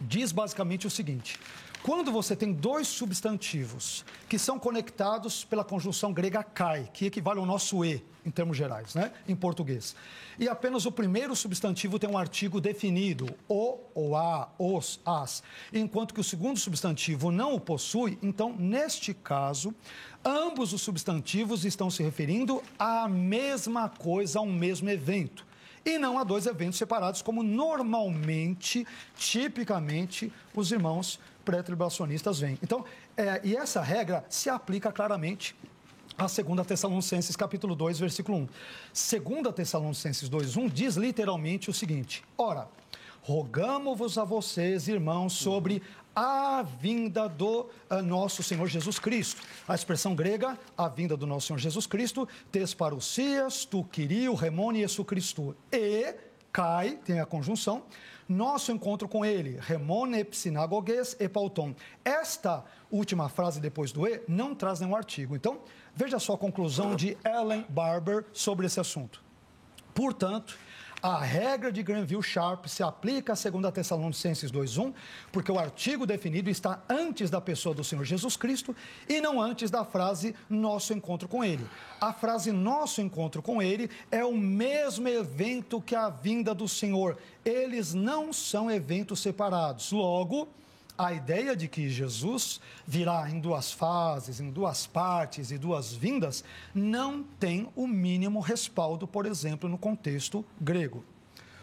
diz 0.00 0.30
basicamente 0.30 0.86
o 0.86 0.90
seguinte: 0.90 1.38
quando 1.82 2.10
você 2.10 2.34
tem 2.34 2.52
dois 2.52 2.88
substantivos 2.88 4.04
que 4.28 4.38
são 4.38 4.58
conectados 4.58 5.44
pela 5.44 5.64
conjunção 5.64 6.12
grega 6.12 6.42
kai, 6.42 6.88
que 6.92 7.06
equivale 7.06 7.38
ao 7.38 7.46
nosso 7.46 7.84
e, 7.84 8.04
em 8.24 8.30
termos 8.30 8.56
gerais, 8.56 8.94
né? 8.94 9.12
em 9.26 9.36
português, 9.36 9.94
e 10.38 10.48
apenas 10.48 10.86
o 10.86 10.92
primeiro 10.92 11.34
substantivo 11.34 11.98
tem 11.98 12.10
um 12.10 12.18
artigo 12.18 12.60
definido, 12.60 13.26
o, 13.48 13.78
ou 13.94 14.16
a, 14.16 14.48
os, 14.58 15.00
as, 15.04 15.42
enquanto 15.72 16.12
que 16.12 16.20
o 16.20 16.24
segundo 16.24 16.58
substantivo 16.58 17.30
não 17.30 17.54
o 17.54 17.60
possui, 17.60 18.18
então, 18.22 18.54
neste 18.58 19.14
caso, 19.14 19.74
ambos 20.24 20.72
os 20.72 20.82
substantivos 20.82 21.64
estão 21.64 21.90
se 21.90 22.02
referindo 22.02 22.62
à 22.78 23.08
mesma 23.08 23.88
coisa, 23.88 24.40
a 24.40 24.42
um 24.42 24.52
mesmo 24.52 24.90
evento 24.90 25.46
e 25.84 25.98
não 25.98 26.18
a 26.18 26.24
dois 26.24 26.46
eventos 26.46 26.76
separados, 26.76 27.22
como 27.22 27.42
normalmente, 27.42 28.86
tipicamente, 29.16 30.30
os 30.54 30.70
irmãos 30.70 31.18
pré-tribulacionistas 31.48 32.40
veem. 32.40 32.58
Então, 32.62 32.84
é, 33.16 33.40
e 33.42 33.56
essa 33.56 33.80
regra 33.80 34.22
se 34.28 34.50
aplica 34.50 34.92
claramente 34.92 35.56
a 36.18 36.26
2 36.26 36.66
Tessalonicenses 36.66 37.34
capítulo 37.36 37.74
2, 37.74 38.00
versículo 38.00 38.36
1. 38.36 38.48
2 39.32 39.54
Tessalonicenses 39.54 40.28
2, 40.28 40.56
1 40.58 40.68
diz 40.68 40.96
literalmente 40.96 41.70
o 41.70 41.72
seguinte: 41.72 42.22
Ora, 42.36 42.68
rogamos-vos 43.22 44.18
a 44.18 44.24
vocês, 44.24 44.88
irmãos, 44.88 45.32
sobre 45.32 45.82
a 46.14 46.62
vinda 46.62 47.26
do 47.26 47.70
uh, 47.90 48.02
nosso 48.02 48.42
Senhor 48.42 48.66
Jesus 48.66 48.98
Cristo. 48.98 49.40
A 49.66 49.74
expressão 49.74 50.14
grega, 50.14 50.58
a 50.76 50.86
vinda 50.86 51.16
do 51.16 51.26
nosso 51.26 51.46
Senhor 51.46 51.58
Jesus 51.58 51.86
Cristo, 51.86 52.28
tes 52.52 52.74
parousias, 52.74 53.64
tu 53.64 53.84
quirio, 53.84 54.34
remone, 54.34 54.80
Jesu 54.80 55.02
Cristo. 55.02 55.56
E, 55.72 56.14
cai, 56.52 56.98
tem 57.06 57.20
a 57.20 57.24
conjunção, 57.24 57.84
nosso 58.28 58.70
encontro 58.70 59.08
com 59.08 59.24
ele, 59.24 59.58
remone 59.60 60.22
psinagogues 60.24 61.16
e 61.18 61.28
pauton. 61.28 61.74
Esta 62.04 62.64
última 62.90 63.28
frase 63.28 63.60
depois 63.60 63.90
do 63.90 64.06
e 64.06 64.20
não 64.28 64.54
traz 64.54 64.80
nenhum 64.80 64.94
artigo. 64.94 65.34
Então, 65.34 65.62
Veja 65.98 66.20
só 66.20 66.34
a 66.34 66.38
conclusão 66.38 66.94
de 66.94 67.18
Ellen 67.24 67.66
Barber 67.68 68.24
sobre 68.32 68.66
esse 68.66 68.78
assunto. 68.78 69.20
Portanto, 69.92 70.56
a 71.02 71.18
regra 71.18 71.70
de 71.70 71.82
Granville-Sharp 71.82 72.66
se 72.66 72.82
aplica 72.82 73.32
a 73.32 73.50
2 73.50 73.72
Tessalonicenses 73.72 74.50
2.1, 74.50 74.92
porque 75.30 75.52
o 75.52 75.58
artigo 75.58 76.06
definido 76.06 76.50
está 76.50 76.82
antes 76.88 77.30
da 77.30 77.40
pessoa 77.40 77.74
do 77.74 77.84
Senhor 77.84 78.04
Jesus 78.04 78.36
Cristo 78.36 78.74
e 79.08 79.20
não 79.20 79.40
antes 79.40 79.70
da 79.70 79.84
frase 79.84 80.34
nosso 80.50 80.92
encontro 80.92 81.28
com 81.28 81.44
Ele. 81.44 81.64
A 82.00 82.12
frase 82.12 82.50
nosso 82.50 83.00
encontro 83.00 83.42
com 83.42 83.62
Ele 83.62 83.90
é 84.10 84.24
o 84.24 84.36
mesmo 84.36 85.08
evento 85.08 85.80
que 85.80 85.94
a 85.94 86.08
vinda 86.08 86.54
do 86.54 86.68
Senhor. 86.68 87.16
Eles 87.44 87.94
não 87.94 88.32
são 88.32 88.70
eventos 88.70 89.20
separados. 89.20 89.92
Logo, 89.92 90.48
a 90.98 91.12
ideia 91.12 91.54
de 91.54 91.68
que 91.68 91.88
Jesus 91.88 92.60
virá 92.84 93.30
em 93.30 93.38
duas 93.38 93.70
fases, 93.70 94.40
em 94.40 94.50
duas 94.50 94.84
partes 94.84 95.52
e 95.52 95.56
duas 95.56 95.94
vindas, 95.94 96.42
não 96.74 97.22
tem 97.22 97.68
o 97.76 97.86
mínimo 97.86 98.40
respaldo, 98.40 99.06
por 99.06 99.24
exemplo, 99.24 99.68
no 99.68 99.78
contexto 99.78 100.44
grego. 100.60 101.04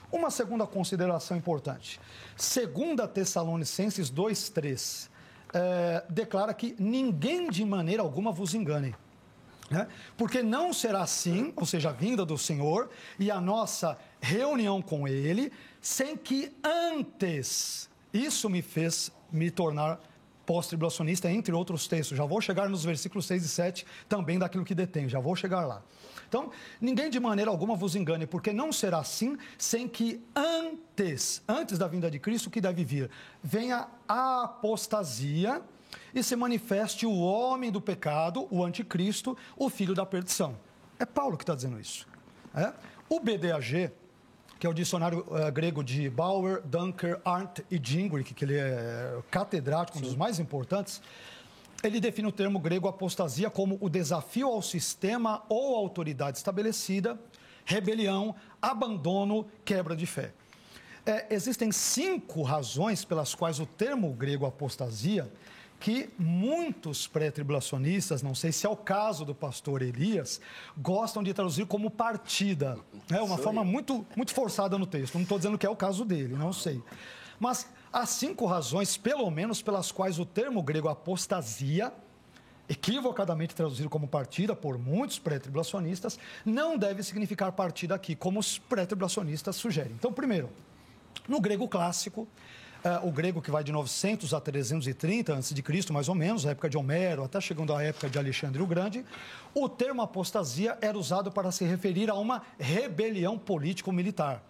Uma 0.09 0.31
segunda 0.31 0.65
consideração 0.65 1.35
importante. 1.35 1.99
Segunda 2.37 3.05
Tessalonicenses 3.05 4.09
2,3 4.09 5.09
é, 5.53 6.03
declara 6.09 6.53
que 6.53 6.73
ninguém 6.79 7.49
de 7.49 7.65
maneira 7.65 8.01
alguma 8.01 8.31
vos 8.31 8.53
engane. 8.53 8.95
Né? 9.69 9.87
Porque 10.15 10.41
não 10.41 10.71
será 10.71 11.01
assim, 11.01 11.51
ou 11.57 11.65
seja, 11.65 11.89
a 11.89 11.91
vinda 11.91 12.23
do 12.25 12.37
Senhor 12.37 12.89
e 13.19 13.29
a 13.29 13.41
nossa 13.41 13.97
reunião 14.21 14.81
com 14.81 15.07
Ele, 15.07 15.51
sem 15.81 16.15
que 16.15 16.55
antes 16.63 17.89
isso 18.13 18.49
me 18.49 18.61
fez 18.61 19.11
me 19.35 19.51
tornar 19.51 19.99
pós-tribulacionista, 20.45 21.29
entre 21.31 21.53
outros 21.53 21.87
textos. 21.87 22.17
Já 22.17 22.25
vou 22.25 22.39
chegar 22.39 22.69
nos 22.69 22.83
versículos 22.83 23.25
6 23.25 23.45
e 23.45 23.49
7 23.49 23.85
também 24.07 24.37
daquilo 24.37 24.63
que 24.63 24.75
detém, 24.75 25.09
já 25.09 25.19
vou 25.19 25.35
chegar 25.35 25.65
lá. 25.65 25.81
Então, 26.27 26.51
ninguém 26.79 27.09
de 27.09 27.19
maneira 27.19 27.51
alguma 27.51 27.75
vos 27.75 27.95
engane, 27.95 28.25
porque 28.25 28.51
não 28.51 28.71
será 28.71 28.99
assim 28.99 29.37
sem 29.57 29.87
que 29.87 30.23
antes, 30.35 31.41
antes 31.47 31.77
da 31.77 31.87
vinda 31.87 32.09
de 32.09 32.19
Cristo, 32.19 32.49
que 32.49 32.61
deve 32.61 32.83
vir, 32.83 33.09
venha 33.43 33.87
a 34.07 34.43
apostasia 34.43 35.61
e 36.13 36.23
se 36.23 36.35
manifeste 36.35 37.05
o 37.05 37.17
homem 37.19 37.71
do 37.71 37.81
pecado, 37.81 38.47
o 38.49 38.63
anticristo, 38.63 39.37
o 39.55 39.69
filho 39.69 39.93
da 39.93 40.05
perdição. 40.05 40.57
É 40.99 41.05
Paulo 41.05 41.37
que 41.37 41.43
está 41.43 41.55
dizendo 41.55 41.79
isso. 41.79 42.07
É? 42.53 42.73
O 43.09 43.19
BDAG, 43.19 43.91
que 44.59 44.65
é 44.65 44.69
o 44.69 44.73
dicionário 44.73 45.25
uh, 45.27 45.51
grego 45.51 45.83
de 45.83 46.09
Bauer, 46.09 46.61
Dunker, 46.63 47.19
Arndt 47.25 47.65
e 47.69 47.79
Gingrich, 47.81 48.33
que 48.33 48.45
ele 48.45 48.57
é 48.57 49.17
catedrático, 49.29 49.97
um 49.97 50.01
dos 50.01 50.15
mais 50.15 50.39
importantes, 50.39 51.01
ele 51.83 51.99
define 51.99 52.27
o 52.27 52.31
termo 52.31 52.59
grego 52.59 52.87
apostasia 52.87 53.49
como 53.49 53.77
o 53.81 53.89
desafio 53.89 54.47
ao 54.47 54.61
sistema 54.61 55.43
ou 55.49 55.75
autoridade 55.75 56.37
estabelecida, 56.37 57.19
rebelião, 57.65 58.35
abandono, 58.61 59.45
quebra 59.63 59.95
de 59.95 60.05
fé. 60.05 60.31
É, 61.05 61.27
existem 61.29 61.71
cinco 61.71 62.41
razões 62.41 63.05
pelas 63.05 63.35
quais 63.35 63.59
o 63.59 63.65
termo 63.65 64.11
grego 64.13 64.45
apostasia 64.45 65.31
que 65.85 66.09
muitos 66.17 67.05
pré-tribulacionistas, 67.05 68.23
não 68.23 68.33
sei 68.33 68.51
se 68.51 68.65
é 68.65 68.69
o 68.69 68.75
caso 68.75 69.23
do 69.23 69.35
pastor 69.35 69.83
Elias, 69.83 70.41
gostam 70.75 71.21
de 71.21 71.31
traduzir 71.31 71.67
como 71.67 71.91
partida. 71.91 72.79
É 73.07 73.21
uma 73.21 73.37
forma 73.37 73.63
muito, 73.63 74.03
muito 74.15 74.33
forçada 74.33 74.79
no 74.79 74.87
texto. 74.87 75.13
Não 75.13 75.21
estou 75.21 75.37
dizendo 75.37 75.59
que 75.59 75.65
é 75.67 75.69
o 75.69 75.75
caso 75.75 76.03
dele, 76.03 76.33
não 76.33 76.51
sei. 76.51 76.81
Mas 77.39 77.69
há 77.93 78.03
cinco 78.07 78.47
razões, 78.47 78.97
pelo 78.97 79.29
menos, 79.29 79.61
pelas 79.61 79.91
quais 79.91 80.17
o 80.17 80.25
termo 80.25 80.63
grego 80.63 80.89
apostasia, 80.89 81.93
equivocadamente 82.67 83.53
traduzido 83.53 83.87
como 83.87 84.07
partida 84.07 84.55
por 84.55 84.79
muitos 84.79 85.19
pré-tribulacionistas, 85.19 86.17
não 86.43 86.79
deve 86.79 87.03
significar 87.03 87.51
partida 87.51 87.93
aqui, 87.93 88.15
como 88.15 88.39
os 88.39 88.57
pré-tribulacionistas 88.57 89.55
sugerem. 89.55 89.91
Então, 89.91 90.11
primeiro, 90.11 90.49
no 91.27 91.39
grego 91.39 91.67
clássico, 91.67 92.27
o 93.03 93.11
grego 93.11 93.41
que 93.41 93.49
vai 93.49 93.63
de 93.63 93.71
900 93.71 94.33
a 94.33 94.39
330 94.39 95.33
a.C., 95.33 95.55
mais 95.91 96.07
ou 96.07 96.15
menos, 96.15 96.45
a 96.45 96.51
época 96.51 96.69
de 96.69 96.77
Homero, 96.77 97.23
até 97.23 97.41
chegando 97.41 97.73
à 97.73 97.83
época 97.83 98.09
de 98.09 98.17
Alexandre 98.17 98.61
o 98.61 98.67
Grande, 98.67 99.03
o 99.53 99.67
termo 99.67 100.01
apostasia 100.01 100.77
era 100.81 100.97
usado 100.97 101.31
para 101.31 101.51
se 101.51 101.65
referir 101.65 102.09
a 102.09 102.15
uma 102.15 102.43
rebelião 102.59 103.37
político-militar. 103.37 104.43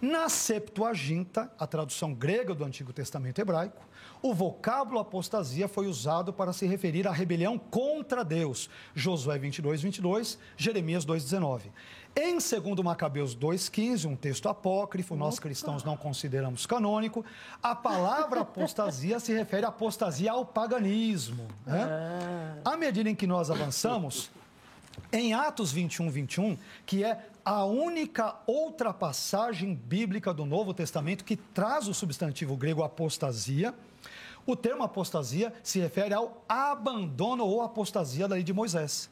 Na 0.00 0.28
Septuaginta, 0.28 1.50
a 1.58 1.66
tradução 1.66 2.12
grega 2.12 2.54
do 2.54 2.64
Antigo 2.64 2.92
Testamento 2.92 3.38
hebraico, 3.38 3.82
o 4.28 4.34
vocábulo 4.34 4.98
apostasia 4.98 5.68
foi 5.68 5.86
usado 5.86 6.32
para 6.32 6.52
se 6.52 6.66
referir 6.66 7.06
à 7.06 7.12
rebelião 7.12 7.56
contra 7.56 8.24
Deus. 8.24 8.68
Josué 8.94 9.38
22, 9.38 9.82
22, 9.82 10.38
Jeremias 10.56 11.04
2, 11.04 11.22
19. 11.22 11.70
Em 12.16 12.32
2 12.32 12.82
Macabeus 12.82 13.36
2,15, 13.36 14.06
um 14.06 14.16
texto 14.16 14.48
apócrifo, 14.48 15.14
nós 15.14 15.38
cristãos 15.38 15.84
não 15.84 15.96
consideramos 15.96 16.66
canônico, 16.66 17.24
a 17.62 17.74
palavra 17.74 18.40
apostasia 18.40 19.20
se 19.20 19.32
refere 19.32 19.64
à 19.64 19.68
apostasia 19.68 20.32
ao 20.32 20.44
paganismo. 20.44 21.46
Né? 21.64 21.84
Ah. 21.84 22.72
À 22.72 22.76
medida 22.76 23.08
em 23.08 23.14
que 23.14 23.26
nós 23.26 23.50
avançamos, 23.50 24.30
em 25.12 25.34
Atos 25.34 25.70
21, 25.70 26.10
21, 26.10 26.58
que 26.84 27.04
é 27.04 27.26
a 27.44 27.64
única 27.64 28.34
outra 28.44 28.92
passagem 28.92 29.72
bíblica 29.72 30.34
do 30.34 30.44
Novo 30.44 30.74
Testamento 30.74 31.24
que 31.24 31.36
traz 31.36 31.86
o 31.86 31.94
substantivo 31.94 32.56
grego 32.56 32.82
apostasia, 32.82 33.72
o 34.46 34.54
termo 34.54 34.84
apostasia 34.84 35.52
se 35.62 35.80
refere 35.80 36.14
ao 36.14 36.44
abandono 36.48 37.44
ou 37.44 37.60
apostasia 37.60 38.28
da 38.28 38.36
lei 38.36 38.44
de 38.44 38.52
Moisés. 38.52 39.10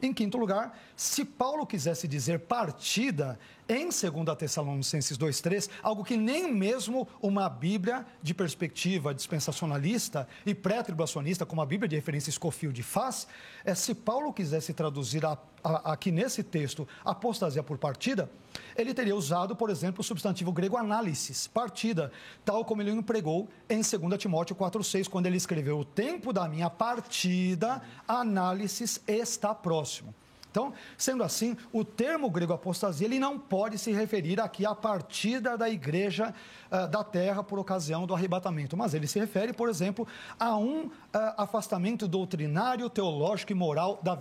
Em 0.00 0.12
quinto 0.12 0.38
lugar, 0.38 0.78
se 0.96 1.24
Paulo 1.24 1.66
quisesse 1.66 2.08
dizer 2.08 2.40
partida 2.40 3.38
em 3.70 3.84
2 3.84 4.36
Tessalonicenses 4.36 5.16
2,3, 5.16 5.70
algo 5.80 6.02
que 6.02 6.16
nem 6.16 6.52
mesmo 6.52 7.06
uma 7.22 7.48
Bíblia 7.48 8.04
de 8.20 8.34
perspectiva 8.34 9.14
dispensacionalista 9.14 10.26
e 10.44 10.52
pré-tribulacionista, 10.52 11.46
como 11.46 11.62
a 11.62 11.66
Bíblia 11.66 11.88
de 11.88 11.94
referência 11.94 12.32
Scofield 12.32 12.82
faz, 12.82 13.28
é 13.64 13.72
se 13.72 13.94
Paulo 13.94 14.32
quisesse 14.32 14.74
traduzir 14.74 15.24
a, 15.24 15.38
a, 15.62 15.92
aqui 15.92 16.10
nesse 16.10 16.42
texto 16.42 16.86
apostasia 17.04 17.62
por 17.62 17.78
partida, 17.78 18.28
ele 18.76 18.92
teria 18.92 19.14
usado, 19.14 19.54
por 19.54 19.70
exemplo, 19.70 20.00
o 20.00 20.04
substantivo 20.04 20.50
grego 20.50 20.76
análisis, 20.76 21.46
partida, 21.46 22.10
tal 22.44 22.64
como 22.64 22.82
ele 22.82 22.90
empregou 22.90 23.48
em 23.68 23.82
2 23.82 24.18
Timóteo 24.18 24.56
4,6, 24.56 25.08
quando 25.08 25.26
ele 25.26 25.36
escreveu: 25.36 25.78
O 25.78 25.84
tempo 25.84 26.32
da 26.32 26.48
minha 26.48 26.68
partida, 26.68 27.80
análisis 28.08 29.00
está 29.06 29.54
próximo. 29.54 30.12
Então, 30.50 30.72
sendo 30.98 31.22
assim, 31.22 31.56
o 31.72 31.84
termo 31.84 32.28
grego 32.28 32.52
apostasia 32.52 33.06
ele 33.06 33.18
não 33.18 33.38
pode 33.38 33.78
se 33.78 33.92
referir 33.92 34.40
aqui 34.40 34.66
à 34.66 34.74
partida 34.74 35.56
da 35.56 35.68
igreja 35.68 36.34
uh, 36.70 36.88
da 36.88 37.04
terra 37.04 37.42
por 37.42 37.58
ocasião 37.58 38.06
do 38.06 38.14
arrebatamento, 38.14 38.76
mas 38.76 38.92
ele 38.92 39.06
se 39.06 39.18
refere, 39.18 39.52
por 39.52 39.68
exemplo, 39.68 40.06
a 40.38 40.56
um 40.56 40.86
uh, 40.86 40.90
afastamento 41.36 42.08
doutrinário, 42.08 42.90
teológico 42.90 43.52
e 43.52 43.54
moral 43.54 44.00
da, 44.02 44.14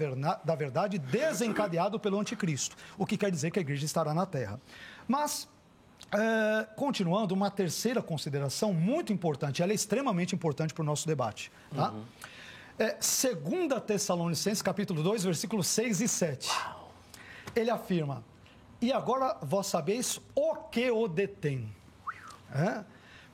da 0.43 0.55
verdade 0.55 0.99
desencadeado 0.99 1.99
pelo 1.99 2.19
anticristo, 2.19 2.75
o 2.97 3.05
que 3.05 3.17
quer 3.17 3.31
dizer 3.31 3.49
que 3.49 3.59
a 3.59 3.61
igreja 3.61 3.85
estará 3.85 4.13
na 4.13 4.25
terra. 4.25 4.59
Mas 5.07 5.47
Uh, 6.07 6.65
continuando, 6.75 7.35
uma 7.35 7.51
terceira 7.51 8.01
consideração 8.01 8.73
muito 8.73 9.11
importante, 9.13 9.61
ela 9.61 9.73
é 9.73 9.75
extremamente 9.75 10.33
importante 10.33 10.73
para 10.73 10.81
o 10.81 10.85
nosso 10.85 11.05
debate. 11.05 11.51
Tá? 11.75 11.91
Uhum. 11.91 12.03
É, 12.79 12.93
2 12.93 13.83
Tessalonicenses, 13.85 14.61
capítulo 14.61 15.03
2, 15.03 15.25
versículos 15.25 15.67
6 15.67 15.99
e 15.99 16.07
7. 16.07 16.47
Uau. 16.47 16.93
Ele 17.53 17.69
afirma: 17.69 18.23
E 18.81 18.93
agora 18.93 19.37
vós 19.41 19.67
sabeis 19.67 20.21
o 20.33 20.55
que 20.55 20.89
o 20.89 21.05
detém. 21.05 21.69
É? 22.55 22.85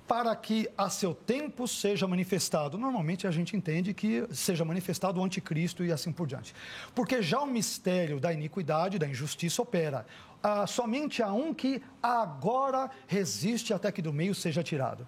Para 0.07 0.35
que 0.35 0.67
a 0.75 0.89
seu 0.89 1.13
tempo 1.13 1.67
seja 1.67 2.07
manifestado. 2.07 2.75
Normalmente 2.75 3.27
a 3.27 3.31
gente 3.31 3.55
entende 3.55 3.93
que 3.93 4.27
seja 4.31 4.65
manifestado 4.65 5.19
o 5.19 5.23
anticristo 5.23 5.85
e 5.85 5.91
assim 5.91 6.11
por 6.11 6.25
diante. 6.25 6.55
Porque 6.95 7.21
já 7.21 7.39
o 7.39 7.45
mistério 7.45 8.19
da 8.19 8.33
iniquidade, 8.33 8.97
da 8.97 9.07
injustiça 9.07 9.61
opera. 9.61 10.07
Ah, 10.41 10.65
somente 10.65 11.21
há 11.21 11.31
um 11.31 11.53
que 11.53 11.83
agora 12.01 12.89
resiste 13.05 13.75
até 13.75 13.91
que 13.91 14.01
do 14.01 14.11
meio 14.11 14.33
seja 14.33 14.63
tirado. 14.63 15.07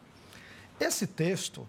Esse 0.79 1.07
texto 1.07 1.67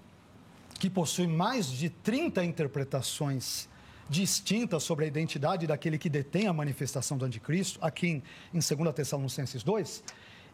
que 0.79 0.89
possui 0.89 1.27
mais 1.27 1.67
de 1.67 1.91
30 1.91 2.45
interpretações 2.45 3.69
distintas 4.09 4.83
sobre 4.83 5.05
a 5.05 5.09
identidade 5.09 5.67
daquele 5.67 5.99
que 5.99 6.09
detém 6.09 6.47
a 6.47 6.53
manifestação 6.53 7.19
do 7.19 7.25
anticristo, 7.25 7.79
aqui 7.83 8.07
em, 8.07 8.23
em 8.55 8.61
2 8.61 8.95
Tessalonicenses 8.95 9.63
2, 9.63 10.03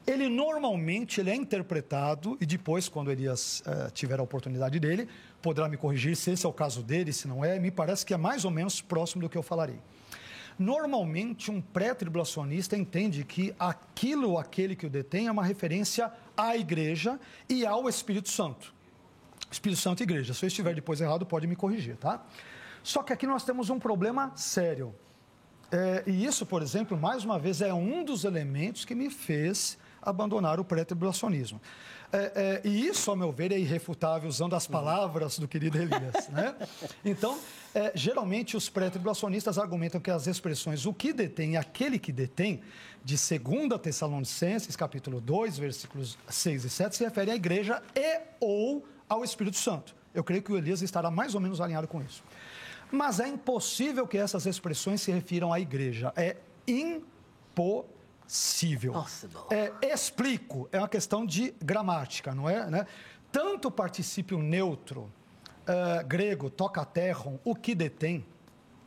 ele 0.06 0.28
normalmente 0.28 1.20
ele 1.20 1.30
é 1.30 1.34
interpretado, 1.34 2.36
e 2.40 2.44
depois, 2.44 2.88
quando 2.88 3.10
Elias 3.10 3.60
uh, 3.60 3.90
tiver 3.92 4.18
a 4.18 4.22
oportunidade 4.22 4.78
dele, 4.78 5.08
poderá 5.40 5.68
me 5.68 5.76
corrigir 5.76 6.16
se 6.16 6.32
esse 6.32 6.44
é 6.44 6.48
o 6.48 6.52
caso 6.52 6.82
dele, 6.82 7.12
se 7.12 7.26
não 7.26 7.44
é, 7.44 7.58
me 7.58 7.70
parece 7.70 8.04
que 8.04 8.12
é 8.12 8.16
mais 8.16 8.44
ou 8.44 8.50
menos 8.50 8.80
próximo 8.80 9.22
do 9.22 9.28
que 9.28 9.38
eu 9.38 9.42
falarei. 9.42 9.78
Normalmente, 10.58 11.50
um 11.50 11.60
pré-tribulacionista 11.60 12.76
entende 12.76 13.24
que 13.24 13.54
aquilo 13.58 14.30
ou 14.30 14.38
aquele 14.38 14.76
que 14.76 14.86
o 14.86 14.90
detém 14.90 15.26
é 15.26 15.32
uma 15.32 15.44
referência 15.44 16.12
à 16.36 16.56
igreja 16.56 17.18
e 17.48 17.64
ao 17.64 17.88
Espírito 17.88 18.28
Santo. 18.28 18.73
Espírito 19.54 19.80
Santo 19.80 20.00
e 20.00 20.04
igreja. 20.04 20.34
Se 20.34 20.44
eu 20.44 20.48
estiver 20.48 20.74
depois 20.74 21.00
errado, 21.00 21.24
pode 21.24 21.46
me 21.46 21.56
corrigir, 21.56 21.96
tá? 21.96 22.24
Só 22.82 23.02
que 23.02 23.12
aqui 23.12 23.26
nós 23.26 23.44
temos 23.44 23.70
um 23.70 23.78
problema 23.78 24.32
sério. 24.36 24.94
É, 25.72 26.04
e 26.06 26.24
isso, 26.24 26.44
por 26.44 26.62
exemplo, 26.62 26.96
mais 26.96 27.24
uma 27.24 27.38
vez, 27.38 27.60
é 27.60 27.72
um 27.72 28.04
dos 28.04 28.24
elementos 28.24 28.84
que 28.84 28.94
me 28.94 29.10
fez 29.10 29.78
abandonar 30.02 30.60
o 30.60 30.64
pré-tribulacionismo. 30.64 31.60
É, 32.12 32.60
é, 32.64 32.68
e 32.68 32.86
isso, 32.86 33.10
ao 33.10 33.16
meu 33.16 33.32
ver, 33.32 33.50
é 33.50 33.58
irrefutável, 33.58 34.28
usando 34.28 34.54
as 34.54 34.66
palavras 34.68 35.38
do 35.38 35.48
querido 35.48 35.78
Elias. 35.78 36.28
Né? 36.28 36.54
Então, 37.04 37.38
é, 37.74 37.90
geralmente, 37.94 38.56
os 38.56 38.68
pré-tribulacionistas 38.68 39.58
argumentam 39.58 40.00
que 40.00 40.10
as 40.10 40.26
expressões 40.26 40.86
o 40.86 40.92
que 40.92 41.12
detém 41.12 41.52
e 41.52 41.56
aquele 41.56 41.98
que 41.98 42.12
detém, 42.12 42.60
de 43.02 43.16
2 43.16 43.80
Tessalonicenses, 43.82 44.76
capítulo 44.76 45.20
2, 45.20 45.58
versículos 45.58 46.16
6 46.28 46.64
e 46.64 46.70
7, 46.70 46.96
se 46.96 47.04
refere 47.04 47.30
à 47.32 47.34
igreja 47.34 47.82
e 47.96 48.20
ou 48.40 48.86
ao 49.14 49.24
Espírito 49.24 49.56
Santo. 49.56 49.94
Eu 50.12 50.22
creio 50.22 50.42
que 50.42 50.52
o 50.52 50.56
Elias 50.56 50.82
estará 50.82 51.10
mais 51.10 51.34
ou 51.34 51.40
menos 51.40 51.60
alinhado 51.60 51.88
com 51.88 52.00
isso. 52.02 52.22
Mas 52.90 53.18
é 53.18 53.28
impossível 53.28 54.06
que 54.06 54.16
essas 54.16 54.46
expressões 54.46 55.00
se 55.00 55.10
refiram 55.10 55.52
à 55.52 55.58
igreja. 55.58 56.12
É 56.14 56.36
impossível. 56.66 57.84
Nossa, 58.92 59.28
é, 59.50 59.72
explico, 59.92 60.68
é 60.70 60.78
uma 60.78 60.88
questão 60.88 61.26
de 61.26 61.54
gramática, 61.62 62.34
não 62.34 62.48
é? 62.48 62.70
Né? 62.70 62.86
Tanto 63.32 63.68
o 63.68 63.70
particípio 63.70 64.38
neutro 64.38 65.02
uh, 65.02 66.06
grego, 66.06 66.48
tocaterron, 66.48 67.38
o 67.44 67.54
que 67.54 67.74
detém, 67.74 68.24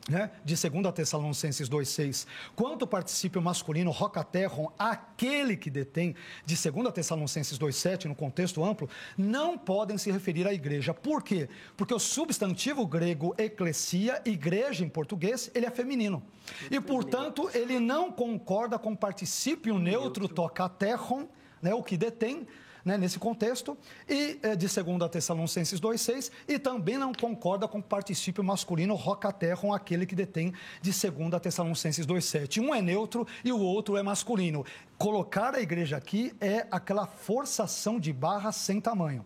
né, 0.10 0.32
de 0.44 0.56
2 0.56 0.94
Tessalonicenses 0.94 1.70
2,6, 1.70 2.26
quanto 2.56 2.84
o 2.84 2.88
particípio 2.88 3.42
masculino 3.42 3.92
rocaterron, 3.92 4.72
aquele 4.80 5.58
que 5.58 5.70
detém, 5.70 6.16
de 6.46 6.56
2 6.56 6.94
Tessalonicenses 6.94 7.58
2,7, 7.58 8.06
no 8.06 8.16
contexto 8.16 8.64
amplo, 8.64 8.90
não 9.18 9.58
podem 9.58 9.98
se 9.98 10.12
referir 10.12 10.48
à 10.48 10.54
igreja. 10.54 10.94
Por 10.94 11.22
quê? 11.22 11.50
Porque 11.76 11.94
o 11.94 12.00
substantivo 12.00 12.86
grego 12.88 13.36
eclesia, 13.38 14.22
igreja 14.26 14.84
em 14.84 14.90
português, 14.90 15.52
ele 15.54 15.66
é 15.66 15.72
feminino. 15.72 16.24
E, 16.72 16.80
portanto, 16.80 17.50
ele 17.54 17.80
não 17.80 18.12
concorda 18.12 18.80
com 18.80 18.96
particípio 18.96 19.78
neutro 19.78 20.28
tocaterron, 20.28 21.28
né, 21.62 21.74
o 21.74 21.84
que 21.84 21.98
detém, 21.98 22.48
né, 22.88 22.98
nesse 22.98 23.20
contexto, 23.20 23.78
e 24.08 24.40
é, 24.42 24.56
de 24.56 24.66
2 24.66 25.12
Tessalonicenses 25.12 25.80
2,6, 25.80 26.32
e 26.48 26.58
também 26.58 26.98
não 26.98 27.14
concorda 27.14 27.68
com 27.68 27.80
o 27.80 27.84
particípio 27.84 28.42
masculino 28.42 28.96
rocaterron, 28.96 29.74
aquele 29.74 30.06
que 30.06 30.16
detém 30.16 30.54
de 30.82 30.92
2 30.92 31.42
Tessalonicenses 31.42 32.06
2,7. 32.08 32.62
Um 32.62 32.74
é 32.74 32.82
neutro 32.82 33.28
e 33.44 33.52
o 33.52 33.60
outro 33.60 33.98
é 33.98 34.02
masculino. 34.02 34.66
Colocar 34.98 35.54
a 35.54 35.60
igreja 35.60 35.98
aqui 35.98 36.34
é 36.40 36.66
aquela 36.72 37.06
forçação 37.06 38.00
de 38.00 38.14
barra 38.14 38.54
sem 38.54 38.80
tamanho. 38.80 39.26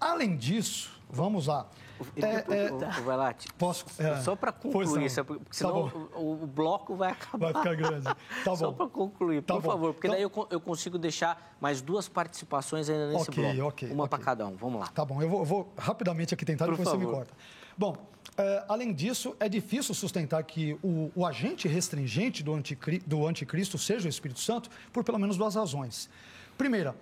Além 0.00 0.36
disso, 0.36 0.90
vamos 1.08 1.46
lá. 1.46 1.68
É, 2.16 2.66
é, 2.66 3.00
vai 3.02 3.16
lá, 3.16 3.34
posso, 3.56 3.84
é, 3.98 4.20
só 4.20 4.36
para 4.36 4.52
concluir, 4.52 5.06
isso, 5.06 5.24
porque 5.24 5.44
tá 5.44 5.50
senão 5.52 5.88
tá 5.88 5.98
o, 6.16 6.42
o, 6.42 6.46
bloco 6.46 6.94
vai 6.94 7.12
acabar. 7.12 7.52
Vai 7.52 7.62
ficar 7.62 7.76
grande. 7.76 8.04
Tá 8.44 8.56
só 8.56 8.72
para 8.72 8.86
concluir, 8.88 9.42
tá 9.42 9.54
por 9.54 9.62
bom. 9.62 9.70
favor, 9.70 9.94
porque 9.94 10.06
então, 10.06 10.16
daí 10.16 10.22
eu, 10.22 10.48
eu, 10.50 10.60
consigo 10.60 10.98
deixar 10.98 11.56
mais 11.60 11.80
duas 11.80 12.08
participações 12.08 12.88
ainda 12.88 13.08
nesse 13.08 13.30
okay, 13.30 13.54
bloco. 13.54 13.68
Okay, 13.68 13.90
Uma 13.90 14.04
okay. 14.04 14.16
para 14.16 14.24
cada 14.24 14.46
um, 14.46 14.56
vamos 14.56 14.80
lá. 14.80 14.86
Tá 14.88 15.04
bom, 15.04 15.22
eu 15.22 15.28
vou, 15.28 15.44
vou 15.44 15.72
rapidamente 15.76 16.34
aqui 16.34 16.44
tentar, 16.44 16.66
por 16.66 16.72
depois 16.72 16.88
favor. 16.88 17.00
você 17.00 17.06
me 17.06 17.12
corta. 17.12 17.34
Bom, 17.76 17.96
é, 18.36 18.64
além 18.68 18.92
disso, 18.92 19.36
é 19.40 19.48
difícil 19.48 19.94
sustentar 19.94 20.42
que 20.44 20.78
o, 20.82 21.10
o 21.14 21.26
agente 21.26 21.66
restringente 21.66 22.42
do, 22.42 22.54
anticri, 22.54 23.00
do 23.06 23.26
anticristo 23.26 23.78
seja 23.78 24.06
o 24.06 24.08
Espírito 24.08 24.40
Santo 24.40 24.70
por 24.92 25.02
pelo 25.04 25.18
menos 25.18 25.36
duas 25.36 25.54
razões. 25.54 26.08
Primeira, 26.56 26.94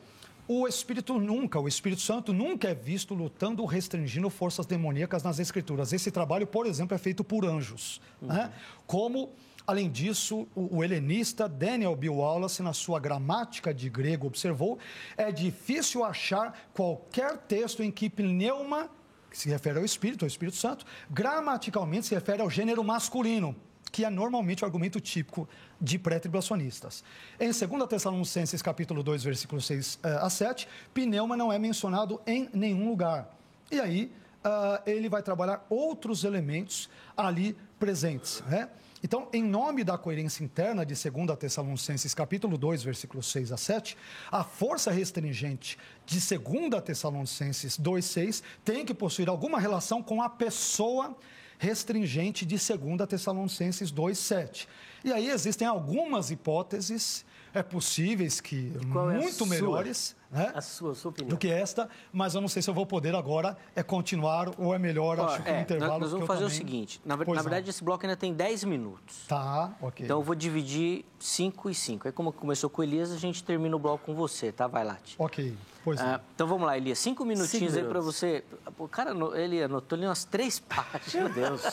o 0.48 0.68
Espírito 0.68 1.18
nunca, 1.18 1.58
o 1.58 1.66
Espírito 1.66 2.00
Santo 2.00 2.32
nunca 2.32 2.68
é 2.68 2.74
visto 2.74 3.14
lutando 3.14 3.62
ou 3.62 3.68
restringindo 3.68 4.30
forças 4.30 4.66
demoníacas 4.66 5.22
nas 5.22 5.38
Escrituras. 5.38 5.92
Esse 5.92 6.10
trabalho, 6.10 6.46
por 6.46 6.66
exemplo, 6.66 6.94
é 6.94 6.98
feito 6.98 7.24
por 7.24 7.44
anjos. 7.44 8.00
Uhum. 8.22 8.28
Né? 8.28 8.52
Como, 8.86 9.30
além 9.66 9.90
disso, 9.90 10.46
o, 10.54 10.78
o 10.78 10.84
helenista 10.84 11.48
Daniel 11.48 11.96
Bill 11.96 12.16
Wallace, 12.16 12.62
na 12.62 12.72
sua 12.72 13.00
gramática 13.00 13.74
de 13.74 13.90
grego, 13.90 14.26
observou: 14.26 14.78
é 15.16 15.32
difícil 15.32 16.04
achar 16.04 16.68
qualquer 16.72 17.38
texto 17.38 17.82
em 17.82 17.90
que 17.90 18.08
pneuma 18.08 18.88
que 19.28 19.38
se 19.38 19.48
refere 19.48 19.78
ao 19.78 19.84
Espírito, 19.84 20.24
ao 20.24 20.28
Espírito 20.28 20.56
Santo, 20.56 20.86
gramaticalmente 21.10 22.06
se 22.06 22.14
refere 22.14 22.40
ao 22.40 22.48
gênero 22.48 22.82
masculino 22.84 23.54
que 23.90 24.04
é 24.04 24.10
normalmente 24.10 24.62
o 24.62 24.66
argumento 24.66 25.00
típico 25.00 25.48
de 25.80 25.98
pré-tribulacionistas. 25.98 27.02
Em 27.40 27.50
2 27.50 27.88
Tessalonicenses 27.88 28.60
capítulo 28.62 29.02
2, 29.02 29.24
versículos 29.24 29.66
6 29.66 29.94
uh, 29.96 30.24
a 30.24 30.30
7, 30.30 30.68
pneuma 30.92 31.36
não 31.36 31.52
é 31.52 31.58
mencionado 31.58 32.20
em 32.26 32.48
nenhum 32.52 32.88
lugar. 32.88 33.34
E 33.70 33.80
aí 33.80 34.12
uh, 34.44 34.82
ele 34.86 35.08
vai 35.08 35.22
trabalhar 35.22 35.64
outros 35.68 36.24
elementos 36.24 36.88
ali 37.16 37.56
presentes. 37.78 38.42
Né? 38.46 38.68
Então, 39.02 39.28
em 39.32 39.42
nome 39.42 39.84
da 39.84 39.96
coerência 39.98 40.42
interna 40.42 40.84
de 40.84 40.94
2 40.94 41.38
Tessalonicenses 41.38 42.14
capítulo 42.14 42.56
2, 42.56 42.82
versículos 42.82 43.30
6 43.30 43.52
a 43.52 43.56
7, 43.56 43.96
a 44.32 44.42
força 44.42 44.90
restringente 44.90 45.78
de 46.04 46.18
2 46.18 46.82
Tessalonicenses 46.82 47.78
2, 47.78 48.04
6 48.04 48.42
tem 48.64 48.84
que 48.84 48.94
possuir 48.94 49.28
alguma 49.28 49.60
relação 49.60 50.02
com 50.02 50.22
a 50.22 50.28
pessoa 50.28 51.16
restringente 51.58 52.44
de 52.44 52.56
2 52.56 53.08
Tessalonicenses 53.08 53.92
2,7. 53.92 54.66
E 55.04 55.12
aí 55.12 55.30
existem 55.30 55.66
algumas 55.66 56.30
hipóteses 56.30 57.24
é 57.54 57.62
possíveis 57.62 58.40
que 58.40 58.72
Qual 58.92 59.10
muito 59.10 59.44
é 59.44 59.46
melhores 59.46 60.14
né, 60.30 60.52
a 60.54 60.60
sua, 60.60 60.92
a 60.92 60.94
sua 60.94 61.12
do 61.12 61.36
que 61.36 61.48
esta, 61.48 61.88
mas 62.12 62.34
eu 62.34 62.40
não 62.40 62.48
sei 62.48 62.62
se 62.62 62.70
eu 62.70 62.74
vou 62.74 62.86
poder 62.86 63.14
agora 63.14 63.56
é 63.74 63.82
continuar 63.82 64.50
ou 64.58 64.74
é 64.74 64.78
melhor, 64.78 65.18
Ó, 65.18 65.26
acho 65.26 65.42
que 65.42 65.48
é, 65.48 65.60
intervalo. 65.60 66.00
Nós 66.00 66.12
vamos 66.12 66.26
fazer 66.26 66.40
também... 66.40 66.54
o 66.54 66.56
seguinte, 66.56 67.00
na, 67.04 67.16
na 67.16 67.42
verdade 67.42 67.70
esse 67.70 67.82
bloco 67.82 68.04
ainda 68.04 68.16
tem 68.16 68.32
10 68.32 68.64
minutos. 68.64 69.26
Tá, 69.28 69.74
ok. 69.80 70.04
Então 70.04 70.18
eu 70.18 70.22
vou 70.22 70.34
dividir 70.34 71.04
5 71.18 71.70
e 71.70 71.74
5. 71.74 72.08
Aí 72.08 72.12
como 72.12 72.32
começou 72.32 72.68
com 72.68 72.80
o 72.80 72.84
Elias, 72.84 73.12
a 73.12 73.16
gente 73.16 73.42
termina 73.42 73.74
o 73.74 73.78
bloco 73.78 74.04
com 74.06 74.14
você, 74.14 74.52
tá? 74.52 74.66
Vai 74.66 74.84
lá. 74.84 74.98
Ok. 75.18 75.56
Pois 75.86 76.00
ah, 76.00 76.20
então 76.34 76.48
vamos 76.48 76.66
lá, 76.66 76.76
Elias. 76.76 76.98
Cinco 76.98 77.24
minutinhos 77.24 77.72
cinco 77.72 77.86
aí 77.86 77.88
para 77.88 78.00
você. 78.00 78.42
O 78.76 78.88
cara, 78.88 79.12
ele 79.36 79.62
anotou 79.62 79.96
ali 79.96 80.04
umas 80.04 80.24
três 80.24 80.58
páginas. 80.58 81.14
Meu 81.14 81.28
Deus. 81.28 81.62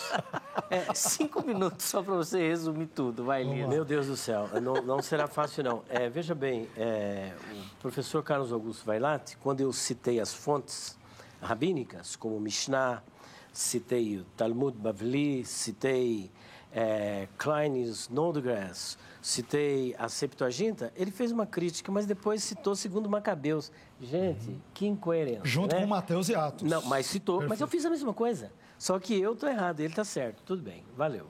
É, 0.69 0.91
cinco 0.93 1.45
minutos 1.45 1.85
só 1.85 2.01
para 2.01 2.15
você 2.15 2.47
resumir 2.47 2.87
tudo. 2.87 3.23
Vai, 3.25 3.41
Elias. 3.41 3.69
Meu 3.69 3.85
Deus 3.85 4.07
do 4.07 4.17
céu. 4.17 4.49
Não, 4.61 4.73
não 4.81 5.01
será 5.03 5.27
fácil, 5.27 5.63
não. 5.63 5.83
É, 5.87 6.09
veja 6.09 6.33
bem, 6.33 6.67
é, 6.75 7.31
o 7.51 7.62
professor 7.83 8.23
Carlos 8.23 8.53
Augusto 8.53 8.85
Vailate, 8.85 9.35
quando 9.35 9.59
eu 9.59 9.73
citei 9.73 10.17
as 10.21 10.33
fontes 10.33 10.97
rabínicas, 11.41 12.15
como 12.15 12.39
Mishnah, 12.39 13.03
citei 13.51 14.19
o 14.19 14.23
Talmud 14.37 14.77
Bavli, 14.77 15.43
citei 15.43 16.31
é, 16.71 17.27
Kleines 17.37 18.07
Nordgrass, 18.07 18.97
citei 19.21 19.93
a 19.99 20.07
Septuaginta, 20.07 20.93
ele 20.95 21.11
fez 21.11 21.33
uma 21.33 21.45
crítica, 21.45 21.91
mas 21.91 22.05
depois 22.05 22.41
citou 22.41 22.73
segundo 22.73 23.09
Macabeus. 23.09 23.69
Gente, 23.99 24.47
uhum. 24.47 24.61
que 24.73 24.87
incoerência. 24.87 25.41
Junto 25.43 25.75
né? 25.75 25.81
com 25.81 25.87
Mateus 25.87 26.29
e 26.29 26.35
Atos. 26.35 26.63
Não, 26.63 26.83
mas 26.83 27.05
citou, 27.05 27.39
Perfeito. 27.39 27.49
mas 27.49 27.59
eu 27.59 27.67
fiz 27.67 27.85
a 27.85 27.89
mesma 27.89 28.13
coisa. 28.13 28.49
Só 28.79 28.97
que 28.97 29.19
eu 29.19 29.33
estou 29.33 29.49
errado, 29.49 29.81
ele 29.81 29.89
está 29.89 30.05
certo. 30.05 30.41
Tudo 30.43 30.61
bem, 30.61 30.85
valeu. 30.95 31.27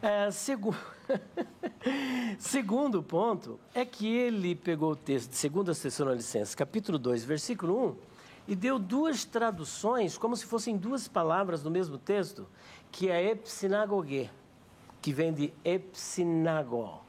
É, 0.00 0.30
segundo... 0.30 0.78
segundo 2.38 3.02
ponto 3.02 3.58
é 3.74 3.84
que 3.84 4.06
ele 4.06 4.54
pegou 4.54 4.92
o 4.92 4.96
texto 4.96 5.30
de 5.30 5.48
2 5.48 5.78
Tessalonicenses, 5.78 6.54
capítulo 6.54 6.98
2, 6.98 7.24
versículo 7.24 7.88
1, 7.88 7.96
e 8.48 8.56
deu 8.56 8.78
duas 8.78 9.24
traduções, 9.24 10.18
como 10.18 10.36
se 10.36 10.44
fossem 10.44 10.76
duas 10.76 11.06
palavras 11.08 11.62
no 11.62 11.70
mesmo 11.70 11.98
texto, 11.98 12.46
que 12.90 13.08
é 13.08 13.30
epsinagogue, 13.30 14.30
que 15.00 15.12
vem 15.12 15.32
de 15.32 15.52
epsinago, 15.64 17.00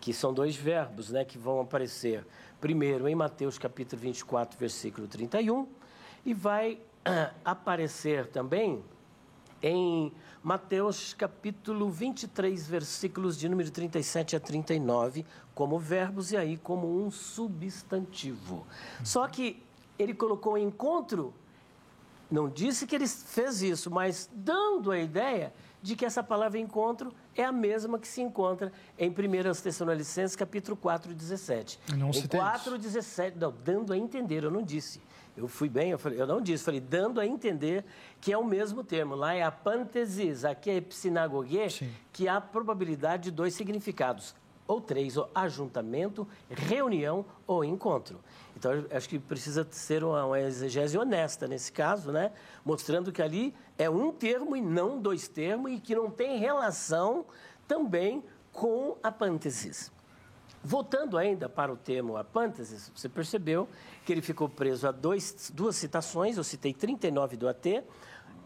que 0.00 0.12
são 0.12 0.32
dois 0.32 0.56
verbos 0.56 1.10
né, 1.10 1.24
que 1.24 1.38
vão 1.38 1.60
aparecer 1.60 2.26
primeiro 2.60 3.08
em 3.08 3.14
Mateus 3.14 3.58
capítulo 3.58 4.00
24, 4.02 4.58
versículo 4.58 5.06
31, 5.08 5.66
e 6.24 6.34
vai 6.34 6.74
uh, 6.74 7.34
aparecer 7.44 8.26
também 8.26 8.82
em 9.62 10.12
Mateus 10.42 11.14
capítulo 11.14 11.88
23, 11.88 12.66
versículos 12.66 13.38
de 13.38 13.48
número 13.48 13.70
37 13.70 14.34
a 14.34 14.40
39, 14.40 15.24
como 15.54 15.78
verbos 15.78 16.32
e 16.32 16.36
aí 16.36 16.56
como 16.56 17.00
um 17.00 17.12
substantivo. 17.12 18.66
Só 19.04 19.28
que 19.28 19.62
ele 19.96 20.12
colocou 20.12 20.58
encontro, 20.58 21.32
não 22.28 22.48
disse 22.48 22.88
que 22.88 22.96
ele 22.96 23.06
fez 23.06 23.62
isso, 23.62 23.88
mas 23.88 24.28
dando 24.34 24.90
a 24.90 24.98
ideia 24.98 25.52
de 25.80 25.94
que 25.94 26.04
essa 26.04 26.24
palavra 26.24 26.58
encontro 26.58 27.14
é 27.36 27.44
a 27.44 27.52
mesma 27.52 27.96
que 27.96 28.08
se 28.08 28.20
encontra 28.20 28.72
em 28.98 29.10
1 29.10 29.14
Tessalonicenses, 29.62 30.34
capítulo 30.34 30.76
4, 30.76 31.14
17. 31.14 31.78
Não 31.96 32.10
em 32.10 32.26
4, 32.26 32.78
17, 32.78 33.38
não, 33.38 33.54
dando 33.64 33.92
a 33.92 33.96
entender, 33.96 34.42
eu 34.42 34.50
não 34.50 34.62
disse. 34.62 35.00
Eu 35.36 35.48
fui 35.48 35.68
bem, 35.68 35.90
eu, 35.90 35.98
falei, 35.98 36.20
eu 36.20 36.26
não 36.26 36.40
disse, 36.40 36.62
falei, 36.62 36.80
dando 36.80 37.18
a 37.18 37.26
entender 37.26 37.84
que 38.20 38.32
é 38.32 38.36
o 38.36 38.44
mesmo 38.44 38.84
termo. 38.84 39.14
Lá 39.14 39.34
é 39.34 39.42
a 39.42 39.50
pantesis, 39.50 40.44
aqui 40.44 40.70
é 40.70 40.76
epsinagogue, 40.76 41.58
que 42.12 42.28
há 42.28 42.40
probabilidade 42.40 43.24
de 43.24 43.30
dois 43.30 43.54
significados, 43.54 44.34
ou 44.66 44.80
três, 44.80 45.16
ou 45.16 45.30
ajuntamento, 45.34 46.28
reunião 46.50 47.24
ou 47.46 47.64
encontro. 47.64 48.20
Então, 48.56 48.84
acho 48.90 49.08
que 49.08 49.18
precisa 49.18 49.66
ser 49.70 50.04
uma, 50.04 50.24
uma 50.26 50.40
exegese 50.40 50.98
honesta 50.98 51.48
nesse 51.48 51.72
caso, 51.72 52.12
né? 52.12 52.30
mostrando 52.64 53.10
que 53.10 53.22
ali 53.22 53.54
é 53.78 53.88
um 53.88 54.12
termo 54.12 54.54
e 54.54 54.60
não 54.60 55.00
dois 55.00 55.28
termos 55.28 55.72
e 55.72 55.80
que 55.80 55.94
não 55.94 56.10
tem 56.10 56.38
relação 56.38 57.24
também 57.66 58.22
com 58.52 58.98
a 59.02 59.10
pântesis. 59.10 59.90
Voltando 60.64 61.18
ainda 61.18 61.48
para 61.48 61.72
o 61.72 61.76
termo 61.76 62.16
apântesis, 62.16 62.90
você 62.94 63.08
percebeu 63.08 63.68
que 64.06 64.12
ele 64.12 64.22
ficou 64.22 64.48
preso 64.48 64.86
a 64.86 64.92
dois, 64.92 65.50
duas 65.52 65.74
citações, 65.74 66.36
eu 66.36 66.44
citei 66.44 66.72
39 66.72 67.36
do 67.36 67.48
AT, 67.48 67.82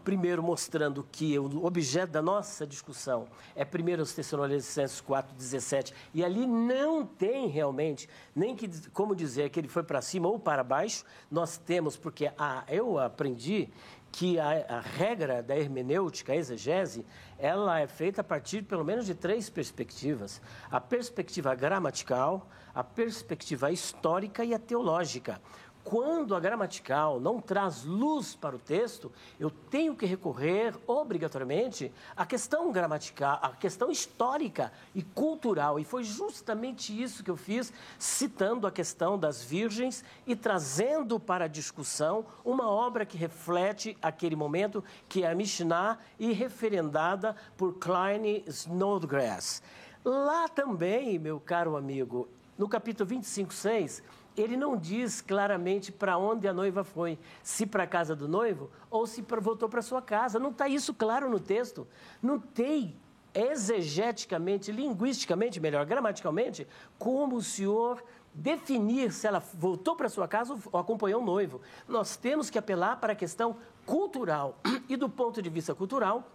primeiro 0.07 0.41
mostrando 0.41 1.05
que 1.11 1.37
o 1.37 1.65
objeto 1.65 2.13
da 2.13 2.21
nossa 2.21 2.65
discussão 2.65 3.27
é 3.53 3.65
1 3.65 4.05
Tessalonicenses 4.15 5.01
4,17, 5.01 5.91
e 6.13 6.23
ali 6.23 6.47
não 6.47 7.05
tem 7.05 7.49
realmente 7.49 8.07
nem 8.33 8.55
que, 8.55 8.69
como 8.91 9.13
dizer 9.13 9.49
que 9.49 9.59
ele 9.59 9.67
foi 9.67 9.83
para 9.83 10.01
cima 10.01 10.29
ou 10.29 10.39
para 10.39 10.63
baixo, 10.63 11.03
nós 11.29 11.57
temos, 11.57 11.97
porque 11.97 12.31
a, 12.37 12.63
eu 12.69 12.97
aprendi 12.97 13.69
que 14.09 14.39
a, 14.39 14.77
a, 14.77 14.79
regra 14.79 15.43
da 15.43 15.57
hermenêutica, 15.57 16.31
a 16.31 16.37
exegese, 16.37 17.05
ela 17.37 17.81
é 17.81 17.87
feita 17.87 18.21
a 18.21 18.23
partir 18.23 18.63
pelo 18.63 18.85
menos 18.85 19.05
de 19.05 19.13
três 19.13 19.49
perspectivas: 19.49 20.41
a 20.71 20.79
perspectiva 20.79 21.53
gramatical, 21.53 22.47
a 22.73 22.83
perspectiva 22.83 23.71
histórica 23.71 24.45
e 24.45 24.53
a 24.53 24.59
teológica. 24.59 25.41
Quando 25.89 26.35
a 26.35 26.39
gramatical 26.41 27.17
não 27.17 27.39
traz 27.39 27.85
luz 27.85 28.35
para 28.35 28.53
o 28.53 28.59
texto, 28.59 29.09
eu 29.39 29.49
tenho 29.49 29.95
que 29.95 30.05
recorrer 30.05 30.75
obrigatoriamente 30.85 31.93
à 32.13 32.25
questão 32.25 32.73
gramatical, 32.73 33.39
à 33.41 33.51
questão 33.51 33.89
histórica 33.89 34.73
e 34.93 35.01
cultural. 35.01 35.79
E 35.79 35.85
foi 35.85 36.03
justamente 36.03 36.91
isso 37.01 37.23
que 37.23 37.31
eu 37.31 37.37
fiz, 37.37 37.71
citando 37.97 38.67
a 38.67 38.71
questão 38.71 39.17
das 39.17 39.41
virgens 39.41 40.03
e 40.25 40.35
trazendo 40.35 41.21
para 41.21 41.45
a 41.45 41.47
discussão 41.47 42.25
uma 42.43 42.69
obra 42.69 43.05
que 43.05 43.17
reflete 43.17 43.97
aquele 44.01 44.35
momento, 44.35 44.83
que 45.07 45.23
é 45.23 45.31
a 45.31 45.35
Mishnah 45.35 45.99
e 46.19 46.33
referendada 46.33 47.33
por 47.55 47.75
Klein 47.75 48.43
Snodgrass. 48.45 49.63
Lá 50.03 50.49
também, 50.49 51.17
meu 51.17 51.39
caro 51.39 51.77
amigo, 51.77 52.27
no 52.57 52.67
capítulo 52.67 53.07
25, 53.07 53.53
6, 53.53 54.03
ele 54.37 54.55
não 54.55 54.77
diz 54.77 55.19
claramente 55.19 55.91
para 55.91 56.17
onde 56.17 56.47
a 56.47 56.53
noiva 56.53 56.83
foi, 56.83 57.17
se 57.41 57.65
para 57.65 57.83
a 57.83 57.87
casa 57.87 58.15
do 58.15 58.27
noivo 58.27 58.69
ou 58.89 59.07
se 59.07 59.21
voltou 59.21 59.67
para 59.67 59.81
sua 59.81 60.01
casa. 60.01 60.37
Não 60.37 60.51
está 60.51 60.69
isso 60.69 60.93
claro 60.93 61.27
no 61.27 61.39
texto. 61.39 61.87
Não 62.21 62.39
tem 62.39 62.95
exegeticamente, 63.33 64.71
linguisticamente, 64.71 65.59
melhor, 65.59 65.85
gramaticalmente, 65.85 66.67
como 66.97 67.35
o 67.35 67.41
senhor 67.41 68.03
definir 68.33 69.11
se 69.11 69.25
ela 69.25 69.39
voltou 69.39 69.95
para 69.95 70.07
sua 70.07 70.27
casa 70.27 70.57
ou 70.71 70.79
acompanhou 70.79 71.21
o 71.21 71.25
noivo. 71.25 71.59
Nós 71.87 72.15
temos 72.15 72.49
que 72.49 72.57
apelar 72.57 72.99
para 72.99 73.13
a 73.13 73.15
questão 73.15 73.57
cultural. 73.85 74.59
E 74.87 74.95
do 74.95 75.09
ponto 75.09 75.41
de 75.41 75.49
vista 75.49 75.73
cultural, 75.73 76.31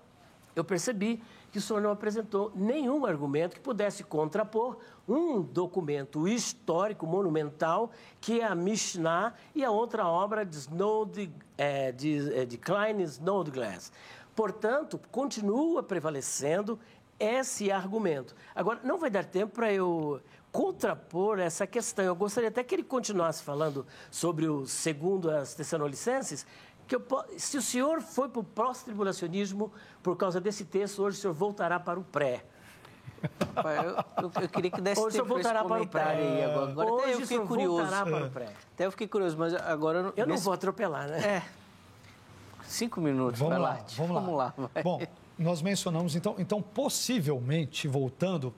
eu 0.54 0.64
percebi 0.64 1.22
que 1.52 1.58
o 1.58 1.60
senhor 1.60 1.82
não 1.82 1.90
apresentou 1.90 2.50
nenhum 2.54 3.04
argumento 3.04 3.54
que 3.54 3.60
pudesse 3.60 4.02
contrapor 4.02 4.78
um 5.06 5.42
documento 5.42 6.26
histórico 6.26 7.06
monumental 7.06 7.90
que 8.20 8.40
é 8.40 8.44
a 8.44 8.54
Mishnah 8.54 9.34
e 9.54 9.62
a 9.62 9.70
outra 9.70 10.06
obra 10.06 10.46
de, 10.46 10.56
Snowd, 10.56 11.30
é, 11.58 11.92
de, 11.92 12.34
é, 12.34 12.46
de 12.46 12.56
Klein 12.56 13.02
Snodgrass. 13.02 13.92
Portanto, 14.34 14.98
continua 15.10 15.82
prevalecendo 15.82 16.80
esse 17.20 17.70
argumento. 17.70 18.34
Agora, 18.54 18.80
não 18.82 18.96
vai 18.96 19.10
dar 19.10 19.24
tempo 19.24 19.52
para 19.52 19.70
eu 19.72 20.22
contrapor 20.50 21.38
essa 21.38 21.66
questão. 21.66 22.04
Eu 22.04 22.14
gostaria 22.14 22.48
até 22.48 22.62
que 22.62 22.74
ele 22.74 22.82
continuasse 22.82 23.42
falando 23.42 23.86
sobre 24.10 24.46
o 24.46 24.66
segundo 24.66 25.30
as 25.30 25.54
Tessalonicenses, 25.54 26.46
que 26.92 26.96
eu, 26.96 27.24
se 27.38 27.56
o 27.56 27.62
senhor 27.62 28.02
foi 28.02 28.28
para 28.28 28.40
o 28.40 28.44
pós-tribulacionismo 28.44 29.72
por 30.02 30.16
causa 30.16 30.40
desse 30.40 30.64
texto, 30.64 31.02
hoje 31.02 31.18
o 31.18 31.20
senhor 31.20 31.32
voltará 31.32 31.80
para 31.80 31.98
o 31.98 32.04
pré. 32.04 32.44
Eu, 33.56 34.24
eu, 34.24 34.32
eu, 34.42 34.48
queria 34.48 34.70
que 34.70 34.80
desse 34.80 35.00
Hoje 35.00 35.16
tempo 35.16 35.28
voltará 35.28 35.64
para 35.64 35.82
o 35.82 35.86
pré. 35.86 36.02
Aí, 36.02 36.44
agora 36.44 36.70
agora 36.70 36.92
Hoje 36.92 37.04
até 37.04 37.14
eu 37.14 37.20
fiquei 37.20 37.38
curioso. 37.38 37.88
Para 37.88 38.26
o 38.26 38.30
pré. 38.30 38.52
Até 38.74 38.86
eu 38.86 38.90
fiquei 38.90 39.08
curioso, 39.08 39.38
mas 39.38 39.54
agora... 39.54 39.98
Eu, 39.98 40.12
eu 40.16 40.26
não 40.26 40.36
vou 40.36 40.52
atropelar, 40.52 41.08
né? 41.08 41.20
É. 41.20 41.42
Cinco 42.64 43.00
minutos, 43.00 43.38
vamos 43.38 43.54
vai 43.54 43.62
lá. 43.62 43.74
lá. 43.74 43.84
Vamos 43.96 44.14
lá. 44.34 44.54
Vamos 44.56 44.70
lá 44.74 44.82
Bom, 44.82 45.00
nós 45.38 45.62
mencionamos, 45.62 46.16
então, 46.16 46.34
então, 46.38 46.60
possivelmente, 46.60 47.86
voltando 47.88 48.52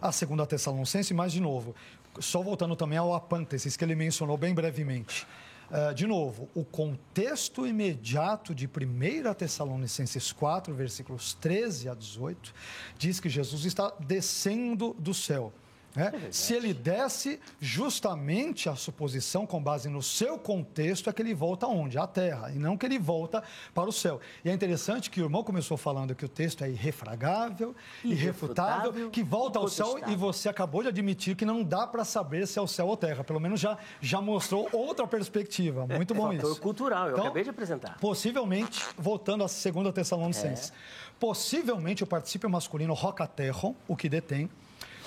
à 0.00 0.12
segunda 0.12 0.46
Tessalonicense, 0.46 1.12
mas, 1.14 1.32
de 1.32 1.40
novo, 1.40 1.74
só 2.18 2.42
voltando 2.42 2.76
também 2.76 2.98
ao 2.98 3.14
apântesis, 3.14 3.76
que 3.76 3.84
ele 3.84 3.94
mencionou 3.94 4.36
bem 4.36 4.54
brevemente. 4.54 5.26
Uh, 5.70 5.94
de 5.94 6.04
novo, 6.04 6.48
o 6.52 6.64
contexto 6.64 7.64
imediato 7.64 8.52
de 8.52 8.66
1 8.66 9.34
Tessalonicenses 9.34 10.32
4, 10.32 10.74
versículos 10.74 11.34
13 11.34 11.88
a 11.88 11.94
18, 11.94 12.52
diz 12.98 13.20
que 13.20 13.28
Jesus 13.28 13.64
está 13.64 13.92
descendo 14.00 14.96
do 14.98 15.14
céu. 15.14 15.52
Né? 15.94 16.12
É 16.28 16.32
Se 16.32 16.54
ele 16.54 16.72
desce, 16.72 17.40
justamente 17.60 18.68
a 18.68 18.76
suposição, 18.76 19.46
com 19.46 19.62
base 19.62 19.88
no 19.88 20.02
seu 20.02 20.38
contexto, 20.38 21.10
é 21.10 21.12
que 21.12 21.22
ele 21.22 21.34
volta 21.34 21.66
aonde? 21.66 21.98
À 21.98 22.06
terra, 22.06 22.50
e 22.50 22.58
não 22.58 22.76
que 22.76 22.86
ele 22.86 22.98
volta 22.98 23.42
para 23.74 23.88
o 23.88 23.92
céu. 23.92 24.20
E 24.44 24.50
é 24.50 24.52
interessante 24.52 25.10
que 25.10 25.20
o 25.20 25.24
irmão 25.24 25.42
começou 25.42 25.76
falando 25.76 26.14
que 26.14 26.24
o 26.24 26.28
texto 26.28 26.62
é 26.62 26.70
irrefragável, 26.70 27.74
irrefutável, 28.04 28.90
irrefutável 28.90 29.10
que 29.10 29.22
volta 29.22 29.58
ao 29.58 29.68
céu, 29.68 29.98
e 30.06 30.14
você 30.14 30.48
acabou 30.48 30.82
de 30.82 30.88
admitir 30.88 31.34
que 31.36 31.44
não 31.44 31.62
dá 31.62 31.86
para 31.86 32.04
saber 32.04 32.46
se 32.46 32.58
é 32.58 32.62
o 32.62 32.66
céu 32.66 32.86
ou 32.86 32.96
terra. 32.96 33.24
Pelo 33.24 33.40
menos 33.40 33.60
já, 33.60 33.76
já 34.00 34.20
mostrou 34.20 34.68
outra 34.72 35.06
perspectiva. 35.06 35.86
Muito 35.86 36.14
bom 36.14 36.32
é, 36.32 36.36
isso. 36.36 36.60
cultural, 36.60 37.06
eu 37.06 37.12
então, 37.12 37.24
acabei 37.24 37.44
de 37.44 37.50
apresentar. 37.50 37.98
Possivelmente, 37.98 38.84
voltando 38.96 39.44
à 39.44 39.48
segunda 39.48 39.92
Tessalonicenses, 39.92 40.70
é. 40.70 40.72
possivelmente 41.18 42.04
o 42.04 42.06
participio 42.06 42.48
masculino 42.48 42.94
rocaterro, 42.94 43.76
o 43.88 43.96
que 43.96 44.08
detém, 44.08 44.48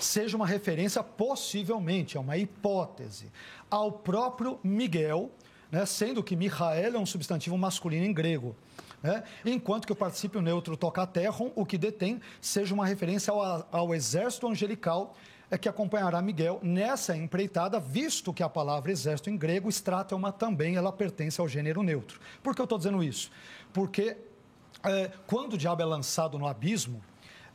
seja 0.05 0.35
uma 0.35 0.45
referência, 0.45 1.03
possivelmente, 1.03 2.17
é 2.17 2.19
uma 2.19 2.37
hipótese, 2.37 3.31
ao 3.69 3.91
próprio 3.91 4.59
Miguel, 4.63 5.31
né, 5.71 5.85
sendo 5.85 6.23
que 6.23 6.35
Michael 6.35 6.95
é 6.95 6.99
um 6.99 7.05
substantivo 7.05 7.57
masculino 7.57 8.05
em 8.05 8.13
grego. 8.13 8.55
Né, 9.01 9.23
enquanto 9.43 9.85
que 9.85 9.91
o 9.91 9.95
participio 9.95 10.41
neutro 10.41 10.77
tocaterron, 10.77 11.51
o 11.55 11.65
que 11.65 11.77
detém, 11.77 12.21
seja 12.39 12.73
uma 12.73 12.85
referência 12.85 13.31
ao, 13.31 13.67
ao 13.71 13.95
exército 13.95 14.47
angelical 14.47 15.15
é 15.51 15.57
que 15.57 15.69
acompanhará 15.69 16.19
Miguel 16.21 16.59
nessa 16.63 17.15
empreitada, 17.15 17.79
visto 17.79 18.33
que 18.33 18.41
a 18.41 18.49
palavra 18.49 18.91
exército 18.91 19.29
em 19.29 19.37
grego, 19.37 19.69
uma 20.13 20.31
também, 20.31 20.75
ela 20.75 20.91
pertence 20.91 21.39
ao 21.39 21.47
gênero 21.47 21.83
neutro. 21.83 22.19
Por 22.41 22.55
que 22.55 22.61
eu 22.61 22.63
estou 22.63 22.77
dizendo 22.77 23.03
isso? 23.03 23.29
Porque 23.71 24.17
é, 24.83 25.11
quando 25.27 25.53
o 25.53 25.57
diabo 25.57 25.81
é 25.81 25.85
lançado 25.85 26.39
no 26.39 26.47
abismo, 26.47 27.03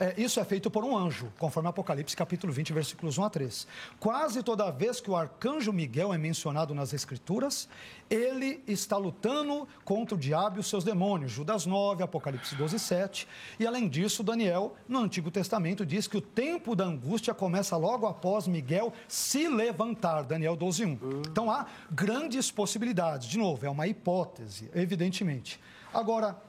é, 0.01 0.15
isso 0.17 0.39
é 0.39 0.45
feito 0.45 0.71
por 0.71 0.85
um 0.85 0.97
anjo, 0.97 1.33
conforme 1.39 1.69
Apocalipse 1.69 2.15
capítulo 2.15 2.53
20, 2.53 2.73
versículos 2.73 3.19
1 3.19 3.25
a 3.25 3.31
3. 3.31 3.67
Quase 3.99 4.45
toda 4.45 4.71
vez 4.71 5.01
que 5.01 5.11
o 5.11 5.17
arcanjo 5.17 5.73
Miguel 5.73 6.15
é 6.15 6.19
mencionado 6.19 6.73
nas 6.73 6.93
Escrituras, 6.93 7.69
ele 8.09 8.63
está 8.67 8.97
lutando 8.97 9.67
contra 9.85 10.15
o 10.15 10.19
diabo 10.19 10.59
e 10.59 10.61
os 10.61 10.69
seus 10.69 10.85
demônios. 10.85 11.33
Judas 11.33 11.67
9, 11.67 12.05
Apocalipse 12.05 12.55
12, 12.55 12.79
7. 12.79 13.29
E 13.59 13.67
além 13.67 13.89
disso, 13.89 14.23
Daniel, 14.23 14.77
no 14.87 15.01
Antigo 15.01 15.33
Testamento, 15.33 15.85
diz 15.85 16.07
que 16.07 16.17
o 16.17 16.23
tempo 16.23 16.77
da 16.77 16.85
angústia 16.85 17.35
começa 17.35 17.77
logo 17.77 18.07
após 18.07 18.47
Miguel 18.47 18.93
se 19.09 19.49
levantar. 19.49 20.23
Daniel 20.23 20.55
12, 20.55 20.85
1. 20.85 20.99
Então 21.29 21.51
há 21.51 21.67
grandes 21.91 22.53
possibilidades. 22.53 23.27
De 23.27 23.37
novo, 23.37 23.67
é 23.67 23.71
uma 23.71 23.89
hipótese, 23.89 24.71
evidentemente. 24.73 25.61
Agora, 25.93 26.41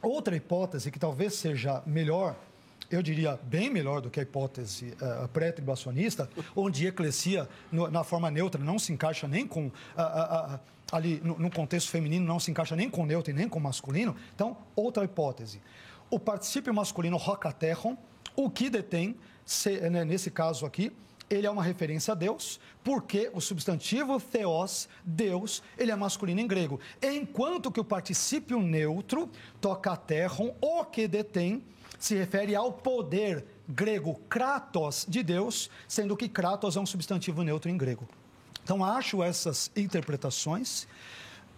outra 0.00 0.36
hipótese 0.36 0.92
que 0.92 1.00
talvez 1.00 1.34
seja 1.34 1.82
melhor 1.84 2.36
eu 2.92 3.02
diria, 3.02 3.38
bem 3.44 3.70
melhor 3.70 4.00
do 4.00 4.10
que 4.10 4.20
a 4.20 4.22
hipótese 4.22 4.94
uh, 5.00 5.26
pré-tribulacionista, 5.28 6.28
onde 6.54 6.86
eclesia, 6.86 7.48
no, 7.70 7.90
na 7.90 8.04
forma 8.04 8.30
neutra, 8.30 8.62
não 8.62 8.78
se 8.78 8.92
encaixa 8.92 9.26
nem 9.26 9.46
com. 9.46 9.66
Uh, 9.66 9.70
uh, 10.54 10.60
ali, 10.92 11.20
no, 11.24 11.38
no, 11.38 11.50
contexto 11.50 11.90
feminino, 11.90 12.26
não 12.26 12.38
se 12.38 12.50
encaixa 12.50 12.76
nem 12.76 12.90
com 12.90 13.06
neutro 13.06 13.30
e 13.30 13.34
nem 13.34 13.48
com 13.48 13.58
masculino. 13.58 14.14
Então, 14.34 14.56
outra 14.76 15.04
hipótese. 15.04 15.60
O 16.10 16.18
particípio 16.18 16.74
masculino 16.74 17.16
rocaterron, 17.16 17.96
o 18.36 18.50
que 18.50 18.68
detém, 18.68 19.16
se, 19.46 19.80
né, 19.88 20.04
nesse 20.04 20.30
caso 20.30 20.66
aqui, 20.66 20.92
ele 21.30 21.46
é 21.46 21.50
uma 21.50 21.62
referência 21.62 22.12
a 22.12 22.14
Deus, 22.14 22.60
porque 22.84 23.30
o 23.32 23.40
substantivo 23.40 24.20
theos, 24.20 24.86
Deus, 25.02 25.62
ele 25.78 25.90
é 25.90 25.96
masculino 25.96 26.40
em 26.40 26.46
grego. 26.46 26.78
Enquanto 27.02 27.72
que 27.72 27.80
o 27.80 27.84
particípio 27.84 28.60
neutro, 28.60 29.30
tocaterron, 29.60 30.54
o 30.60 30.84
que 30.84 31.08
detém, 31.08 31.62
se 32.04 32.16
refere 32.16 32.54
ao 32.56 32.72
poder 32.72 33.44
grego 33.68 34.14
kratos 34.28 35.06
de 35.08 35.22
Deus, 35.22 35.70
sendo 35.86 36.16
que 36.16 36.28
kratos 36.28 36.76
é 36.76 36.80
um 36.80 36.86
substantivo 36.86 37.44
neutro 37.44 37.70
em 37.70 37.76
grego. 37.76 38.08
Então, 38.64 38.84
acho 38.84 39.22
essas 39.22 39.70
interpretações 39.76 40.88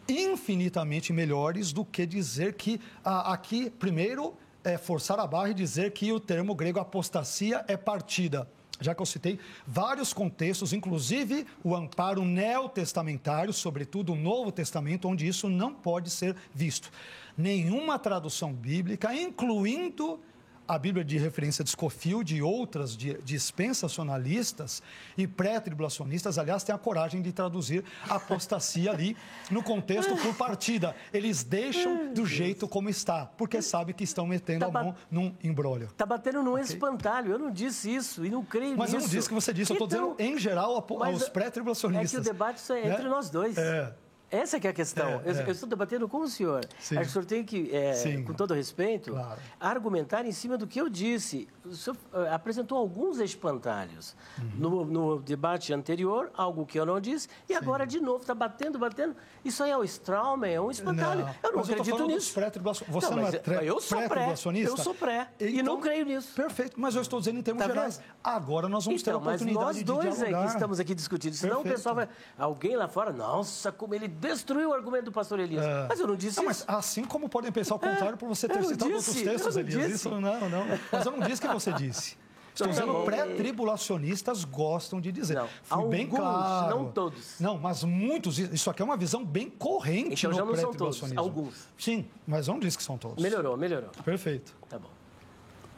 infinitamente 0.07 1.15
melhores 1.15 1.73
do 1.73 1.83
que 1.83 2.05
dizer 2.05 2.53
que 2.55 2.79
ah, 3.03 3.33
aqui, 3.33 3.71
primeiro, 3.71 4.35
é 4.63 4.77
forçar 4.77 5.19
a 5.19 5.27
barra 5.27 5.49
e 5.49 5.55
dizer 5.55 5.93
que 5.93 6.13
o 6.13 6.21
termo 6.21 6.55
grego 6.55 6.79
apostasia 6.79 7.65
é 7.67 7.77
partida. 7.77 8.47
Já 8.81 8.95
que 8.95 9.01
eu 9.01 9.07
citei 9.07 9.39
vários 9.67 10.13
contextos, 10.13 10.75
inclusive 10.75 11.47
o 11.63 11.75
amparo 11.75 12.23
neotestamentário, 12.23 13.53
sobretudo 13.53 14.13
o 14.13 14.17
Novo 14.17 14.53
Testamento, 14.53 15.09
onde 15.09 15.27
isso 15.27 15.49
não 15.49 15.73
pode 15.73 16.11
ser 16.11 16.37
visto. 16.53 16.91
Nenhuma 17.35 17.99
tradução 17.99 18.53
bíblica, 18.53 19.15
incluindo 19.15 20.21
a 20.67 20.79
Bíblia 20.79 21.05
de 21.05 21.19
referência 21.19 21.63
de 21.63 21.71
Scofield 21.71 22.35
e 22.35 22.43
outras 22.43 22.97
dispensacionalistas 22.97 24.83
e 25.17 25.27
pré-tribulacionistas, 25.27 26.39
aliás, 26.39 26.65
têm 26.65 26.75
a 26.75 26.79
coragem 26.79 27.21
de 27.21 27.33
traduzir 27.33 27.85
apostasia 28.09 28.91
ali 28.91 29.17
no 29.51 29.63
contexto 29.63 30.17
por 30.17 30.35
partida. 30.35 30.95
Eles 31.13 31.45
deixam 31.45 32.13
do 32.13 32.25
jeito 32.25 32.67
como 32.67 32.89
está, 32.89 33.27
porque 33.27 33.61
sabem 33.61 33.95
que 33.95 34.05
estão 34.05 34.27
metendo 34.27 34.61
tá 34.61 34.67
a 34.67 34.71
mão 34.71 34.95
num 35.11 35.35
embrólio. 35.43 35.89
Está 35.89 36.07
batendo 36.07 36.43
num 36.43 36.53
okay? 36.53 36.65
espantalho. 36.65 37.33
Eu 37.33 37.39
não 37.39 37.51
disse 37.51 37.95
isso 37.95 38.25
e 38.25 38.31
não 38.31 38.45
creio 38.45 38.77
Mas 38.77 38.93
nisso. 38.93 38.95
Mas 38.95 38.95
eu 38.95 39.01
não 39.01 39.09
disse 39.09 39.29
que 39.29 39.35
você 39.35 39.53
disse. 39.53 39.73
Eu 39.73 39.75
estou 39.75 39.87
então, 39.87 40.15
dizendo, 40.17 40.35
em 40.35 40.39
geral, 40.39 40.87
aos 41.03 41.29
pré-tribulacionistas. 41.29 42.21
É 42.21 42.23
que 42.23 42.29
o 42.29 42.33
debate 42.33 42.73
é 42.73 42.89
entre 42.89 43.03
né? 43.05 43.09
nós 43.09 43.31
dois. 43.31 43.57
É. 43.59 43.95
Essa 44.35 44.57
é 44.57 44.69
a 44.69 44.73
questão. 44.73 45.09
É, 45.09 45.23
eu, 45.31 45.35
é. 45.37 45.43
eu 45.47 45.53
estou 45.53 45.69
debatendo 45.69 46.09
com 46.09 46.19
o 46.19 46.29
senhor. 46.29 46.65
Sim. 46.79 46.97
Acho 46.97 47.05
que 47.05 47.11
o 47.11 47.13
senhor 47.13 47.25
tem 47.25 47.45
que, 47.45 47.75
é, 47.75 47.93
Sim. 47.95 48.25
com 48.25 48.33
todo 48.35 48.53
respeito, 48.55 49.13
Claro. 49.13 49.41
argumentar 49.61 50.25
em 50.27 50.33
cima 50.33 50.59
do 50.59 50.67
que 50.67 50.81
eu 50.81 50.89
disse. 50.89 51.49
O 51.65 51.75
senhor 51.75 51.97
eh, 52.13 52.29
apresentou 52.33 52.77
alguns 52.77 53.19
espantalhos 53.21 54.15
Uhum. 54.39 54.51
no, 54.59 54.85
no 54.85 55.19
debate 55.21 55.73
anterior, 55.73 56.31
algo 56.37 56.67
que 56.67 56.79
eu 56.79 56.85
não 56.85 57.01
disse, 57.01 57.29
e 57.49 57.55
agora 57.55 57.87
de 57.87 58.01
novo 58.01 58.21
está 58.23 58.35
batendo, 58.35 58.79
batendo. 58.79 59.15
Isso 59.45 59.63
aí 59.63 59.71
é 59.71 59.77
o 59.77 59.85
Strauman, 59.85 60.51
é 60.51 60.61
um 60.61 60.71
espantalho. 60.71 61.21
eu 61.43 61.51
não 61.53 61.59
mas 61.61 61.69
eu 61.69 61.75
acredito 61.75 61.97
dos 61.99 62.07
nisso. 62.09 62.41
Você 62.89 63.07
Não, 63.11 63.17
não, 63.17 63.23
mas 63.23 63.35
é 63.35 63.39
tre- 63.39 63.67
eu 63.69 63.81
sou 63.81 64.03
pré, 64.09 64.33
eu 64.33 64.77
sou 64.77 64.95
pré, 64.95 65.29
e 65.41 65.61
Então, 65.61 65.65
não 65.75 65.81
creio 65.81 66.05
nisso. 66.05 66.35
Perfeito, 66.35 66.79
mas 66.79 66.95
eu 66.95 67.03
estou 67.03 67.19
dizendo 67.21 67.39
em 67.39 67.43
termos 67.43 67.63
Tá 67.63 67.69
gerais. 67.73 67.97
vendo? 67.99 68.07
Agora 68.23 68.69
nós 68.69 68.85
vamos 68.85 69.03
ter 69.03 69.11
a 69.11 69.15
Então, 69.15 69.25
mas 69.25 69.41
oportunidade 69.41 69.67
nós 69.67 69.77
de 69.77 69.85
dois 69.85 70.23
é 70.23 70.27
dialogar. 70.27 70.47
que 70.49 70.53
estamos 70.55 70.81
aqui 70.81 70.95
discutindo. 70.95 71.35
Senão 71.35 71.57
Perfeito. 71.63 71.75
o 71.75 71.77
pessoal 71.77 71.95
vai. 71.95 72.09
Alguém 72.39 72.77
lá 72.77 72.89
fora, 72.89 73.13
nossa, 73.13 73.71
como 73.73 73.95
ele 73.95 74.09
destruiu 74.29 74.71
o 74.71 74.73
argumento 74.73 75.07
do 75.07 75.13
pastor 75.13 75.39
Elias. 75.41 75.65
É. 75.65 75.87
Mas 75.89 76.01
eu 76.01 76.07
não 76.07 76.17
disse 76.17 76.37
Não, 76.43 76.51
isso. 76.51 76.65
mas 76.69 76.79
assim 76.79 77.05
como 77.05 77.29
podem 77.29 77.53
pensar 77.53 77.75
o 77.75 77.79
contrário 77.79 78.17
por 78.17 78.29
você 78.29 78.49
ter 78.49 78.57
não 78.57 78.65
citado 78.65 78.93
disse, 78.93 79.09
outros 79.11 79.25
textos, 79.25 79.57
Elias. 79.57 79.75
disse. 79.83 79.95
Isso 79.95 80.11
não, 80.11 80.49
não. 80.49 80.65
Mas 80.93 81.07
eu 81.07 81.13
não 81.13 81.21
disse 81.21 81.41
que 81.41 81.49
você 81.49 81.73
disse. 81.73 82.17
Estou 82.55 82.69
Então, 82.69 82.87
tá 82.87 82.93
dizendo 82.93 83.05
pré-tribulacionistas 83.05 84.45
gostam 84.45 85.01
de 85.01 85.11
dizer. 85.11 85.35
Não, 85.35 85.49
Fui 85.65 85.85
bem 85.89 86.05
alguns, 86.05 86.19
claro. 86.21 86.77
não 86.77 86.93
todos. 86.93 87.41
Não, 87.41 87.59
mas 87.59 87.83
muitos. 87.83 88.39
Isso 88.39 88.71
aqui 88.71 88.81
é 88.81 88.85
uma 88.85 88.97
visão 88.97 89.25
bem 89.25 89.51
corrente 89.51 90.25
Então 90.27 90.47
no 90.47 90.53
pré-tribulacionismo. 90.53 91.19
alguns. 91.21 91.69
Sim, 91.77 92.07
mas 92.25 92.47
eu 92.47 92.55
não 92.55 92.61
disse 92.61 92.77
que 92.77 92.85
são 92.85 92.97
todos. 92.97 93.21
Melhorou, 93.21 93.57
melhorou. 93.57 93.91
Perfeito. 94.05 94.55
Tá 94.69 94.79
bom. 94.79 94.89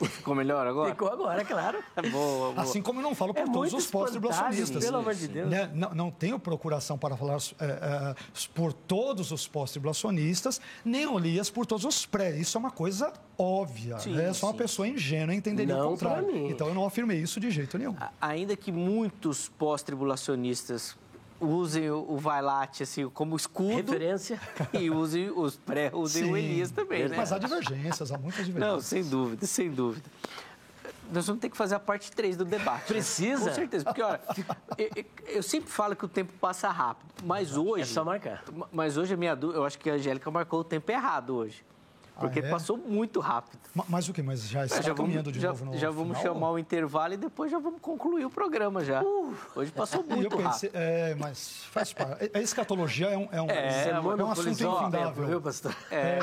Ficou 0.05 0.35
melhor 0.35 0.67
agora? 0.67 0.91
Ficou 0.91 1.09
agora, 1.09 1.45
claro. 1.45 1.79
Boa, 2.11 2.53
boa. 2.53 2.63
Assim 2.63 2.83
como 2.83 3.01
eu 3.01 3.03
não 3.03 3.15
falo 3.15 3.33
por 3.33 3.43
É 3.49 3.53
todos 3.53 3.73
os 3.73 3.87
pós-tribulacionistas. 3.87 4.69
espantalho, 4.69 4.87
pelo 4.93 4.99
amor 4.99 5.15
de 5.15 5.29
Deus. 5.29 5.49
Né? 5.51 5.71
Não, 5.75 5.95
não 5.95 6.11
tenho 6.11 6.39
procuração 6.39 6.99
para 6.99 7.17
falar 7.17 7.39
é, 7.59 7.65
é, 7.65 8.15
por 8.55 8.73
todos 8.73 9.33
os 9.33 9.49
pós-tribulacionistas, 9.49 10.61
nem 10.85 11.05
Elias 11.17 11.49
por 11.49 11.65
todos 11.67 11.85
os 11.85 12.05
pré. 12.05 12.37
Isso 12.37 12.57
é 12.57 12.61
uma 12.61 12.71
coisa 12.71 13.13
óbvia. 13.39 13.99
Sim, 13.99 14.13
né? 14.13 14.33
Só 14.33 14.47
uma 14.49 14.55
pessoa 14.55 14.87
ingênua 14.87 15.35
entenderia 15.35 15.75
Não 15.77 15.87
o 15.87 15.91
contrário. 15.91 16.27
mim. 16.33 16.49
Então 16.49 16.69
eu 16.69 16.75
não 16.75 16.85
afirmei 16.85 17.19
isso 17.19 17.41
de 17.41 17.51
jeito 17.51 17.79
nenhum. 17.79 17.95
Ainda 18.21 18.57
que 18.57 18.71
muitos 18.71 19.49
pós-tribulacionistas 19.59 20.97
usem 21.41 21.91
o, 21.91 22.05
o 22.13 22.17
Vailate 22.19 22.83
assim, 22.83 23.09
como 23.09 23.37
escudo 23.37 23.75
Referência. 23.93 24.41
e 24.73 24.91
usem 24.91 25.31
os 25.31 25.57
pré, 25.57 25.91
usem 25.93 26.25
o 26.25 26.27
Sim. 26.29 26.37
Elias 26.37 26.71
também, 26.71 27.09
né? 27.09 27.17
Mas 27.17 27.33
há 27.33 27.39
divergências, 27.39 28.11
há 28.13 28.19
muitas 28.19 28.47
Não, 28.49 28.55
divergências. 28.55 28.85
sem 28.87 29.05
dúvida, 29.05 29.47
sem 29.47 29.71
dúvida. 29.71 30.09
Nós 31.13 31.25
vamos 31.27 31.41
ter 31.41 31.49
que 31.51 31.57
fazer 31.57 31.77
a 31.77 31.79
parte 31.79 32.11
3 32.11 32.37
do 32.37 32.45
debate. 32.45 32.81
né? 32.81 32.87
Precisa? 32.89 33.49
Com 33.49 33.55
certeza, 33.55 33.85
porque 33.85 34.03
olha, 34.03 34.21
eu, 34.77 34.91
eu- 34.97 35.05
eu 35.37 35.43
sempre 35.43 35.71
falo 35.71 35.95
que 35.95 36.05
o 36.05 36.09
tempo 36.09 36.33
passa 36.41 36.69
rápido, 36.69 37.07
mas 37.25 37.57
hoje... 37.57 37.83
É 37.83 37.87
só 37.87 38.05
marcar. 38.05 38.43
Mas 38.73 38.97
hoje 38.97 39.15
a 39.15 39.17
minha 39.17 39.37
dúvida, 39.37 39.59
eu 39.61 39.65
acho 39.65 39.79
que 39.79 39.89
a 39.89 39.95
Angélica 39.95 40.31
marcou 40.31 40.61
o 40.61 40.65
tempo 40.65 40.91
errado 40.91 41.35
hoje. 41.37 41.65
Porque 42.19 42.41
Ah, 42.41 42.47
é? 42.47 42.51
passou 42.51 42.79
muito 42.79 43.21
rápido. 43.21 43.61
Ma- 43.75 43.85
Mas 43.89 44.09
o 44.09 44.13
que? 44.13 44.23
Mas 44.23 44.49
já 44.49 44.65
está 44.65 44.81
já 44.81 44.95
vamos, 44.95 45.01
caminhando 45.13 45.31
de 45.31 45.39
já, 45.39 45.49
novo 45.49 45.65
no 45.67 45.77
já 45.77 45.91
vamos 45.91 46.17
final? 46.19 46.35
chamar 46.35 46.51
o 46.53 46.59
intervalo 46.59 47.13
e 47.13 47.17
depois 47.19 47.51
já 47.51 47.59
vamos 47.59 47.79
concluir 47.81 48.25
o 48.25 48.31
programa 48.31 48.83
já. 48.83 49.03
Hoje 49.55 49.71
passou 49.71 50.01
eu 50.09 50.17
muito 50.17 50.35
pensei, 50.37 50.71
rápido. 50.71 50.73
é, 50.75 51.15
mas 51.15 51.65
faz 51.71 51.93
parte. 51.93 52.31
A 52.33 52.41
escatologia 52.41 53.09
é 53.09 53.19
um, 53.19 53.29
é 53.31 53.43
um, 53.43 53.51
É, 53.51 53.91
é 53.91 54.01
um 54.01 54.31
assunto 54.31 54.49
infindável. 54.49 55.27
viu, 55.27 55.41
pastor? 55.43 55.77
É, 55.91 56.19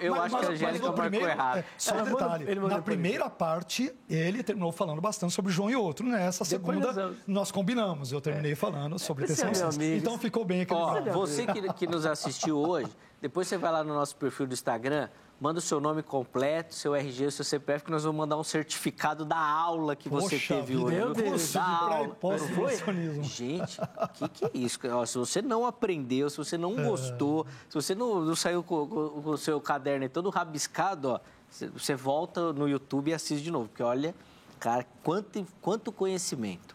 eu 0.00 0.14
Mas- 0.14 0.20
acho 0.24 0.28
que 0.28 0.32
mas- 0.32 0.32
a 0.34 0.36
mas 0.36 0.48
Angélica 0.50 0.86
marcou 0.86 0.92
primeiro- 1.02 1.26
errado. 1.28 1.56
é, 1.58 1.64
só 1.78 1.94
um 1.94 2.04
detalhe, 2.04 2.54
na 2.54 2.82
primeira 2.82 3.30
parte, 3.30 3.90
ele 4.10 4.42
terminou 4.42 4.70
falando 4.70 5.00
bastante 5.00 5.32
sobre 5.32 5.50
João 5.50 5.70
e 5.70 5.76
outro. 5.76 6.06
Nessa 6.06 6.44
Depois 6.44 6.78
segunda, 6.78 6.86
nós 6.88 7.24
vamos. 7.26 7.50
combinamos. 7.50 8.12
Eu 8.12 8.20
terminei 8.20 8.54
falando 8.54 8.98
sobre 8.98 9.24
é. 9.24 9.96
Então 9.96 10.18
ficou 10.18 10.44
bem 10.44 10.60
equilibrado. 10.60 11.10
você 11.12 11.46
que, 11.46 11.72
que 11.72 11.86
nos 11.86 12.04
assistiu 12.04 12.58
hoje, 12.58 12.90
depois 13.22 13.48
você 13.48 13.56
vai 13.56 13.72
lá 13.72 13.82
no 13.82 13.94
nosso 13.94 14.14
perfil 14.16 14.46
do 14.46 14.52
Instagram, 14.52 15.08
manda 15.40 15.58
o 15.58 15.62
seu 15.62 15.80
nome 15.80 16.02
completo, 16.02 16.74
seu 16.74 16.94
RG, 16.94 17.30
seu 17.30 17.44
CPF, 17.44 17.84
que 17.86 17.90
nós 17.90 18.04
vamos 18.04 18.18
mandar 18.18 18.36
um 18.36 18.44
certificado 18.44 19.24
da 19.24 19.38
aula 19.38 19.96
que 19.96 20.08
você 20.08 20.36
Poxa 20.36 20.54
teve 20.54 20.74
vida, 20.74 20.84
hoje. 20.84 20.96
meu? 20.96 21.12
Deus, 21.14 21.52
da 21.52 21.64
aula. 21.64 22.08
pós-tribulacionismo. 22.16 23.24
Gente, 23.24 23.80
o 23.80 24.08
que, 24.08 24.28
que 24.28 24.44
é 24.44 24.50
isso? 24.54 24.78
Ó, 24.92 25.06
se 25.06 25.16
você 25.18 25.40
não 25.42 25.64
aprendeu, 25.66 26.28
se 26.30 26.36
você 26.36 26.54
É. 26.56 26.58
não 26.58 26.74
gostou, 26.76 27.46
se 27.68 27.74
você 27.74 27.94
não, 27.94 28.20
não 28.20 28.36
saiu 28.36 28.62
com, 28.62 28.86
com- 28.86 29.22
com 29.22 29.30
o 29.30 29.38
seu 29.38 29.60
caderno 29.60 30.08
todo 30.08 30.28
rabiscado, 30.30 31.08
ó, 31.10 31.20
você- 31.48 31.68
você 31.68 31.94
volta 31.94 32.52
no 32.52 32.68
YouTube 32.68 33.10
e 33.10 33.14
assiste 33.14 33.42
de 33.42 33.50
novo, 33.50 33.68
porque 33.68 33.82
olha, 33.82 34.14
cara, 34.60 34.86
quanto, 35.02 35.44
quanto 35.60 35.90
conhecimento. 35.90 36.74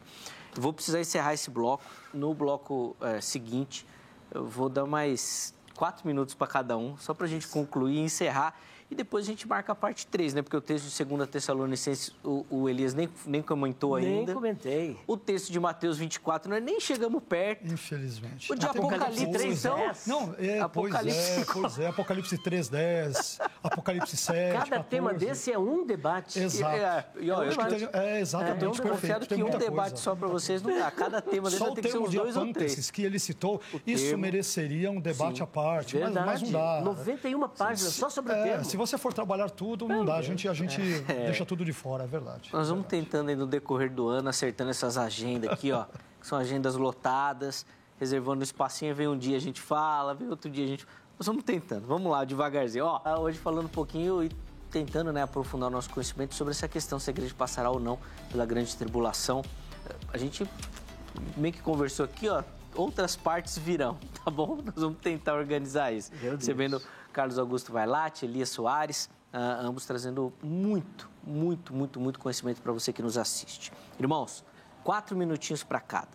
Eu 0.55 0.61
vou 0.61 0.73
precisar 0.73 0.99
encerrar 0.99 1.33
esse 1.33 1.49
bloco. 1.49 1.83
No 2.13 2.33
bloco 2.33 2.95
eh, 3.01 3.21
seguinte, 3.21 3.85
eu 4.31 4.45
vou 4.45 4.67
dar 4.69 4.85
mais 4.85 5.53
quatro 5.78 6.07
minutos 6.07 6.34
para 6.34 6.47
cada 6.47 6.75
um, 6.75 6.97
só 6.97 7.13
para 7.13 7.28
a 7.28 7.30
gente 7.30 7.47
concluir 7.47 7.97
e 7.97 7.99
encerrar. 7.99 8.59
E 8.89 8.95
depois 8.95 9.25
a 9.25 9.27
gente 9.27 9.45
marca 9.45 9.73
a 9.73 9.75
parte 9.75 10.07
3, 10.07 10.33
né? 10.33 10.41
Porque 10.41 10.55
o 10.55 10.61
texto 10.61 10.88
de 10.88 11.03
2 11.03 11.29
Tessalonicenses, 11.29 12.15
o, 12.23 12.45
o 12.49 12.69
Elias 12.69 12.93
nem, 12.93 13.09
nem 13.25 13.41
comentou 13.41 13.99
Nem 13.99 14.19
ainda. 14.19 14.33
comentei. 14.33 14.95
O 15.05 15.17
texto 15.17 15.51
de 15.51 15.59
Mateus 15.59 15.97
24, 15.97 16.49
nós 16.49 16.63
nem 16.63 16.79
chegamos 16.79 17.21
perto. 17.21 17.67
Infelizmente. 17.67 18.49
O 18.51 18.55
de 18.55 18.65
tem 18.65 18.81
muita 18.81 18.95
Apocalipse, 18.95 19.25
coisa. 19.45 19.69
então? 19.69 19.91
Não, 20.07 20.35
é, 20.39 20.59
Apocalipse. 20.61 21.19
pois 21.35 21.38
é, 21.38 21.45
pois 21.53 21.79
é. 21.79 21.88
Apocalipse 21.88 22.38
3.10, 22.38 23.41
Apocalipse 23.61 24.15
7, 24.17 24.57
Cada 24.69 24.83
tema 24.83 25.09
14. 25.11 25.25
desse 25.25 25.51
é 25.51 25.59
um 25.59 25.85
debate. 25.85 26.39
Exato. 26.39 26.77
E, 26.77 26.79
é, 26.79 27.05
Eu 27.15 27.23
eu 27.25 27.35
acho 27.41 27.57
que 27.59 27.65
tenho- 27.65 27.88
tem- 27.89 28.01
é 28.01 28.13
eu 28.13 28.21
exatamente 28.21 28.59
tenho 28.59 28.71
perfeito. 28.71 28.91
desconfiado 28.91 29.25
tem 29.27 29.38
que 29.38 29.43
um 29.43 29.49
debate 29.57 29.89
coisa. 29.89 29.95
só 29.97 30.15
para 30.15 30.27
vocês 30.29 30.61
não 30.61 30.77
dá. 30.79 30.89
Cada 30.91 31.21
tema 31.21 31.43
desse 31.49 31.57
Só 31.57 31.65
vai 31.65 31.71
o 31.71 31.75
ter 31.75 31.81
que 31.81 31.91
ser 31.91 31.97
uns 31.97 32.13
dois 32.13 32.38
ou 32.38 32.53
três. 32.53 32.89
que 32.91 33.01
ele 33.03 33.19
citou, 33.19 33.61
isso 33.85 34.05
termo. 34.05 34.21
mereceria 34.21 34.89
um 34.89 35.01
debate 35.01 35.38
Sim, 35.39 35.43
à 35.43 35.47
parte, 35.47 35.95
mas, 35.97 36.03
Verdade. 36.05 36.25
mas 36.25 36.41
não 36.43 36.51
dá. 36.51 36.81
91 36.81 37.49
páginas 37.49 37.93
só 37.93 38.09
sobre 38.09 38.31
o 38.31 38.35
É, 38.35 38.43
tema. 38.51 38.63
Se 38.86 38.91
você 38.91 38.97
for 38.97 39.13
trabalhar 39.13 39.49
tudo, 39.49 39.88
não 39.88 40.05
dá. 40.05 40.17
A 40.17 40.21
gente, 40.21 40.47
a 40.47 40.53
gente 40.53 40.82
É. 41.07 41.25
deixa 41.25 41.45
tudo 41.45 41.63
de 41.65 41.73
fora, 41.73 42.03
é 42.03 42.07
verdade. 42.07 42.49
Nós 42.53 42.69
vamos 42.69 42.86
tentando 42.88 43.30
aí 43.30 43.36
no 43.36 43.47
decorrer 43.47 43.91
do 43.91 44.07
ano, 44.07 44.30
acertando 44.30 44.69
essas 44.69 44.97
agendas 44.97 45.49
aqui, 45.51 45.71
ó. 45.71 45.86
Que 46.19 46.28
são 46.28 46.38
agendas 46.38 46.75
lotadas, 46.75 47.65
reservando 47.99 48.39
um 48.41 48.43
espacinho, 48.43 48.93
vem 48.93 49.07
um 49.07 49.17
dia 49.17 49.38
a 49.38 49.41
gente 49.41 49.61
fala, 49.61 50.13
vem 50.13 50.30
outro 50.30 50.49
dia 50.49 50.65
a 50.65 50.67
gente. 50.67 50.86
Nós 51.17 51.25
vamos 51.25 51.43
tentando, 51.43 51.88
vamos 51.88 52.11
lá, 52.11 52.23
devagarzinho. 52.23 52.86
Ó, 52.86 53.01
hoje 53.21 53.39
falando 53.39 53.65
um 53.65 53.69
pouquinho 53.69 54.23
e 54.23 54.30
tentando 54.69 55.11
né, 55.11 55.23
aprofundar 55.23 55.69
o 55.69 55.71
nosso 55.71 55.89
conhecimento 55.89 56.36
sobre 56.36 56.51
essa 56.51 56.67
questão 56.67 56.99
se 56.99 57.09
a 57.09 57.11
igreja 57.13 57.34
passará 57.36 57.69
ou 57.71 57.80
não 57.80 57.97
pela 58.30 58.45
grande 58.45 58.75
tribulação. 58.75 59.41
A 60.13 60.17
gente 60.17 60.47
meio 61.36 61.53
que 61.53 61.61
conversou 61.61 62.05
aqui, 62.05 62.28
ó. 62.30 62.43
Outras 62.75 63.15
partes 63.15 63.57
virão, 63.57 63.97
tá 64.23 64.30
bom? 64.30 64.59
Nós 64.63 64.75
vamos 64.75 64.99
tentar 64.99 65.34
organizar 65.34 65.91
isso. 65.91 66.11
Meu 66.21 66.32
Deus. 66.32 66.43
Você 66.43 66.53
vendo 66.53 66.80
Carlos 67.18 67.39
Augusto 67.39 67.72
Vailate, 67.72 68.26
Elias 68.26 68.49
Soares, 68.49 69.09
ah, 69.34 69.57
ambos 69.63 69.88
trazendo 69.88 70.32
muito, 70.43 71.09
muito, 71.24 71.74
muito, 71.74 71.99
muito 71.99 72.20
conhecimento 72.20 72.61
para 72.61 72.72
você 72.72 72.93
que 72.93 73.01
nos 73.01 73.18
assiste. 73.18 73.74
Irmãos, 73.99 74.45
quatro 74.84 75.18
minutinhos 75.18 75.63
para 75.63 75.80
cada. 75.80 76.11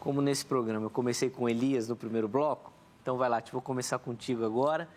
Como 0.00 0.20
nesse 0.20 0.44
programa 0.44 0.86
eu 0.86 0.90
comecei 0.90 1.30
com 1.30 1.48
Elias 1.48 1.86
no 1.86 1.94
primeiro 1.94 2.26
bloco, 2.26 2.72
então 3.00 3.16
vai 3.16 3.28
lá, 3.28 3.40
vou 3.52 3.62
começar 3.62 4.00
contigo 4.00 4.44
agora 4.44 4.88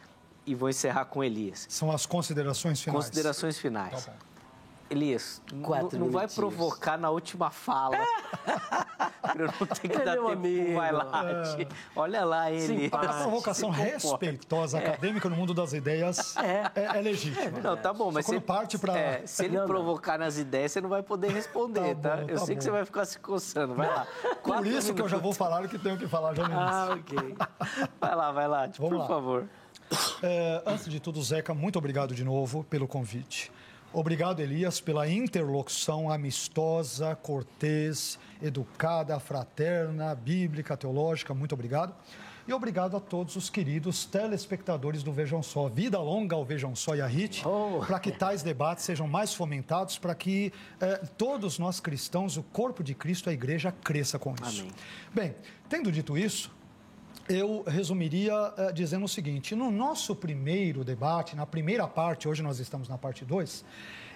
e 0.44 0.56
vou 0.56 0.68
encerrar 0.68 1.06
com 1.06 1.24
Elias. 1.24 1.68
São 1.70 1.92
as 1.92 2.08
considerações 2.08 2.82
finais. 2.82 3.06
Considerações 3.06 3.60
finais. 3.60 4.06
Tá 4.06 4.12
bom. 4.14 4.18
Elias, 4.90 5.40
Quatro 5.62 6.00
não 6.00 6.10
vai 6.10 6.28
provocar 6.28 6.98
na 6.98 7.12
última 7.12 7.52
fala. 7.52 7.98
eu 9.40 9.46
não 9.60 9.68
ter 9.68 9.88
que 9.90 9.96
É 9.98 10.06
dar 10.06 10.16
tempo 10.16 10.28
amigo. 10.30 10.66
pro 10.66 10.74
Vailate. 10.76 11.68
Olha 11.96 12.26
lá 12.26 12.52
ele. 12.52 12.84
Simpático. 12.84 13.14
A 13.14 13.18
provocação 13.22 13.74
Se 13.74 13.80
respeitosa 13.82 14.78
acadêmica 14.80 15.30
no 15.30 15.36
mundo 15.36 15.54
das 15.54 15.74
ideias 15.74 16.36
é, 16.38 16.72
é 16.98 17.02
legítima. 17.02 17.60
Não, 17.62 17.78
tá 17.78 17.94
bom, 17.94 18.12
mas 18.12 18.26
Só 18.26 18.32
quando 18.34 18.40
você- 18.42 18.46
parte 18.46 18.78
pra- 18.78 18.98
é, 18.98 19.26
se 19.26 19.46
ele 19.46 19.54
Não, 19.56 19.62
não. 19.62 19.68
provocar 19.68 20.18
nas 20.18 20.38
ideias, 20.38 20.72
você 20.72 20.82
não 20.82 20.90
vai 20.90 21.02
poder 21.04 21.32
responder, 21.32 21.96
Tá 21.96 22.10
tá? 22.12 22.16
bom, 22.18 22.30
eu 22.30 22.40
tá 22.40 22.46
sei 22.46 22.56
que 22.56 22.62
bom. 22.62 22.66
você 22.66 22.72
vai 22.72 22.86
ficar 22.86 23.06
se 23.06 23.20
coçando. 23.20 23.76
Vai 23.76 23.88
lá. 23.88 24.08
Por 24.44 24.66
isso 24.68 24.94
que 24.94 25.02
eu 25.02 25.08
já 25.08 25.18
vou 25.18 25.32
minutos. 25.32 25.38
falar 25.38 25.64
o 25.64 25.70
que 25.70 25.78
tenho 25.80 25.98
que 25.98 26.08
falar 26.08 26.34
já 26.34 26.48
no. 26.48 26.60
Ah, 26.60 26.90
ok. 27.00 27.36
Vai 28.00 28.16
lá, 28.16 28.32
vai 28.32 28.48
lá, 28.48 28.62
Vamos 28.78 28.78
por 28.78 28.98
lá. 28.98 29.08
favor. 29.08 29.46
É, 30.24 30.62
antes 30.66 30.86
de 30.90 31.00
tudo, 31.00 31.22
Zeca, 31.22 31.54
muito 31.54 31.78
obrigado 31.78 32.16
de 32.16 32.24
novo 32.24 32.64
pelo 32.64 32.88
convite. 32.88 33.52
Obrigado, 33.94 34.40
Elias, 34.40 34.80
pela 34.80 35.08
interlocução 35.10 36.10
amistosa, 36.10 37.14
cortês, 37.16 38.18
educada, 38.42 39.20
fraterna, 39.20 40.16
bíblica, 40.16 40.78
teológica. 40.78 41.34
Muito 41.34 41.54
obrigado. 41.54 41.94
E 42.48 42.54
obrigado 42.54 42.98
a 42.98 43.00
todos 43.00 43.36
os 43.36 43.50
queridos 43.50 44.04
telespectadores 44.06 45.04
do 45.04 45.12
Vejam 45.12 45.44
Só. 45.44 45.68
Vida 45.68 46.00
longa 46.00 46.36
ao 46.36 46.44
Vejam 46.44 46.76
Só 46.76 46.96
e 46.96 47.02
a 47.02 47.06
HIT, 47.06 47.44
Oh. 47.46 47.84
para 47.86 48.00
que 48.00 48.12
tais 48.12 48.42
debates 48.42 48.84
sejam 48.86 49.08
mais 49.08 49.34
fomentados, 49.34 49.98
para 50.00 50.16
que 50.16 50.52
eh, 50.80 51.02
todos 51.18 51.60
nós 51.60 51.80
cristãos, 51.80 52.38
o 52.38 52.44
corpo 52.44 52.84
de 52.84 52.96
Cristo, 52.96 53.30
a 53.30 53.34
igreja, 53.34 53.72
cresça 53.84 54.18
com 54.18 54.34
isso. 54.48 54.62
Amém. 54.62 54.72
Bem, 55.14 55.36
tendo 55.70 55.92
dito 55.92 56.18
isso, 56.18 56.50
eu 57.30 57.64
resumiria 57.66 58.54
eh, 58.58 58.72
dizendo 58.74 59.06
o 59.06 59.10
seguinte: 59.10 59.56
no 59.56 59.72
nosso 59.72 60.16
primeiro 60.16 60.84
debate, 60.84 61.36
na 61.36 61.46
primeira 61.46 61.88
parte, 61.88 62.28
hoje 62.28 62.42
nós 62.42 62.60
estamos 62.60 62.90
na 62.90 62.98
parte 62.98 63.24
2, 63.24 63.64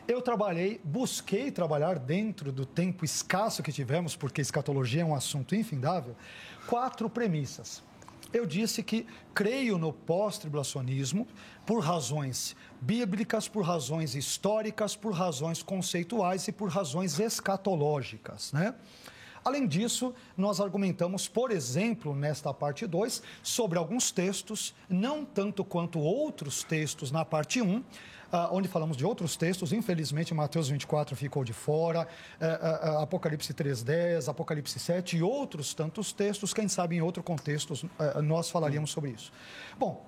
eu 0.08 0.22
trabalhei, 0.22 0.80
busquei 0.84 1.50
trabalhar 1.52 1.98
dentro 1.98 2.52
do 2.52 2.66
tempo 2.66 3.04
escasso 3.04 3.64
que 3.64 3.72
tivemos, 3.72 4.16
porque 4.16 4.42
escatologia 4.42 5.02
é 5.02 5.06
um 5.06 5.16
assunto 5.16 5.56
infindável, 5.56 6.16
quatro 6.68 7.10
premissas. 7.10 7.82
eu 8.34 8.46
disse 8.46 8.84
que 8.84 9.08
creio 9.34 9.78
no 9.78 9.94
pós-tribulacionismo 9.94 11.26
por 11.66 11.80
razões 11.80 12.56
bíblicas, 12.82 13.48
por 13.48 13.64
razões 13.64 14.14
históricas, 14.14 14.96
por 14.96 15.14
razões 15.14 15.64
conceituais 15.64 16.48
e 16.48 16.52
por 16.52 16.70
razões 16.70 17.20
escatológicas, 17.20 18.52
né? 18.52 18.76
Além 19.46 19.68
disso, 19.68 20.12
nós 20.36 20.60
argumentamos, 20.60 21.28
por 21.28 21.52
exemplo, 21.52 22.16
nesta 22.16 22.52
parte 22.52 22.88
2, 22.88 23.22
sobre 23.44 23.78
alguns 23.78 24.12
textos, 24.12 24.74
não 24.90 25.24
tanto 25.24 25.64
quanto 25.64 26.00
outros 26.00 26.64
textos 26.64 27.12
na 27.12 27.24
parte 27.24 27.62
1, 27.62 27.70
um, 27.70 27.84
Uh, 28.26 28.50
onde 28.52 28.68
falamos 28.68 28.98
de 28.98 29.06
outros 29.06 29.38
textos. 29.38 29.72
Infelizmente, 29.72 30.34
Mateus 30.34 30.68
24 30.68 31.16
ficou 31.16 31.44
de 31.44 31.54
fora, 31.54 32.08
uh, 32.42 32.96
uh, 32.96 32.98
Apocalipse 33.04 33.54
3.10, 33.54 34.28
Apocalipse 34.28 34.80
7 34.80 35.18
e 35.18 35.22
outros 35.22 35.76
tantos 35.76 36.12
textos. 36.12 36.52
Quem 36.52 36.68
sabe 36.68 36.98
em 36.98 37.02
outro 37.02 37.22
contexto 37.22 37.74
nós 38.24 38.50
falaríamos 38.50 38.90
sobre 38.90 39.12
isso. 39.12 39.32
Bom, 39.78 40.04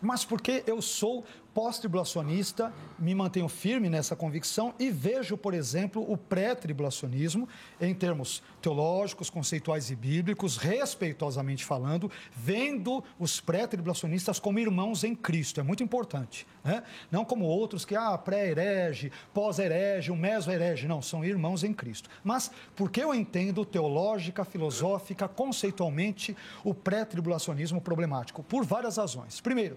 mas 0.00 0.24
porque 0.24 0.64
eu 0.66 0.80
sou 0.80 1.24
pós-tribulacionista, 1.58 2.72
me 2.96 3.12
mantenho 3.16 3.48
firme 3.48 3.90
nessa 3.90 4.14
convicção 4.14 4.72
e 4.78 4.90
vejo, 4.90 5.36
por 5.36 5.52
exemplo, 5.52 6.08
o 6.08 6.16
pré-tribulacionismo 6.16 7.48
em 7.80 7.92
termos 7.92 8.44
teológicos, 8.62 9.28
conceituais 9.28 9.90
e 9.90 9.96
bíblicos, 9.96 10.56
respeitosamente 10.56 11.64
falando, 11.64 12.08
vendo 12.32 13.02
os 13.18 13.40
pré-tribulacionistas 13.40 14.38
como 14.38 14.60
irmãos 14.60 15.02
em 15.02 15.16
Cristo. 15.16 15.58
É 15.58 15.64
muito 15.64 15.82
importante. 15.82 16.46
Né? 16.62 16.80
Não 17.10 17.24
como 17.24 17.44
outros 17.44 17.84
que, 17.84 17.96
ah, 17.96 18.16
pré-herege, 18.16 19.10
pós-herege, 19.34 20.12
o 20.12 20.16
meso-herege. 20.16 20.86
Não, 20.86 21.02
são 21.02 21.24
irmãos 21.24 21.64
em 21.64 21.74
Cristo. 21.74 22.08
Mas 22.22 22.52
porque 22.76 23.02
eu 23.02 23.12
entendo 23.12 23.64
teológica, 23.64 24.44
filosófica, 24.44 25.26
conceitualmente, 25.26 26.36
o 26.62 26.72
pré-tribulacionismo 26.72 27.80
problemático? 27.80 28.44
Por 28.44 28.64
várias 28.64 28.96
razões. 28.96 29.40
Primeiro, 29.40 29.76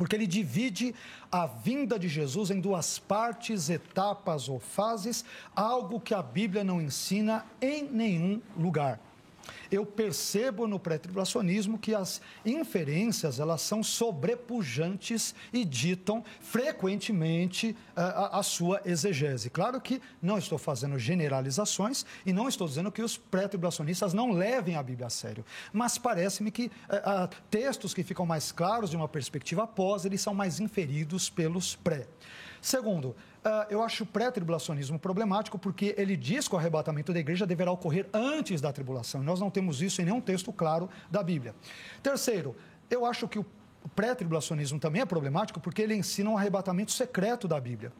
porque 0.00 0.16
ele 0.16 0.26
divide 0.26 0.94
a 1.30 1.44
vinda 1.44 1.98
de 1.98 2.08
Jesus 2.08 2.50
em 2.50 2.58
duas 2.58 2.98
partes, 2.98 3.68
etapas 3.68 4.48
ou 4.48 4.58
fases, 4.58 5.22
algo 5.54 6.00
que 6.00 6.14
a 6.14 6.22
Bíblia 6.22 6.64
não 6.64 6.80
ensina 6.80 7.44
em 7.60 7.82
nenhum 7.82 8.40
lugar 8.56 8.98
eu 9.70 9.86
percebo 9.86 10.66
no 10.66 10.78
pré-tribulacionismo 10.78 11.78
que 11.78 11.94
as 11.94 12.20
inferências 12.44 13.38
elas 13.38 13.60
são 13.62 13.82
sobrepujantes 13.82 15.34
e 15.52 15.64
ditam 15.64 16.24
frequentemente 16.40 17.76
a, 17.94 18.00
eh, 18.00 18.04
a, 18.04 18.38
a 18.38 18.42
sua 18.42 18.80
exegese. 18.84 19.50
Claro 19.50 19.80
que 19.80 20.00
não 20.20 20.38
estou 20.38 20.58
fazendo 20.58 20.98
generalizações 20.98 22.04
e 22.26 22.32
não 22.32 22.48
estou 22.48 22.66
dizendo 22.66 22.90
que 22.90 23.02
os 23.02 23.16
pré-tribulacionistas 23.16 24.12
não 24.12 24.32
levem 24.32 24.76
a 24.76 24.82
Bíblia 24.82 25.06
a 25.06 25.10
sério, 25.10 25.44
mas 25.72 25.98
parece-me 25.98 26.50
que 26.50 26.70
a, 26.88 27.24
eh, 27.24 27.36
textos 27.50 27.94
que 27.94 28.02
ficam 28.02 28.26
mais 28.26 28.50
claros 28.50 28.90
de 28.90 28.96
uma 28.96 29.08
perspectiva 29.08 29.66
pós, 29.66 30.04
eles 30.04 30.20
são 30.20 30.34
mais 30.34 30.60
inferidos 30.60 31.30
pelos 31.30 31.76
pré. 31.76 32.06
Segundo, 32.60 33.16
eu 33.68 33.82
acho 33.82 34.04
o 34.04 34.06
pré-tribulacionismo 34.06 34.98
problemático 34.98 35.58
porque 35.58 35.94
ele 35.96 36.16
diz 36.16 36.46
que 36.46 36.54
o 36.54 36.58
arrebatamento 36.58 37.12
da 37.12 37.18
igreja 37.18 37.46
deverá 37.46 37.72
ocorrer 37.72 38.06
antes 38.12 38.60
da 38.60 38.72
tribulação. 38.72 39.22
Nós 39.22 39.40
não 39.40 39.50
temos 39.50 39.80
isso 39.80 40.02
em 40.02 40.04
nenhum 40.04 40.20
texto 40.20 40.52
claro 40.52 40.88
da 41.10 41.22
Bíblia. 41.22 41.54
Terceiro, 42.02 42.54
eu 42.90 43.06
acho 43.06 43.26
que 43.26 43.38
o 43.38 43.46
pré-tribulacionismo 43.94 44.78
também 44.78 45.02
é 45.02 45.06
problemático 45.06 45.60
porque 45.60 45.80
ele 45.80 45.94
ensina 45.94 46.30
um 46.30 46.36
arrebatamento 46.36 46.92
secreto 46.92 47.48
da 47.48 47.58
Bíblia. 47.60 47.92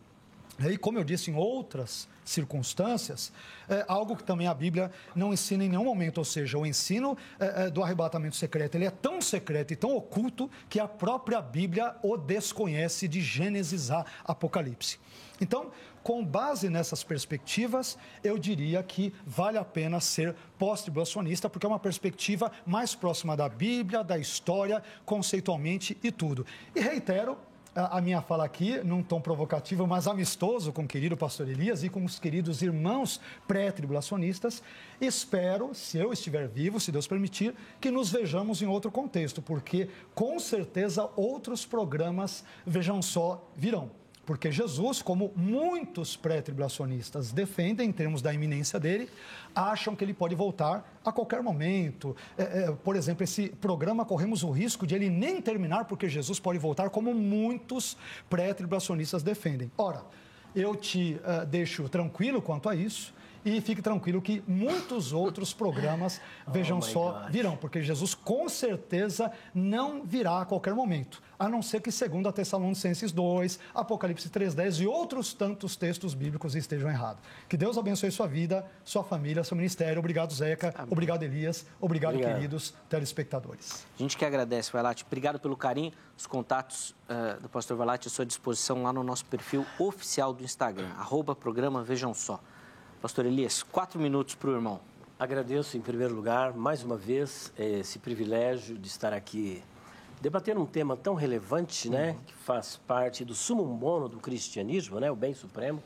E 0.69 0.77
como 0.77 0.99
eu 0.99 1.05
disse 1.05 1.31
em 1.31 1.35
outras 1.35 2.07
circunstâncias, 2.23 3.33
é 3.67 3.85
algo 3.89 4.15
que 4.15 4.23
também 4.23 4.47
a 4.47 4.53
Bíblia 4.53 4.91
não 5.15 5.33
ensina 5.33 5.65
em 5.65 5.71
nenhum 5.71 5.85
momento, 5.85 6.19
ou 6.19 6.25
seja, 6.25 6.59
o 6.59 6.67
ensino 6.67 7.17
é, 7.39 7.65
é, 7.65 7.71
do 7.71 7.83
arrebatamento 7.83 8.37
secreto, 8.37 8.75
ele 8.75 8.85
é 8.85 8.91
tão 8.91 9.23
secreto 9.23 9.73
e 9.73 9.77
tão 9.77 9.97
oculto 9.97 10.51
que 10.69 10.79
a 10.79 10.87
própria 10.87 11.41
Bíblia 11.41 11.97
o 12.03 12.17
desconhece 12.17 13.09
de 13.09 13.23
Gênesis 13.23 13.91
a 13.91 14.05
Apocalipse. 14.25 14.99
Então, 15.41 15.71
com 16.03 16.25
base 16.25 16.69
nessas 16.69 17.03
perspectivas, 17.03 17.97
eu 18.23 18.39
diria 18.39 18.83
que 18.83 19.13
vale 19.27 19.59
a 19.59 19.65
pena 19.65 20.01
ser 20.01 20.35
pós-tribulacionista, 20.59 21.49
porque 21.49 21.67
é 21.67 21.69
uma 21.69 21.79
perspectiva 21.79 22.53
mais 22.67 22.95
próxima 22.95 23.37
da 23.37 23.49
Bíblia, 23.49 24.05
da 24.05 24.19
história, 24.19 24.83
conceitualmente 25.05 25.97
e 26.03 26.11
tudo. 26.11 26.45
E 26.75 26.81
reitero, 26.81 27.37
a 27.75 28.01
minha 28.01 28.21
fala 28.21 28.45
aqui, 28.45 28.79
num 28.79 29.03
tom 29.03 29.21
provocativo, 29.21 29.87
mas 29.87 30.09
amistoso 30.09 30.73
com 30.73 30.83
o 30.83 30.89
querido 30.89 31.17
pastor 31.17 31.49
Elias 31.49 31.85
e 31.85 31.89
com 31.89 32.05
os 32.05 32.19
queridos 32.19 32.63
irmãos 32.63 33.21
pré-tribulacionistas. 33.47 34.63
Espero, 35.01 35.73
se 35.75 35.97
eu 35.97 36.13
estiver 36.13 36.49
vivo, 36.49 36.81
se 36.81 36.91
Deus 36.91 37.07
permitir, 37.07 37.55
que 37.81 37.91
nos 37.91 38.11
vejamos 38.11 38.61
em 38.61 38.67
outro 38.67 38.91
contexto, 38.91 39.41
porque 39.41 39.89
com 40.15 40.39
certeza 40.41 41.09
outros 41.15 41.65
programas, 41.65 42.45
vejam 42.67 43.01
só, 43.01 43.49
virão. 43.57 44.00
Porque 44.31 44.53
Jesus, 44.53 45.03
como 45.03 45.33
muitos 45.35 46.17
pré-tribulacionistas 46.17 47.33
defendem 47.33 47.89
em 47.89 47.93
termos 47.93 48.23
da 48.23 48.33
iminência 48.33 48.79
dele, 48.79 49.11
acham 49.53 49.97
que 49.97 50.05
ele 50.05 50.15
pode 50.15 50.37
voltar 50.37 50.89
a 51.05 51.11
qualquer 51.11 51.43
momento. 51.43 52.15
É, 52.39 52.43
é, 52.43 52.71
por 52.71 52.95
exemplo, 52.95 53.25
esse 53.25 53.49
programa 53.49 54.05
corremos 54.05 54.45
o 54.45 54.51
risco 54.53 54.87
de 54.87 54.95
ele 54.95 55.11
nem 55.11 55.43
terminar 55.43 55.87
porque 55.87 56.09
Jesus 56.09 56.39
pode 56.39 56.61
voltar, 56.61 56.91
como 56.91 57.13
muitos 57.13 57.97
pré-tribulacionistas 58.29 59.25
defendem. 59.25 59.69
Ora, 59.77 60.05
eu 60.55 60.77
te 60.77 61.21
uh, 61.25 61.45
deixo 61.45 61.89
tranquilo 61.89 62.41
quanto 62.41 62.69
a 62.69 62.77
isso. 62.77 63.13
E 63.45 63.61
fique 63.61 63.81
tranquilo 63.81 64.21
que 64.21 64.45
muitos 64.47 65.13
outros 65.13 65.53
programas, 65.53 66.21
vejam 66.47 66.79
oh 66.79 66.83
só, 66.83 67.27
virão, 67.31 67.57
porque 67.57 67.83
Jesus 67.83 68.15
com 68.15 68.49
certeza 68.49 69.33
não 69.53 70.05
virá 70.05 70.43
a 70.43 70.45
qualquer 70.45 70.75
momento, 70.75 71.23
a 71.41 71.49
não 71.49 71.63
ser 71.63 71.81
que, 71.81 71.91
segundo 71.91 72.29
a 72.29 72.33
Tessalonicenses 72.33 73.13
2, 73.13 73.59
Apocalipse 73.75 74.29
3,10 74.29 74.83
e 74.83 74.87
outros 74.87 75.33
tantos 75.33 75.75
textos 75.75 76.13
bíblicos 76.13 76.55
estejam 76.55 76.91
errados. 76.91 77.23
Que 77.49 77.57
Deus 77.57 77.79
abençoe 77.79 78.11
sua 78.11 78.27
vida, 78.27 78.63
sua 78.85 79.03
família, 79.03 79.43
seu 79.43 79.57
ministério. 79.57 79.99
Obrigado, 80.01 80.35
Zeca. 80.35 80.75
Amém. 80.77 80.93
Obrigado, 80.93 81.23
Elias. 81.23 81.65
Obrigado, 81.81 82.13
obrigado, 82.13 82.35
queridos 82.35 82.75
telespectadores. 82.91 83.87
A 83.99 84.03
gente 84.03 84.19
que 84.19 84.25
agradece, 84.27 84.71
Valate. 84.71 85.03
Obrigado 85.07 85.41
pelo 85.41 85.57
carinho. 85.57 85.93
Os 86.15 86.27
contatos 86.27 86.91
uh, 87.09 87.41
do 87.41 87.49
pastor 87.49 87.75
Valate 87.75 88.09
à 88.09 88.11
sua 88.11 88.27
disposição 88.27 88.83
lá 88.83 88.93
no 88.93 89.03
nosso 89.03 89.25
perfil 89.25 89.65
oficial 89.79 90.35
do 90.35 90.45
Instagram, 90.45 90.91
arroba 90.99 91.35
programa 91.35 91.83
Vejam 91.83 92.13
Só. 92.13 92.39
Pastor 93.01 93.25
Elias, 93.25 93.63
quatro 93.63 93.99
minutos 93.99 94.35
para 94.35 94.51
o 94.51 94.53
irmão. 94.53 94.79
Agradeço, 95.19 95.79
em 95.79 95.81
primeiro 95.81 96.15
lugar, 96.15 96.53
mais 96.53 96.83
uma 96.83 96.99
vez, 96.99 97.51
esse 97.59 97.99
privilégio 97.99 98.77
de 98.77 98.89
estar 98.89 99.15
aqui 99.15 99.63
debatendo 100.21 100.61
um 100.61 100.67
tema 100.67 100.97
tão 100.97 101.15
relevante, 101.15 101.89
né, 101.89 102.17
que 102.27 102.35
faz 102.35 102.77
parte 102.87 103.25
do 103.25 103.35
sumo 103.35 103.65
bono 103.65 104.09
do 104.09 104.19
cristianismo, 104.19 105.01
né, 105.01 105.11
o 105.11 105.17
bem 105.17 105.33
supremo, 105.35 105.83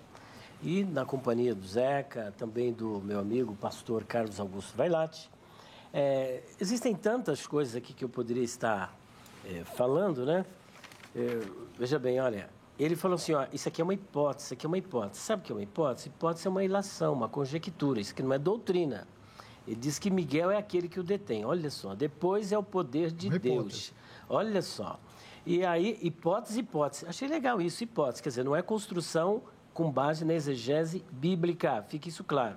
e 0.63 0.83
na 0.85 1.05
companhia 1.05 1.55
do 1.55 1.67
Zeca, 1.67 2.35
também 2.37 2.73
do 2.73 3.01
meu 3.01 3.21
amigo 3.21 3.55
pastor 3.55 4.05
Carlos 4.05 4.41
Augusto 4.41 4.77
Vailate. 4.77 5.31
É, 5.93 6.43
existem 6.61 6.95
tantas 6.95 7.47
coisas 7.47 7.77
aqui 7.77 7.93
que 7.93 8.05
eu 8.05 8.09
poderia 8.09 8.43
estar 8.43 8.97
é, 9.45 9.63
falando, 9.65 10.25
né? 10.25 10.45
É, 11.15 11.41
veja 11.79 11.99
bem, 11.99 12.19
olha, 12.19 12.51
ele 12.79 12.97
falou 12.97 13.15
assim, 13.15 13.35
ó, 13.35 13.47
isso 13.53 13.69
aqui 13.69 13.81
é 13.81 13.85
uma 13.85 13.95
hipótese, 13.95 14.47
isso 14.47 14.55
aqui 14.55 14.67
é 14.67 14.69
uma 14.69 14.79
hipótese. 14.79 15.21
Sabe 15.21 15.43
o 15.43 15.45
que 15.45 15.53
é 15.53 15.55
uma 15.55 15.63
hipótese? 15.63 16.09
Hipótese 16.09 16.47
é 16.47 16.51
uma 16.51 16.65
ilação, 16.65 17.13
uma 17.13 17.29
conjectura, 17.29 18.01
isso 18.01 18.13
aqui 18.13 18.23
não 18.23 18.33
é 18.33 18.39
doutrina. 18.39 19.07
Ele 19.67 19.77
diz 19.77 19.99
que 19.99 20.11
Miguel 20.11 20.51
é 20.51 20.57
aquele 20.57 20.89
que 20.89 20.99
o 20.99 21.03
detém. 21.03 21.45
Olha 21.45 21.71
só, 21.71 21.95
depois 21.95 22.53
é 22.53 22.59
o 22.59 22.63
poder 22.63 23.11
de 23.11 23.31
Deus. 23.39 23.93
Olha 24.29 24.63
só. 24.63 24.99
E 25.47 25.65
aí, 25.65 25.99
hipótese, 26.03 26.61
hipótese. 26.61 27.07
Achei 27.07 27.29
legal 27.29 27.61
isso, 27.61 27.85
hipótese. 27.85 28.23
Quer 28.23 28.31
dizer, 28.31 28.45
não 28.45 28.57
é 28.57 28.63
construção 28.63 29.43
com 29.75 29.91
base 29.91 30.25
na 30.25 30.33
exegese 30.33 31.05
bíblica. 31.11 31.83
Fique 31.89 32.09
isso 32.09 32.25
claro. 32.25 32.57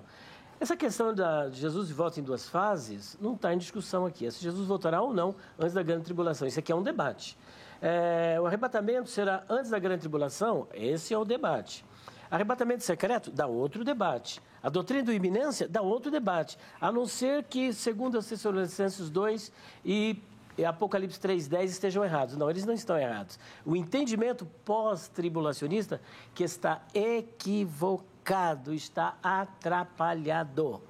Essa 0.60 0.76
questão 0.76 1.14
de 1.14 1.22
Jesus 1.52 1.92
volta 1.92 2.20
em 2.20 2.24
duas 2.24 2.50
fases 2.50 3.18
não 3.22 3.34
está 3.34 3.54
em 3.54 3.58
discussão 3.58 4.06
aqui. 4.06 4.30
Se 4.32 4.42
Jesus 4.42 4.68
voltará 4.68 5.02
ou 5.02 5.14
não 5.14 5.36
antes 5.60 5.74
da 5.74 5.84
grande 5.84 6.06
tribulação. 6.06 6.48
Isso 6.48 6.60
aqui 6.60 6.72
é 6.72 6.76
um 6.76 6.82
debate. 6.82 7.38
É, 7.82 8.38
o 8.42 8.46
arrebatamento 8.46 9.10
será 9.10 9.44
antes 9.50 9.70
da 9.70 9.78
grande 9.78 10.00
tribulação? 10.00 10.68
Esse 10.74 11.14
é 11.14 11.18
o 11.18 11.24
debate. 11.24 11.86
Arrebatamento 12.30 12.84
secreto? 12.84 13.32
Dá 13.32 13.46
outro 13.46 13.84
debate. 13.84 14.42
A 14.64 14.70
doutrina 14.70 15.04
do 15.04 15.14
iminência? 15.14 15.68
Dá 15.68 15.82
outro 15.82 16.10
debate. 16.10 16.58
A 16.82 16.92
não 16.92 17.06
ser 17.06 17.44
que, 17.44 17.72
segundo 17.72 18.18
as 18.18 18.28
Tessalonicenses 18.28 19.10
2 19.10 19.52
e 19.86 20.20
Apocalipse 20.66 21.20
3,10 21.20 21.64
estejam 21.66 22.04
errados. 22.04 22.36
Não, 22.36 22.50
eles 22.50 22.66
não 22.66 22.74
estão 22.74 22.98
errados. 22.98 23.40
O 23.66 23.76
entendimento 23.76 24.46
pós-tribulacionista 24.66 26.02
que 26.34 26.44
está 26.44 26.82
equivocado, 26.94 28.74
está 28.74 29.16
atrapalhado. 29.22 30.82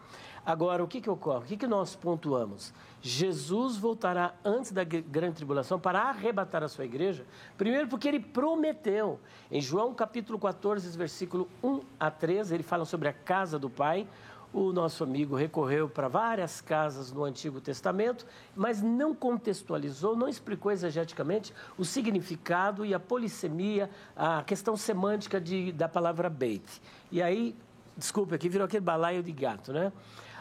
Agora, 0.47 0.81
o 0.81 0.87
que, 0.87 1.01
que 1.01 1.09
ocorre? 1.09 1.43
O 1.43 1.47
que, 1.47 1.57
que 1.57 1.67
nós 1.67 1.93
pontuamos? 1.93 2.73
Jesus 3.01 3.75
voltará 3.75 4.33
antes 4.45 4.71
da 4.71 4.83
grande 4.85 5.35
tribulação 5.35 5.77
para 5.77 5.99
arrebatar 5.99 6.63
a 6.63 6.69
sua 6.69 6.85
igreja. 6.85 7.25
Primeiro, 7.57 7.89
porque 7.89 8.07
ele 8.07 8.21
prometeu. 8.21 9.19
Em 9.51 9.59
João 9.59 9.93
capítulo 9.93 10.39
14, 10.39 10.97
versículo 10.97 11.49
1 11.61 11.81
a 11.99 12.09
13, 12.09 12.53
ele 12.53 12.63
fala 12.63 12.85
sobre 12.85 13.09
a 13.09 13.13
casa 13.13 13.59
do 13.59 13.69
Pai, 13.69 14.07
o 14.53 14.71
nosso 14.71 15.03
amigo 15.03 15.35
recorreu 15.35 15.89
para 15.89 16.07
várias 16.07 16.61
casas 16.61 17.11
no 17.11 17.23
Antigo 17.23 17.59
Testamento, 17.59 18.25
mas 18.55 18.81
não 18.81 19.13
contextualizou, 19.13 20.15
não 20.15 20.27
explicou 20.27 20.71
exegeticamente 20.71 21.53
o 21.77 21.85
significado 21.85 22.85
e 22.85 22.93
a 22.93 22.99
polissemia, 22.99 23.89
a 24.15 24.43
questão 24.43 24.77
semântica 24.77 25.39
de, 25.39 25.71
da 25.71 25.87
palavra 25.87 26.29
beit. 26.29 26.81
E 27.11 27.21
aí, 27.21 27.55
desculpe, 27.95 28.33
aqui 28.33 28.49
virou 28.49 28.65
aquele 28.65 28.83
balaio 28.83 29.21
de 29.21 29.31
gato, 29.31 29.73
né? 29.73 29.91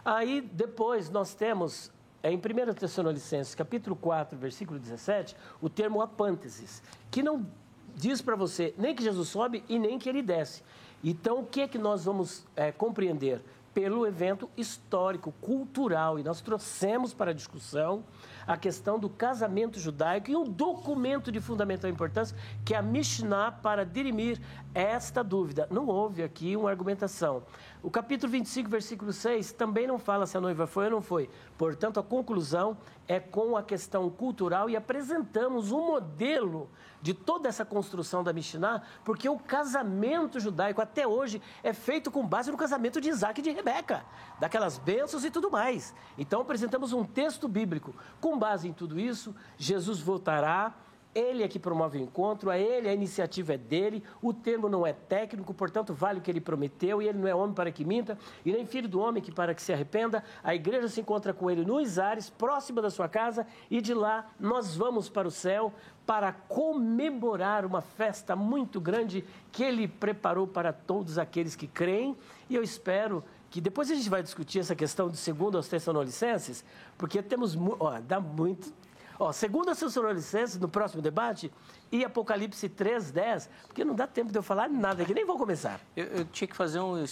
Aí, 0.05 0.41
depois, 0.41 1.11
nós 1.11 1.35
temos 1.35 1.91
é 2.23 2.33
em 2.33 2.39
1 2.39 2.75
Tessalonicenses, 2.75 3.55
capítulo 3.55 3.95
4, 3.95 4.37
versículo 4.37 4.81
17, 4.81 5.37
o 5.61 5.69
termo 5.69 6.01
apânteses, 6.01 6.83
que 7.09 7.23
não 7.23 7.47
diz 7.95 8.21
para 8.21 8.35
você 8.35 8.75
nem 8.77 8.97
que 8.97 9.03
Jesus 9.03 9.29
sobe 9.29 9.63
e 9.69 9.79
nem 9.79 9.97
que 9.97 10.09
ele 10.09 10.23
desce. 10.23 10.65
Então, 11.05 11.39
o 11.39 11.47
que 11.47 11.61
é 11.61 11.69
que 11.69 11.79
nós 11.79 12.05
vamos 12.05 12.45
é, 12.57 12.73
compreender? 12.73 13.41
Pelo 13.77 14.07
evento 14.07 14.49
histórico, 14.57 15.35
cultural, 15.39 16.19
e 16.19 16.23
nós 16.23 16.41
trouxemos 16.41 17.13
para 17.13 17.33
a 17.33 17.35
discussão 17.35 18.03
a 18.47 18.57
questão 18.57 18.99
do 18.99 19.09
casamento 19.09 19.79
judaico 19.81 20.31
e 20.31 20.37
um 20.37 20.45
documento 20.45 21.33
de 21.33 21.41
fundamental 21.41 21.91
importância, 21.91 22.37
que 22.65 22.75
é 22.75 22.77
a 22.77 22.83
Mishnah, 22.83 23.53
para 23.53 23.85
dirimir 23.85 24.41
esta 24.75 25.25
dúvida. 25.25 25.67
Não 25.71 25.87
houve 25.87 26.23
aqui 26.23 26.57
uma 26.57 26.71
argumentação. 26.71 27.43
O 27.83 27.91
capítulo 27.91 28.31
25, 28.33 28.69
versículo 28.69 29.13
6, 29.13 29.53
também 29.53 29.87
não 29.87 29.99
fala 29.99 30.27
se 30.27 30.37
a 30.37 30.41
noiva 30.41 30.67
foi 30.67 30.87
ou 30.87 30.91
não 30.91 31.03
foi. 31.03 31.31
Portanto, 31.57 31.99
a 31.99 32.03
conclusão 32.03 32.77
é 33.09 33.21
com 33.21 33.57
a 33.57 33.63
questão 33.63 34.11
cultural 34.11 34.69
e 34.69 34.77
apresentamos 34.77 35.71
um 35.71 35.87
modelo 35.87 36.69
de 37.01 37.15
toda 37.15 37.49
essa 37.49 37.65
construção 37.65 38.25
da 38.25 38.33
Mishnah, 38.33 38.83
porque 39.05 39.29
o 39.29 39.39
casamento 39.39 40.41
judaico 40.41 40.81
até 40.81 41.07
hoje 41.07 41.41
é 41.63 41.73
feito 41.73 42.11
com 42.11 42.27
base 42.27 42.51
no 42.51 42.57
casamento 42.57 43.01
de 43.01 43.09
Isaac 43.09 43.41
e 43.41 43.45
de 43.45 43.51
Rebeca, 43.51 44.05
daquelas 44.41 44.77
bênçãos 44.79 45.25
e 45.25 45.31
tudo 45.31 45.51
mais. 45.51 45.95
Então 46.19 46.41
apresentamos 46.41 46.93
um 46.93 47.05
texto 47.05 47.47
bíblico. 47.47 47.95
Com 48.21 48.36
base 48.39 48.69
em 48.69 48.73
tudo 48.73 48.99
isso, 48.99 49.35
Jesus 49.57 50.01
voltará 50.01 50.75
ele 51.17 51.43
é 51.43 51.49
que 51.49 51.59
promove 51.59 51.97
o 51.97 52.03
encontro, 52.03 52.51
a 52.51 52.59
ele, 52.59 52.91
a 52.91 52.93
iniciativa 52.93 53.55
é 53.55 53.57
dele, 53.57 54.03
o 54.21 54.35
termo 54.35 54.69
não 54.69 54.87
é 54.87 54.93
técnico, 54.93 55.55
portanto, 55.55 55.95
vale 55.95 56.19
o 56.19 56.23
que 56.23 56.31
ele 56.31 56.43
prometeu, 56.43 57.01
e 57.01 57.09
ele 57.09 57.19
não 57.19 57.27
é 57.27 57.35
homem 57.35 57.55
para 57.55 57.73
que 57.73 57.87
minta, 57.87 58.19
e 58.45 58.53
nem 58.53 58.67
filho 58.67 58.87
do 58.87 59.01
homem 59.01 59.23
que 59.23 59.33
para 59.33 59.55
que 59.55 59.63
se 59.63 59.73
arrependa. 59.73 60.23
A 60.45 60.55
igreja 60.55 60.89
se 60.89 61.01
encontra 61.01 61.33
com 61.33 61.51
ele 61.51 61.65
nos 61.65 61.99
ares, 61.99 62.29
próxima 62.29 62.83
da 62.83 62.91
sua 62.91 63.09
casa, 63.09 63.47
e 63.71 63.81
de 63.81 63.95
lá 63.95 64.27
nós 64.39 64.77
vamos 64.77 65.09
para 65.09 65.27
o 65.27 65.31
céu 65.31 65.73
para 66.05 66.33
comemorar 66.33 67.65
uma 67.65 67.81
festa 67.81 68.37
muito 68.37 68.79
grande 68.79 69.25
que 69.51 69.65
ele 69.65 69.89
preparou 69.89 70.47
para 70.47 70.71
todos 70.71 71.19
aqueles 71.19 71.57
que 71.57 71.67
creem, 71.67 72.15
e 72.51 72.55
eu 72.55 72.63
espero 72.63 73.25
que 73.51 73.61
depois 73.61 73.91
a 73.91 73.95
gente 73.95 74.09
vai 74.09 74.23
discutir 74.23 74.61
essa 74.61 74.75
questão 74.75 75.09
de 75.09 75.17
segundo 75.17 75.57
aos 75.57 75.69
Tessalonicenses, 75.69 76.65
porque 76.99 77.23
temos, 77.23 77.57
ó, 77.79 78.01
dá 78.01 78.21
muito 78.21 78.73
Ó, 79.19 79.33
segundo 79.33 79.71
a 79.71 79.75
Tessalonicenses, 79.75 80.59
no 80.59 80.69
próximo 80.69 81.01
debate, 81.01 81.51
e 81.91 82.05
Apocalipse 82.05 82.69
3.10, 82.69 83.49
porque 83.67 83.85
não 83.85 83.95
dá 83.95 84.07
tempo 84.07 84.31
de 84.31 84.39
eu 84.39 84.43
falar 84.43 84.69
nada 84.69 85.03
aqui, 85.03 85.15
nem 85.15 85.25
vou 85.25 85.39
começar. 85.39 85.81
Eu, 85.97 86.05
eu 86.07 86.25
tinha 86.27 86.47
que 86.47 86.57
fazer 86.57 86.81
um, 86.81 87.03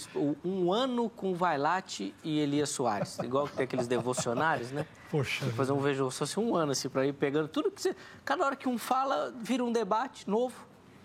um 0.43 0.71
ano 0.71 1.09
com 1.09 1.33
Vailate 1.33 2.13
e 2.23 2.39
Elias 2.39 2.69
Soares, 2.69 3.17
igual 3.19 3.47
que 3.47 3.55
tem 3.55 3.63
aqueles 3.63 3.87
devocionários, 3.87 4.71
né? 4.71 4.85
Poxa. 5.09 5.45
Fazer 5.53 5.71
um 5.71 5.79
vejo, 5.79 6.11
só 6.11 6.25
assim, 6.25 6.39
um 6.39 6.55
ano, 6.55 6.73
assim, 6.73 6.89
para 6.89 7.05
ir 7.07 7.13
pegando 7.13 7.47
tudo 7.47 7.71
que 7.71 7.81
você... 7.81 7.95
Cada 8.23 8.45
hora 8.45 8.55
que 8.55 8.69
um 8.69 8.77
fala, 8.77 9.33
vira 9.39 9.63
um 9.63 9.71
debate 9.71 10.29
novo. 10.29 10.55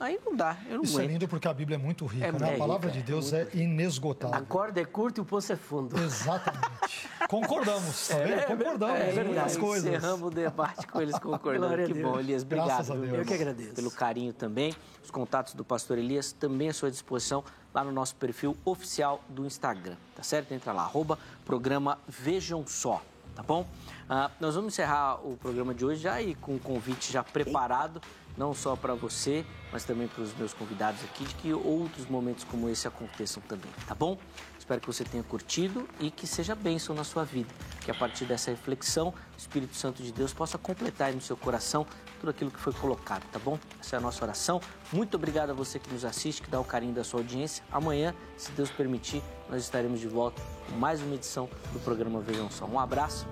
Aí 0.01 0.19
não 0.25 0.35
dá, 0.35 0.57
eu 0.69 0.77
não 0.79 0.83
Isso 0.83 0.95
aguento. 0.97 1.11
é 1.11 1.13
lindo 1.13 1.29
porque 1.29 1.47
a 1.47 1.53
Bíblia 1.53 1.77
é 1.77 1.79
muito 1.79 2.07
rica, 2.07 2.27
É 2.27 2.33
né? 2.33 2.55
A 2.55 2.59
palavra 2.59 2.89
rica, 2.89 3.03
de 3.03 3.11
é 3.11 3.15
Deus 3.15 3.33
é, 3.35 3.47
inesgotável. 3.53 4.39
A 4.39 4.41
corda 4.41 4.81
é 4.81 4.85
curta 4.87 5.21
e 5.21 5.23
o 5.23 5.27
poço 5.27 5.53
é 5.53 5.57
fundo. 5.57 5.95
Exatamente. 6.01 7.07
Concordamos, 7.29 8.09
tá 8.09 8.17
vendo? 8.17 8.47
Concordamos 8.47 8.97
é 8.99 9.11
em 9.11 9.13
verdade. 9.13 9.29
muitas 9.29 9.57
coisas. 9.59 9.87
Encerramos 9.87 10.27
o 10.27 10.31
debate 10.31 10.87
com 10.87 11.01
eles 11.03 11.17
concordando. 11.21 11.85
Que 11.85 11.95
bom, 12.03 12.19
Elias. 12.19 12.43
Obrigado. 12.43 12.67
Graças 12.67 12.91
a 12.91 12.95
Deus. 12.95 13.07
meu? 13.09 13.17
Eu 13.17 13.25
que 13.27 13.35
agradeço. 13.35 13.75
Pelo 13.75 13.91
carinho 13.91 14.33
também. 14.33 14.75
Os 15.05 15.11
contatos 15.11 15.53
do 15.55 15.65
pastor 15.65 15.99
Elias 15.99 16.33
também 16.33 16.71
à 16.71 16.73
sua 16.73 16.91
disposição 16.91 17.45
lá 17.75 17.85
no 17.85 17.93
nosso 17.93 18.15
perfil 18.17 18.57
oficial 18.65 19.23
do 19.29 19.45
Instagram, 19.47 19.97
tá 20.17 20.23
certo? 20.23 20.53
Entra 20.53 20.73
lá, 20.73 20.83
arroba 20.83 21.19
programa 21.45 21.99
Vejam 22.09 22.67
Só, 22.67 23.01
tá 23.37 23.43
bom? 23.43 23.65
Ah, 24.09 24.31
nós 24.41 24.55
vamos 24.57 24.73
encerrar 24.75 25.25
o 25.25 25.37
programa 25.37 25.73
de 25.73 25.85
hoje 25.85 26.01
já 26.03 26.15
aí 26.15 26.35
com 26.35 26.57
o 26.57 26.59
convite 26.59 27.13
já 27.13 27.23
preparado, 27.23 28.03
não 28.37 28.55
só 28.55 28.77
para 28.77 28.95
você, 28.95 29.45
mas 29.73 29.85
também 29.85 30.09
para 30.09 30.23
os 30.23 30.35
meus 30.35 30.53
convidados 30.53 31.03
aqui, 31.05 31.25
de 31.25 31.35
que 31.35 31.53
outros 31.53 32.07
momentos 32.07 32.45
como 32.45 32.69
esse 32.69 32.87
aconteçam 32.89 33.43
também, 33.49 33.71
tá 33.87 33.95
bom? 33.95 34.19
Espero 34.59 34.81
que 34.81 34.87
você 34.87 35.05
tenha 35.05 35.23
curtido 35.23 35.89
e 35.99 36.11
que 36.11 36.27
seja 36.27 36.55
bênção 36.55 36.95
na 36.95 37.03
sua 37.03 37.25
vida. 37.25 37.49
Que 37.81 37.91
a 37.91 37.95
partir 37.95 38.25
dessa 38.25 38.51
reflexão, 38.51 39.09
o 39.09 39.37
Espírito 39.37 39.75
Santo 39.75 40.03
de 40.03 40.13
Deus 40.13 40.33
possa 40.33 40.57
completar 40.59 41.09
aí 41.09 41.15
no 41.15 41.21
seu 41.21 41.37
coração 41.37 41.85
tudo 42.21 42.31
aquilo 42.31 42.51
que 42.51 42.61
foi 42.61 42.73
colocado, 42.73 43.25
tá 43.33 43.39
bom? 43.39 43.59
Essa 43.81 43.97
é 43.97 43.99
a 43.99 44.01
nossa 44.01 44.25
oração. 44.25 44.61
Muito 44.93 45.17
obrigado 45.17 45.51
a 45.51 45.55
você 45.55 45.79
que 45.79 45.93
nos 45.93 46.05
assiste, 46.05 46.43
que 46.43 46.51
dá 46.51 46.61
o 46.61 46.65
carinho 46.65 46.95
da 46.95 47.03
sua 47.03 47.21
audiência. 47.21 47.65
Amanhã, 47.73 48.15
se 48.37 48.53
Deus 48.53 48.71
permitir, 48.71 49.23
nós 49.49 49.63
estaremos 49.63 49.99
de 49.99 50.07
volta 50.07 50.41
com 50.69 50.77
mais 50.77 51.03
uma 51.03 51.15
edição 51.15 51.49
do 51.73 51.81
programa 51.81 52.21
Vejam 52.21 52.51
Só. 52.51 52.67
Um 52.67 52.79
abraço 52.79 53.27